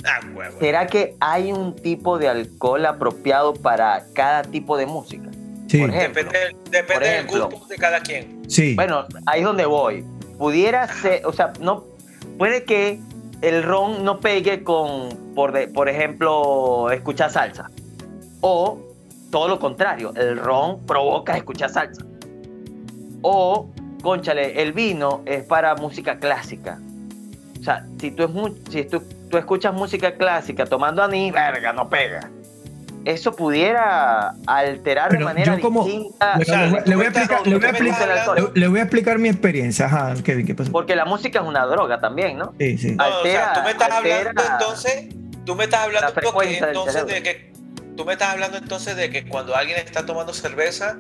Ah, 0.05 0.21
huevo. 0.35 0.59
¿Será 0.59 0.87
que 0.87 1.17
hay 1.21 1.53
un 1.53 1.77
tipo 1.77 2.19
de 2.19 2.29
alcohol 2.29 2.85
apropiado 2.87 3.55
para 3.55 4.05
cada 4.15 4.43
tipo 4.43 4.77
de 4.77 4.87
música? 4.87 5.31
Sí. 5.69 5.81
Por 5.81 5.91
ejemplo, 5.91 6.23
depende, 6.25 6.57
depende 6.71 6.95
por 6.95 7.03
ejemplo, 7.03 7.39
del 7.39 7.51
gusto 7.51 7.67
de 7.69 7.77
cada 7.77 8.01
quien. 8.01 8.43
Sí. 8.49 8.75
Bueno, 8.75 9.07
ahí 9.27 9.41
es 9.41 9.47
donde 9.47 9.65
voy. 9.67 10.05
Pudiera 10.39 10.89
ser, 10.89 11.25
o 11.25 11.33
sea, 11.33 11.53
no 11.61 11.85
puede 12.37 12.65
que 12.65 13.01
el 13.43 13.63
ron 13.63 14.05
no 14.05 14.21
pegue 14.21 14.63
con, 14.63 15.35
por, 15.35 15.53
de, 15.53 15.69
por 15.69 15.89
ejemplo, 15.89 16.91
escuchar 16.91 17.31
salsa. 17.31 17.71
O 18.41 18.81
todo 19.31 19.49
lo 19.49 19.59
contrario, 19.59 20.13
el 20.17 20.37
ron 20.37 20.85
provoca 20.87 21.37
escuchar 21.37 21.71
salsa. 21.71 22.03
O, 23.23 23.71
conchale, 24.03 24.61
el 24.63 24.73
vino 24.73 25.23
es 25.27 25.45
para 25.45 25.75
música 25.75 26.19
clásica. 26.19 26.79
O 27.61 27.65
sea, 27.65 27.87
si 27.99 28.11
tú, 28.11 28.25
es 28.25 28.73
si 28.73 28.85
tú, 28.85 29.03
tú 29.33 29.39
escuchas 29.39 29.73
música 29.73 30.15
clásica 30.15 30.67
tomando 30.67 31.03
anís, 31.03 31.33
verga, 31.33 31.73
no 31.73 31.89
pega. 31.89 32.31
Eso 33.07 33.35
pudiera 33.35 34.35
alterar 34.47 35.09
Pero 35.09 35.21
de 35.21 35.25
manera 35.25 35.57
yo 35.57 35.61
como, 35.63 35.85
distinta. 35.85 36.37
Le, 36.85 36.95
voy 36.95 37.07
a 37.07 37.09
explicar, 37.09 37.47
le, 37.47 37.57
voy 37.57 37.65
a 37.65 37.71
explicar, 37.71 38.51
le, 38.55 38.69
voy 38.69 38.79
a 38.79 38.83
explicar 38.83 39.19
mi 39.19 39.31
experiencia. 39.31 39.87
Ajá, 39.87 40.15
Kevin, 40.23 40.47
¿qué 40.47 40.55
pasó? 40.55 40.71
Porque 40.71 40.95
la 40.95 41.07
música 41.07 41.41
es 41.41 41.47
una 41.47 41.65
droga 41.65 41.99
también, 41.99 42.39
¿no? 42.39 42.55
Sí, 42.61 42.77
sí. 42.77 42.95
No, 42.95 43.05
altera, 43.05 43.23
o 43.23 43.25
sea, 43.25 43.53
tú 43.55 43.63
me 43.63 43.71
estás 43.71 43.91
hablando 43.91 44.43
entonces, 44.53 45.09
tú 45.47 45.55
me 45.57 45.65
estás 45.65 45.81
hablando 45.81 46.09
entonces 46.69 47.07
de 47.07 47.23
que 47.23 47.53
tú 47.97 48.05
me 48.05 48.13
estás 48.13 48.29
hablando 48.29 48.59
entonces 48.59 48.97
de 48.97 49.11
que 49.11 49.27
cuando 49.27 49.57
alguien 49.57 49.79
está 49.79 50.05
tomando 50.05 50.35
cerveza, 50.35 50.99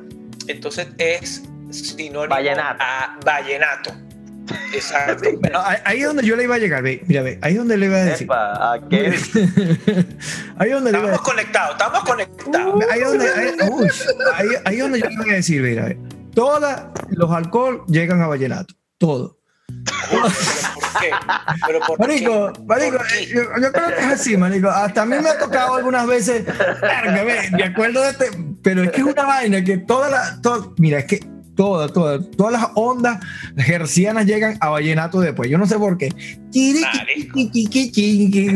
entonces 0.49 0.89
es 0.97 1.43
sinónimo 1.71 2.35
vallenato. 2.35 2.83
a 2.83 3.19
vallenato. 3.25 3.93
Exacto. 4.73 5.29
ahí 5.85 6.01
es 6.01 6.07
donde 6.07 6.25
yo 6.25 6.37
le 6.37 6.45
iba 6.45 6.55
a 6.55 6.59
llegar, 6.59 6.83
ve, 6.83 7.03
mira, 7.07 7.23
ve, 7.23 7.39
ahí 7.43 7.53
es 7.53 7.59
donde 7.59 7.77
le 7.77 7.87
iba 7.87 7.97
a 7.97 8.05
decir. 8.05 8.25
Epa, 8.25 8.73
¿a 8.75 8.89
qué? 8.89 9.07
ahí 10.59 10.69
es 10.69 10.75
donde 10.75 10.91
estamos 10.91 10.93
le 10.93 10.99
iba 11.01 11.15
a... 11.15 11.19
conectados, 11.19 11.73
estamos 11.73 12.01
conectados. 12.01 12.75
Uh, 12.75 12.83
ahí 12.91 13.01
es 13.01 13.09
donde, 13.09 13.29
ahí, 13.31 13.55
uy, 13.71 13.89
ahí, 14.35 14.49
ahí 14.65 14.77
donde 14.79 15.01
yo 15.01 15.09
le 15.09 15.15
iba 15.15 15.25
a 15.25 15.37
decir, 15.37 15.63
mira, 15.63 15.85
ve, 15.85 15.99
todos 16.35 16.63
los 17.11 17.31
alcohol 17.31 17.85
llegan 17.87 18.21
a 18.23 18.27
vallenato, 18.27 18.75
todo. 18.99 19.39
¿Por 20.11 20.31
qué? 21.01 21.11
¿Pero 21.67 21.81
por 21.81 21.99
marico, 21.99 22.53
qué? 22.53 22.63
marico 22.67 22.99
¿Por 22.99 23.07
qué? 23.07 23.27
yo, 23.27 23.43
yo, 23.61 23.73
creo 23.73 23.89
que 23.89 24.01
es 24.01 24.07
así, 24.07 24.37
marico. 24.37 24.69
Hasta 24.69 25.03
a 25.03 25.07
mí 25.07 25.17
me 25.19 25.31
ha 25.31 25.39
tocado 25.39 25.77
algunas 25.77 26.07
veces, 26.07 26.45
me 27.53 27.65
acuerdo 27.65 28.03
de 28.03 28.11
este, 28.11 28.31
pero 28.63 28.83
es 28.83 28.91
que 28.91 29.01
es 29.01 29.07
una 29.07 29.25
vaina 29.25 29.63
que 29.65 29.79
toda 29.79 30.11
la, 30.11 30.41
todo, 30.43 30.75
mira, 30.79 30.99
es 30.99 31.07
que 31.07 31.32
todas, 31.63 31.93
todas, 31.93 32.21
todas 32.37 32.53
las 32.53 32.67
ondas 32.75 33.21
gercianas 33.57 34.27
llegan 34.27 34.57
a 34.61 34.71
vallenato 34.71 35.21
después. 35.21 35.49
Yo 35.49 35.59
no 35.59 35.67
sé 35.67 35.79
por 35.79 35.97
qué. 35.97 36.09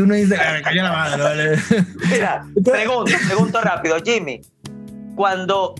Uno 0.03 0.15
dice, 0.15 0.37
"Ah, 0.37 0.53
me 0.55 0.63
cayó 0.63 0.83
la 0.83 0.93
madre, 0.93 1.23
vale". 1.23 1.57
Mira, 2.11 2.45
pregunto, 2.65 3.13
pregunto 3.29 3.61
rápido, 3.61 3.97
Jimmy. 4.05 4.41
Cuando, 5.15 5.77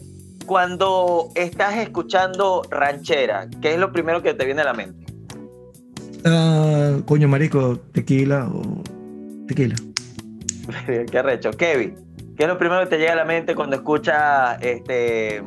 cuando 0.47 1.31
estás 1.35 1.79
escuchando 1.79 2.63
ranchera, 2.71 3.49
¿qué 3.61 3.75
es 3.75 3.79
lo 3.81 3.91
primero 3.91 4.23
que 4.23 4.33
te 4.33 4.45
viene 4.45 4.63
a 4.63 4.67
la 4.67 4.75
mente? 4.75 5.05
Ah, 6.25 6.99
coño, 7.07 7.27
marico, 7.27 7.81
tequila 7.93 8.47
o 8.47 8.85
tequila. 9.49 9.75
Qué 11.11 11.19
arrecho. 11.19 11.51
Kevin, 11.51 11.95
¿qué 12.37 12.45
es 12.45 12.49
lo 12.49 12.57
primero 12.57 12.81
que 12.83 12.87
te 12.87 12.99
llega 12.99 13.15
a 13.15 13.17
la 13.17 13.25
mente 13.25 13.57
cuando 13.57 13.75
escuchas 13.75 14.59
este, 14.61 15.43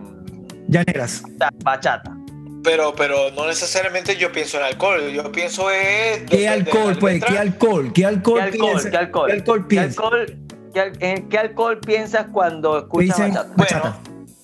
Llaneras. 0.67 1.23
bachata? 1.63 2.15
Pero, 2.63 2.93
pero 2.93 3.31
no 3.31 3.47
necesariamente 3.47 4.17
yo 4.17 4.31
pienso 4.31 4.57
en 4.57 4.63
alcohol, 4.63 5.09
yo 5.11 5.31
pienso 5.31 5.71
en... 5.71 6.25
¿Qué 6.25 6.47
alcohol, 6.49 6.97
pues? 6.99 7.23
¿Qué 7.23 7.37
alcohol? 7.37 7.91
¿Qué 7.93 8.05
alcohol 8.05 8.35
¿Qué 8.39 8.43
alcohol? 8.43 8.71
piensa? 8.71 8.89
¿Qué 8.91 8.97
alcohol? 8.97 9.27
¿Qué 9.27 9.33
alcohol 9.33 9.59
¿Qué 9.61 9.67
piensa? 9.67 10.01
alcohol, 10.01 10.37
qué 10.73 10.79
al- 10.81 11.03
en 11.03 11.29
qué 11.29 11.37
alcohol 11.37 11.79
piensas 11.79 12.25
cuando 12.33 12.77
escuchas 12.79 13.17
bachata? 13.17 13.49
bachata. 13.55 13.99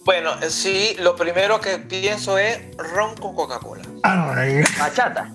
Bueno, 0.05 0.31
sí, 0.49 0.95
lo 0.99 1.15
primero 1.15 1.59
que 1.59 1.77
pienso 1.79 2.37
es 2.37 2.59
ron 2.77 3.15
con 3.17 3.35
Coca-Cola. 3.35 3.83
Ah, 4.03 4.15
no, 4.15 4.35
no, 4.61 4.67
Bachata. 4.79 5.33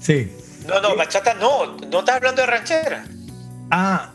Sí. 0.00 0.32
No, 0.66 0.80
no, 0.80 0.96
bachata 0.96 1.34
no, 1.34 1.76
no 1.76 1.98
estás 2.00 2.16
hablando 2.16 2.40
de 2.40 2.46
ranchera. 2.46 3.04
Ah, 3.70 4.12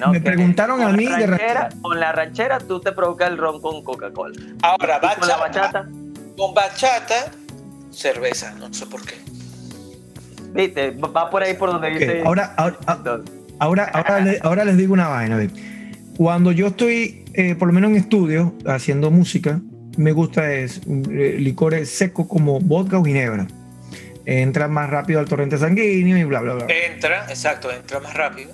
no, 0.00 0.12
me, 0.12 0.20
preguntaron 0.20 0.82
a 0.82 0.88
mí 0.92 1.06
de 1.06 1.26
ranchera. 1.26 1.68
Con 1.80 2.00
la 2.00 2.12
ranchera 2.12 2.58
tú 2.58 2.80
te 2.80 2.92
provocas 2.92 3.28
el 3.30 3.38
ron 3.38 3.60
con 3.60 3.82
Coca-Cola. 3.84 4.34
Ahora, 4.62 5.00
Y 5.02 5.18
con 5.20 5.28
la 5.28 5.36
bachata, 5.36 5.82
bachata, 5.82 5.88
con 6.36 6.54
bachata, 6.54 7.14
cerveza, 7.90 8.54
no 8.58 8.72
sé 8.74 8.86
por 8.86 9.04
qué. 9.04 9.14
viste, 10.52 10.90
va 10.92 11.30
por 11.30 11.42
ahí 11.42 11.54
por 11.54 11.70
donde 11.70 11.88
Ok, 11.88 11.94
dice. 11.98 12.22
Ahora, 12.24 12.54
ahora, 12.56 12.78
ahora, 13.60 13.84
ahora, 13.92 14.20
le- 14.20 14.38
ahora 14.42 14.64
les 14.64 14.76
digo 14.76 14.92
una 14.94 15.08
vaina. 15.08 15.36
ve. 15.36 15.50
Cuando 16.16 16.50
yo 16.50 16.66
estoy, 16.68 17.24
eh, 17.34 17.54
por 17.54 17.68
lo 17.68 17.74
menos 17.74 17.90
en 17.90 17.96
estudio, 17.96 18.52
haciendo 18.66 19.10
música, 19.12 19.60
me 19.96 20.10
gusta 20.12 20.52
es 20.52 20.80
eh, 20.88 21.36
licores 21.38 21.90
secos 21.90 22.26
como 22.26 22.58
vodka 22.60 22.98
o 22.98 23.04
ginebra. 23.04 23.46
Entra 24.26 24.68
más 24.68 24.90
rápido 24.90 25.20
al 25.20 25.26
torrente 25.28 25.56
sanguíneo 25.56 26.16
y 26.18 26.24
bla, 26.24 26.40
bla, 26.40 26.54
bla. 26.54 26.66
Entra, 26.68 27.26
exacto, 27.28 27.70
entra 27.72 28.00
más 28.00 28.14
rápido. 28.14 28.50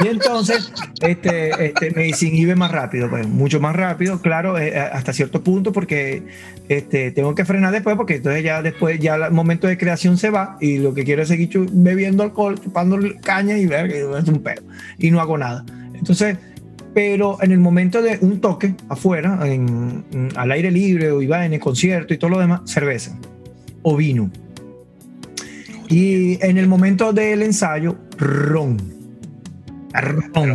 Y 0.00 0.06
entonces 0.06 0.72
este, 1.00 1.66
este, 1.66 1.90
me 1.90 2.04
desinhibe 2.04 2.54
más 2.54 2.70
rápido, 2.70 3.10
pues, 3.10 3.26
mucho 3.26 3.58
más 3.58 3.74
rápido, 3.74 4.20
claro, 4.22 4.56
eh, 4.56 4.78
hasta 4.78 5.12
cierto 5.12 5.42
punto, 5.42 5.72
porque 5.72 6.22
este, 6.68 7.10
tengo 7.10 7.34
que 7.34 7.44
frenar 7.44 7.72
después, 7.72 7.96
porque 7.96 8.16
entonces 8.16 8.44
ya 8.44 8.62
después, 8.62 9.00
ya 9.00 9.16
el 9.16 9.32
momento 9.32 9.66
de 9.66 9.76
creación 9.76 10.16
se 10.16 10.30
va 10.30 10.56
y 10.60 10.78
lo 10.78 10.94
que 10.94 11.02
quiero 11.04 11.22
es 11.22 11.28
seguir 11.28 11.50
bebiendo 11.72 12.22
alcohol, 12.22 12.60
chupando 12.62 12.96
caña 13.24 13.58
y 13.58 13.66
ver 13.66 13.90
es 13.90 14.28
un 14.28 14.40
pedo. 14.40 14.62
Y 14.98 15.10
no 15.10 15.20
hago 15.20 15.36
nada. 15.36 15.64
Entonces, 15.94 16.36
pero 16.94 17.36
en 17.42 17.50
el 17.50 17.58
momento 17.58 18.00
de 18.00 18.18
un 18.20 18.40
toque 18.40 18.76
afuera, 18.88 19.40
en, 19.46 20.04
en- 20.12 20.28
al 20.36 20.52
aire 20.52 20.70
libre, 20.70 21.10
o 21.10 21.22
iba 21.22 21.44
en 21.44 21.54
el 21.54 21.60
concierto 21.60 22.14
y 22.14 22.18
todo 22.18 22.30
lo 22.30 22.38
demás, 22.38 22.60
cerveza 22.66 23.18
o 23.82 23.96
vino. 23.96 24.30
Y 25.88 26.38
en 26.44 26.56
el 26.58 26.68
momento 26.68 27.12
del 27.12 27.42
ensayo, 27.42 27.96
ron. 28.18 28.98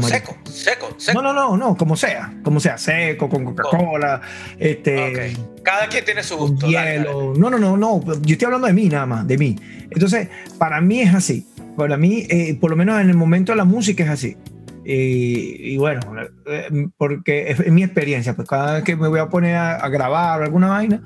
Seco, 0.01 0.37
seco, 0.45 0.93
seco. 0.97 1.21
No, 1.21 1.33
no, 1.33 1.33
no, 1.33 1.57
no, 1.57 1.75
como 1.75 1.97
sea, 1.97 2.33
como 2.43 2.59
sea, 2.59 2.77
seco, 2.77 3.27
con 3.27 3.43
Coca-Cola, 3.43 4.21
este. 4.59 5.35
Cada 5.63 5.87
quien 5.87 6.05
tiene 6.05 6.23
su 6.23 6.37
gusto. 6.37 6.71
dale, 6.71 6.97
dale. 6.97 7.09
hielo. 7.09 7.33
No, 7.35 7.49
no, 7.49 7.57
no, 7.57 7.75
no, 7.75 8.03
yo 8.21 8.33
estoy 8.33 8.45
hablando 8.45 8.67
de 8.67 8.73
mí 8.73 8.87
nada 8.89 9.05
más, 9.05 9.27
de 9.27 9.37
mí. 9.37 9.55
Entonces, 9.89 10.29
para 10.57 10.79
mí 10.81 11.01
es 11.01 11.13
así. 11.13 11.47
Para 11.75 11.97
mí, 11.97 12.27
eh, 12.29 12.55
por 12.61 12.69
lo 12.69 12.75
menos 12.75 13.01
en 13.01 13.09
el 13.09 13.17
momento 13.17 13.51
de 13.51 13.57
la 13.57 13.65
música 13.65 14.03
es 14.03 14.09
así. 14.11 14.37
Y, 14.85 15.73
y 15.73 15.77
bueno, 15.77 16.01
eh, 16.45 16.87
porque 16.97 17.49
es, 17.49 17.59
es 17.59 17.71
mi 17.71 17.83
experiencia, 17.83 18.35
pues 18.35 18.47
cada 18.47 18.75
vez 18.75 18.83
que 18.83 18.95
me 18.95 19.07
voy 19.07 19.19
a 19.19 19.29
poner 19.29 19.55
a, 19.55 19.77
a 19.77 19.89
grabar 19.89 20.43
alguna 20.43 20.67
vaina, 20.67 21.01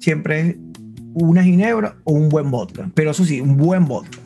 siempre 0.00 0.40
es 0.40 0.56
una 1.14 1.44
ginebra 1.44 1.96
o 2.04 2.12
un 2.12 2.28
buen 2.28 2.50
vodka. 2.50 2.90
Pero 2.94 3.12
eso 3.12 3.24
sí, 3.24 3.40
un 3.40 3.56
buen 3.56 3.86
vodka. 3.86 4.18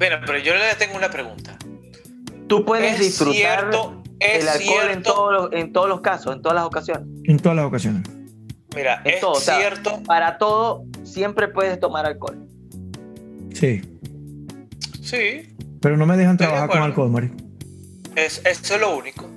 Bueno, 0.00 0.16
pero 0.24 0.38
yo 0.38 0.54
le 0.54 0.74
tengo 0.78 0.96
una 0.96 1.10
pregunta. 1.10 1.56
Tú 2.48 2.64
puedes 2.64 2.94
es 2.94 3.00
disfrutar 3.00 3.34
cierto, 3.70 4.02
es 4.18 4.42
el 4.42 4.48
alcohol 4.48 4.76
en 4.86 4.88
cierto. 4.92 5.12
todos, 5.12 5.32
los, 5.34 5.52
en 5.52 5.72
todos 5.74 5.88
los 5.90 6.00
casos, 6.00 6.34
en 6.34 6.40
todas 6.42 6.56
las 6.56 6.64
ocasiones. 6.64 7.04
En 7.24 7.38
todas 7.38 7.54
las 7.54 7.66
ocasiones. 7.66 8.02
Mira, 8.74 9.02
En 9.04 9.14
es 9.14 9.20
todo, 9.20 9.32
o 9.32 9.40
sea, 9.40 9.58
cierto. 9.58 10.02
Para 10.04 10.38
todo, 10.38 10.84
siempre 11.04 11.48
puedes 11.48 11.78
tomar 11.78 12.06
alcohol. 12.06 12.48
Sí. 13.52 13.82
Sí, 15.02 15.54
Pero 15.82 15.98
no 15.98 16.06
me 16.06 16.16
dejan 16.16 16.38
trabajar 16.38 16.70
con 16.70 16.82
alcohol, 16.82 17.10
marico. 17.10 17.36
es, 18.16 18.40
eso 18.46 18.74
es 18.76 18.80
lo 18.80 18.96
único. 18.96 19.28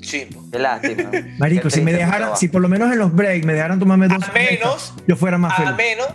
Chimbo. 0.00 0.48
Qué 0.50 0.58
lástima. 0.60 1.10
Marico, 1.38 1.70
si 1.70 1.80
me 1.80 1.92
dejaran, 1.92 2.36
si 2.36 2.48
por 2.48 2.60
lo 2.60 2.68
menos 2.68 2.92
en 2.92 2.98
los 2.98 3.12
breaks 3.14 3.44
me 3.46 3.52
dejaran 3.54 3.78
tomarme 3.78 4.08
dos 4.08 4.28
A 4.28 4.32
menos, 4.32 4.94
yo 5.08 5.16
fuera 5.16 5.38
más 5.38 5.52
a 5.52 5.56
feliz. 5.74 5.76
menos, 5.76 6.08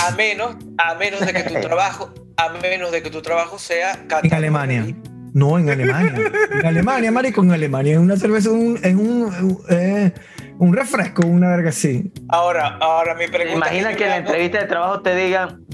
a 0.00 0.10
menos, 0.12 0.56
a 0.78 0.94
menos 0.94 1.20
de 1.20 1.32
que 1.32 1.42
tu 1.42 1.60
trabajo, 1.60 2.12
a 2.36 2.48
menos 2.50 2.92
de 2.92 3.02
que 3.02 3.10
tu 3.10 3.22
trabajo 3.22 3.58
sea 3.58 3.98
En 4.22 4.34
Alemania. 4.34 4.86
No, 5.34 5.58
en 5.58 5.70
Alemania. 5.70 6.30
En 6.50 6.66
Alemania, 6.66 7.10
marico, 7.10 7.42
en 7.42 7.52
Alemania 7.52 7.94
es 7.94 7.98
una 7.98 8.16
cerveza, 8.16 8.50
un, 8.50 8.78
es 8.82 8.94
un, 8.94 9.58
eh, 9.70 10.12
un 10.58 10.76
refresco, 10.76 11.26
una 11.26 11.48
verga 11.48 11.70
así. 11.70 12.12
Ahora, 12.28 12.76
ahora 12.80 13.14
mi 13.14 13.28
pregunta. 13.28 13.56
Imagina 13.56 13.92
yo 13.92 13.96
que 13.96 14.04
en 14.04 14.10
la 14.10 14.16
entrevista 14.18 14.58
de 14.58 14.66
trabajo 14.66 15.00
te 15.00 15.14
digan, 15.14 15.64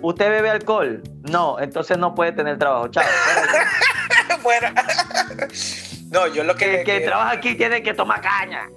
¿usted 0.00 0.30
bebe 0.30 0.50
alcohol? 0.50 1.02
No, 1.28 1.58
entonces 1.58 1.98
no 1.98 2.14
puede 2.14 2.32
tener 2.32 2.58
trabajo. 2.58 2.88
Chao. 2.88 3.04
Fuera. 4.42 4.72
No, 6.10 6.26
yo 6.26 6.42
lo 6.44 6.56
que, 6.56 6.80
El 6.80 6.84
que 6.84 6.98
que- 6.98 7.00
trabaja 7.06 7.30
aquí 7.32 7.54
tiene 7.54 7.82
que 7.82 7.94
tomar 7.94 8.20
caña. 8.20 8.68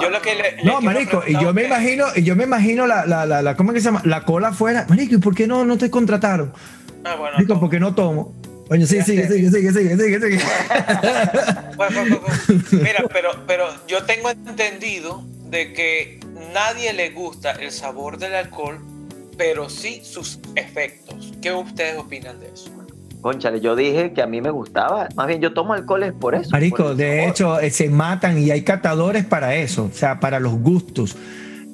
yo 0.00 0.10
lo 0.10 0.20
que 0.20 0.34
le, 0.34 0.56
le 0.56 0.64
No, 0.64 0.80
marico, 0.80 1.22
y 1.26 1.32
yo 1.40 1.54
me 1.54 1.64
imagino, 1.64 2.06
y 2.16 2.22
yo 2.24 2.34
me 2.34 2.44
imagino 2.44 2.86
la, 2.86 3.06
la, 3.06 3.24
la, 3.24 3.40
la- 3.40 3.56
¿cómo 3.56 3.70
es 3.70 3.74
que 3.76 3.80
se 3.80 3.84
llama? 3.86 4.02
La 4.04 4.24
cola 4.24 4.48
afuera. 4.48 4.84
Marico, 4.88 5.14
¿y 5.14 5.18
por 5.18 5.34
qué 5.34 5.46
no, 5.46 5.64
no 5.64 5.78
te 5.78 5.90
contrataron? 5.90 6.52
Ah, 7.04 7.14
bueno, 7.16 7.34
Marico, 7.36 7.60
porque 7.60 7.78
no 7.80 7.94
tomo. 7.94 8.34
Ya 8.70 8.86
sigue, 8.86 9.04
sigue, 9.04 9.28
sigue, 9.28 9.50
sigue, 9.50 9.72
sigue, 9.72 10.20
sigue. 10.20 10.40
Bueno, 11.76 12.00
bueno, 12.00 12.20
bueno. 12.20 12.62
Mira, 12.72 13.04
pero, 13.12 13.30
pero 13.46 13.66
yo 13.86 14.02
tengo 14.04 14.30
entendido 14.30 15.22
de 15.50 15.72
que 15.74 16.20
nadie 16.54 16.92
le 16.94 17.10
gusta 17.10 17.52
el 17.52 17.70
sabor 17.70 18.18
del 18.18 18.34
alcohol, 18.34 18.78
pero 19.36 19.68
sí 19.68 20.00
sus 20.04 20.38
efectos. 20.56 21.32
¿Qué 21.42 21.52
ustedes 21.52 21.98
opinan 21.98 22.40
de 22.40 22.46
eso? 22.48 22.70
Conchale, 23.22 23.60
yo 23.60 23.74
dije 23.76 24.12
que 24.12 24.20
a 24.20 24.26
mí 24.26 24.40
me 24.42 24.50
gustaba. 24.50 25.08
Más 25.14 25.26
bien, 25.28 25.40
yo 25.40 25.54
tomo 25.54 25.72
alcohol 25.72 26.02
es 26.02 26.12
por 26.12 26.34
eso. 26.34 26.50
Marico, 26.50 26.94
de 26.94 27.16
sabor. 27.18 27.30
hecho, 27.30 27.60
eh, 27.60 27.70
se 27.70 27.88
matan 27.88 28.36
y 28.38 28.50
hay 28.50 28.62
catadores 28.62 29.24
para 29.24 29.54
eso, 29.54 29.84
o 29.90 29.94
sea, 29.96 30.20
para 30.20 30.40
los 30.40 30.52
gustos. 30.54 31.16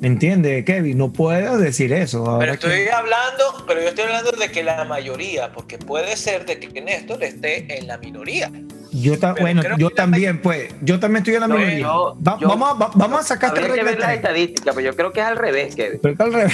¿Me 0.01 0.07
entiendes, 0.07 0.65
Kevin? 0.65 0.97
No 0.97 1.13
puedo 1.13 1.59
decir 1.59 1.93
eso. 1.93 2.37
Pero 2.39 2.53
estoy 2.53 2.71
que- 2.85 2.91
hablando, 2.93 3.65
pero 3.67 3.81
yo 3.83 3.89
estoy 3.89 4.05
hablando 4.05 4.31
de 4.31 4.49
que 4.53 4.63
la 4.63 4.85
mayoría, 4.85 5.51
porque 5.53 5.77
puede 5.79 6.15
ser 6.17 6.47
de 6.47 6.61
que 6.61 6.81
Néstor 6.81 7.25
esté 7.25 7.79
en 7.79 7.89
la 7.89 7.99
minoría. 7.99 8.49
Yo 8.93 9.19
ta- 9.19 9.35
bueno, 9.41 9.61
yo 9.77 9.91
también, 9.91 10.41
pues, 10.41 10.73
yo 10.83 11.01
también 11.01 11.23
estoy 11.23 11.35
en 11.35 11.41
la 11.41 11.49
No, 11.49 11.57
minoría. 11.57 11.79
yo- 11.81 12.17
Va- 12.27 12.39
yo- 12.41 12.47
vamos, 12.49 12.81
va- 12.81 12.91
vamos 12.95 13.21
a 13.21 13.23
sacar 13.25 13.53
esta 13.57 13.67
regla 13.67 13.83
ver 13.83 13.99
las 13.99 14.13
estadísticas, 14.13 14.75
pero 14.75 14.91
yo 14.91 14.97
creo 14.97 15.13
que 15.13 15.21
es 15.21 15.27
al 15.27 15.37
revés, 15.37 15.75
Kevin. 15.75 15.99
Pero 16.01 16.17
que 16.17 16.23
al 16.23 16.33
revés. 16.33 16.53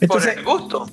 Entonces, 0.00 0.34
por 0.36 0.38
el 0.38 0.44
gusto. 0.44 0.86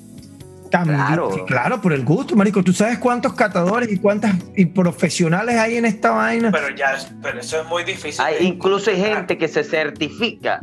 También- 0.78 0.96
Claro. 1.06 1.44
claro, 1.46 1.80
por 1.80 1.92
el 1.92 2.04
gusto, 2.04 2.34
marico. 2.36 2.62
¿Tú 2.62 2.72
sabes 2.72 2.98
cuántos 2.98 3.34
catadores 3.34 3.90
y 3.90 3.98
cuántas 3.98 4.34
y 4.56 4.66
profesionales 4.66 5.56
hay 5.58 5.76
en 5.76 5.84
esta 5.86 6.10
vaina? 6.10 6.50
Pero 6.50 6.74
ya, 6.74 6.96
pero 7.22 7.40
eso 7.40 7.60
es 7.60 7.66
muy 7.68 7.84
difícil. 7.84 8.24
Hay, 8.24 8.46
incluso 8.46 8.90
hay 8.90 9.00
gente 9.00 9.36
que 9.38 9.48
se 9.48 9.64
certifica 9.64 10.60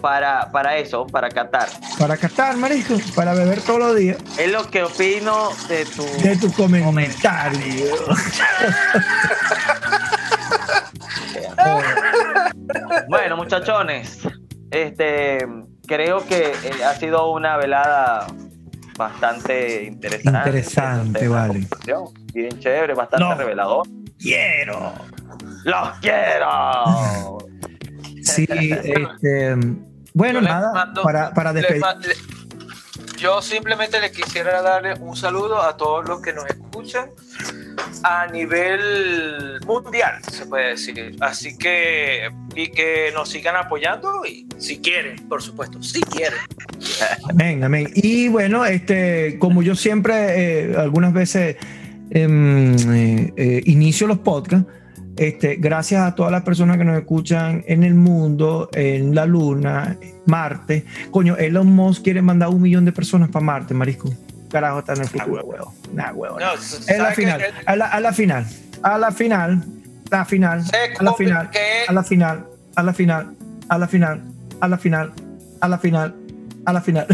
para, 0.00 0.50
para 0.50 0.76
eso, 0.78 1.06
para 1.06 1.28
catar. 1.28 1.68
Para 1.98 2.16
catar, 2.16 2.56
marico, 2.56 2.94
para 3.14 3.34
beber 3.34 3.60
todos 3.60 3.78
los 3.78 3.96
días. 3.96 4.16
Es 4.36 4.50
lo 4.50 4.68
que 4.68 4.82
opino 4.82 5.50
de 5.68 5.84
tu... 5.84 6.04
De 6.22 6.36
tu 6.36 6.52
comentario. 6.52 7.86
Bueno, 13.08 13.36
muchachones, 13.36 14.18
este, 14.70 15.46
creo 15.86 16.24
que 16.26 16.52
eh, 16.64 16.84
ha 16.84 16.94
sido 16.94 17.30
una 17.30 17.56
velada 17.56 18.26
bastante 18.96 19.84
interesante. 19.84 20.38
Interesante, 20.38 21.28
vale. 21.28 21.66
Bien 22.32 22.48
chévere, 22.58 22.94
bastante 22.94 23.24
No. 23.24 23.34
revelador. 23.34 23.86
Quiero. 24.18 24.92
¡Los 25.64 25.88
quiero! 26.00 27.38
Sí, 28.24 28.46
este, 28.48 29.56
bueno, 30.14 30.40
Yo 30.40 30.42
nada, 30.48 30.72
mando- 30.72 31.02
para, 31.02 31.34
para 31.34 31.52
despedir. 31.52 31.82
yo 33.18 33.42
simplemente 33.42 34.00
le 34.00 34.12
quisiera 34.12 34.62
darle 34.62 34.94
un 34.94 35.16
saludo 35.16 35.60
a 35.60 35.76
todos 35.76 36.06
los 36.08 36.22
que 36.22 36.32
nos 36.32 36.46
escuchan, 36.46 37.10
a 38.04 38.26
nivel 38.26 39.60
mundial, 39.66 40.22
se 40.30 40.46
puede 40.46 40.70
decir. 40.70 41.16
Así 41.20 41.56
que, 41.56 42.30
y 42.54 42.68
que 42.68 43.10
nos 43.14 43.30
sigan 43.30 43.56
apoyando, 43.56 44.24
y 44.24 44.46
si 44.58 44.78
quieren, 44.78 45.28
por 45.28 45.42
supuesto, 45.42 45.82
si 45.82 46.00
quieren. 46.00 46.38
Amén, 47.30 47.64
amén. 47.64 47.88
Y 47.94 48.28
bueno, 48.28 48.64
este, 48.64 49.38
como 49.38 49.62
yo 49.62 49.74
siempre, 49.74 50.70
eh, 50.70 50.76
algunas 50.76 51.12
veces 51.12 51.56
em, 52.10 52.74
eh, 52.74 53.32
eh, 53.36 53.62
inicio 53.66 54.06
los 54.06 54.18
podcasts, 54.18 54.66
este, 55.16 55.56
gracias 55.56 56.02
a 56.02 56.14
todas 56.14 56.32
las 56.32 56.42
personas 56.42 56.78
que 56.78 56.84
nos 56.84 56.98
escuchan 56.98 57.62
en 57.66 57.82
el 57.82 57.94
mundo, 57.94 58.70
en 58.72 59.14
la 59.14 59.26
luna, 59.26 59.98
Marte. 60.26 60.86
Coño, 61.10 61.36
Elon 61.36 61.66
Musk 61.66 62.02
quiere 62.02 62.22
mandar 62.22 62.48
un 62.48 62.62
millón 62.62 62.84
de 62.84 62.92
personas 62.92 63.28
para 63.28 63.44
Marte, 63.44 63.74
marisco. 63.74 64.10
Carajo, 64.52 64.78
está 64.80 64.92
en 64.92 65.00
el 65.00 65.08
futuro, 65.08 65.44
huevo. 65.44 65.74
Nah, 65.92 66.12
huevo. 66.12 66.38
No, 66.38 66.52
Es 66.52 66.86
la 66.86 66.96
¿sabes 66.96 67.16
final, 67.16 67.42
a 67.66 67.76
la, 67.76 67.86
a 67.88 68.00
la 68.00 68.12
final, 68.12 68.46
a 68.82 68.98
la 68.98 69.10
final, 69.10 69.64
la 70.10 70.24
final, 70.26 70.62
a 70.98 71.02
la 71.02 71.14
final, 71.14 71.50
a 71.88 71.92
la 71.92 72.02
final, 72.04 72.46
a 72.76 72.82
la 72.82 72.92
final, 72.94 73.36
a 73.70 73.78
la 73.78 73.86
final, 73.88 74.22
a 74.60 74.68
la 74.68 74.78
final, 74.78 75.12
a 75.60 75.68
la 75.68 75.78
final, 75.78 76.14
a 76.66 76.72
la 76.72 76.80
final. 76.82 77.06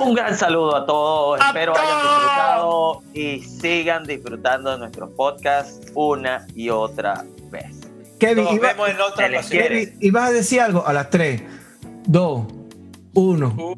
Un 0.00 0.14
gran 0.14 0.36
saludo 0.36 0.76
a 0.76 0.86
todos. 0.86 1.40
¡A 1.40 1.48
Espero 1.48 1.72
hayan 1.76 1.84
todos! 1.84 2.12
disfrutado 2.22 3.02
y 3.12 3.42
sigan 3.42 4.04
disfrutando 4.04 4.70
de 4.72 4.78
nuestros 4.78 5.10
podcasts 5.10 5.80
una 5.94 6.46
y 6.54 6.70
otra 6.70 7.22
vez. 7.50 7.76
Kevin, 8.18 8.44
Nos 8.44 8.54
iba- 8.54 8.68
vemos 8.68 8.88
en 8.90 9.00
otra. 9.00 9.28
Kevin, 9.42 9.96
ibas 10.00 10.28
a 10.28 10.32
decir 10.32 10.60
algo 10.62 10.86
a 10.86 10.92
las 10.94 11.10
3, 11.10 11.42
2, 12.06 12.46
1. 13.14 13.54
Uno. 13.56 13.76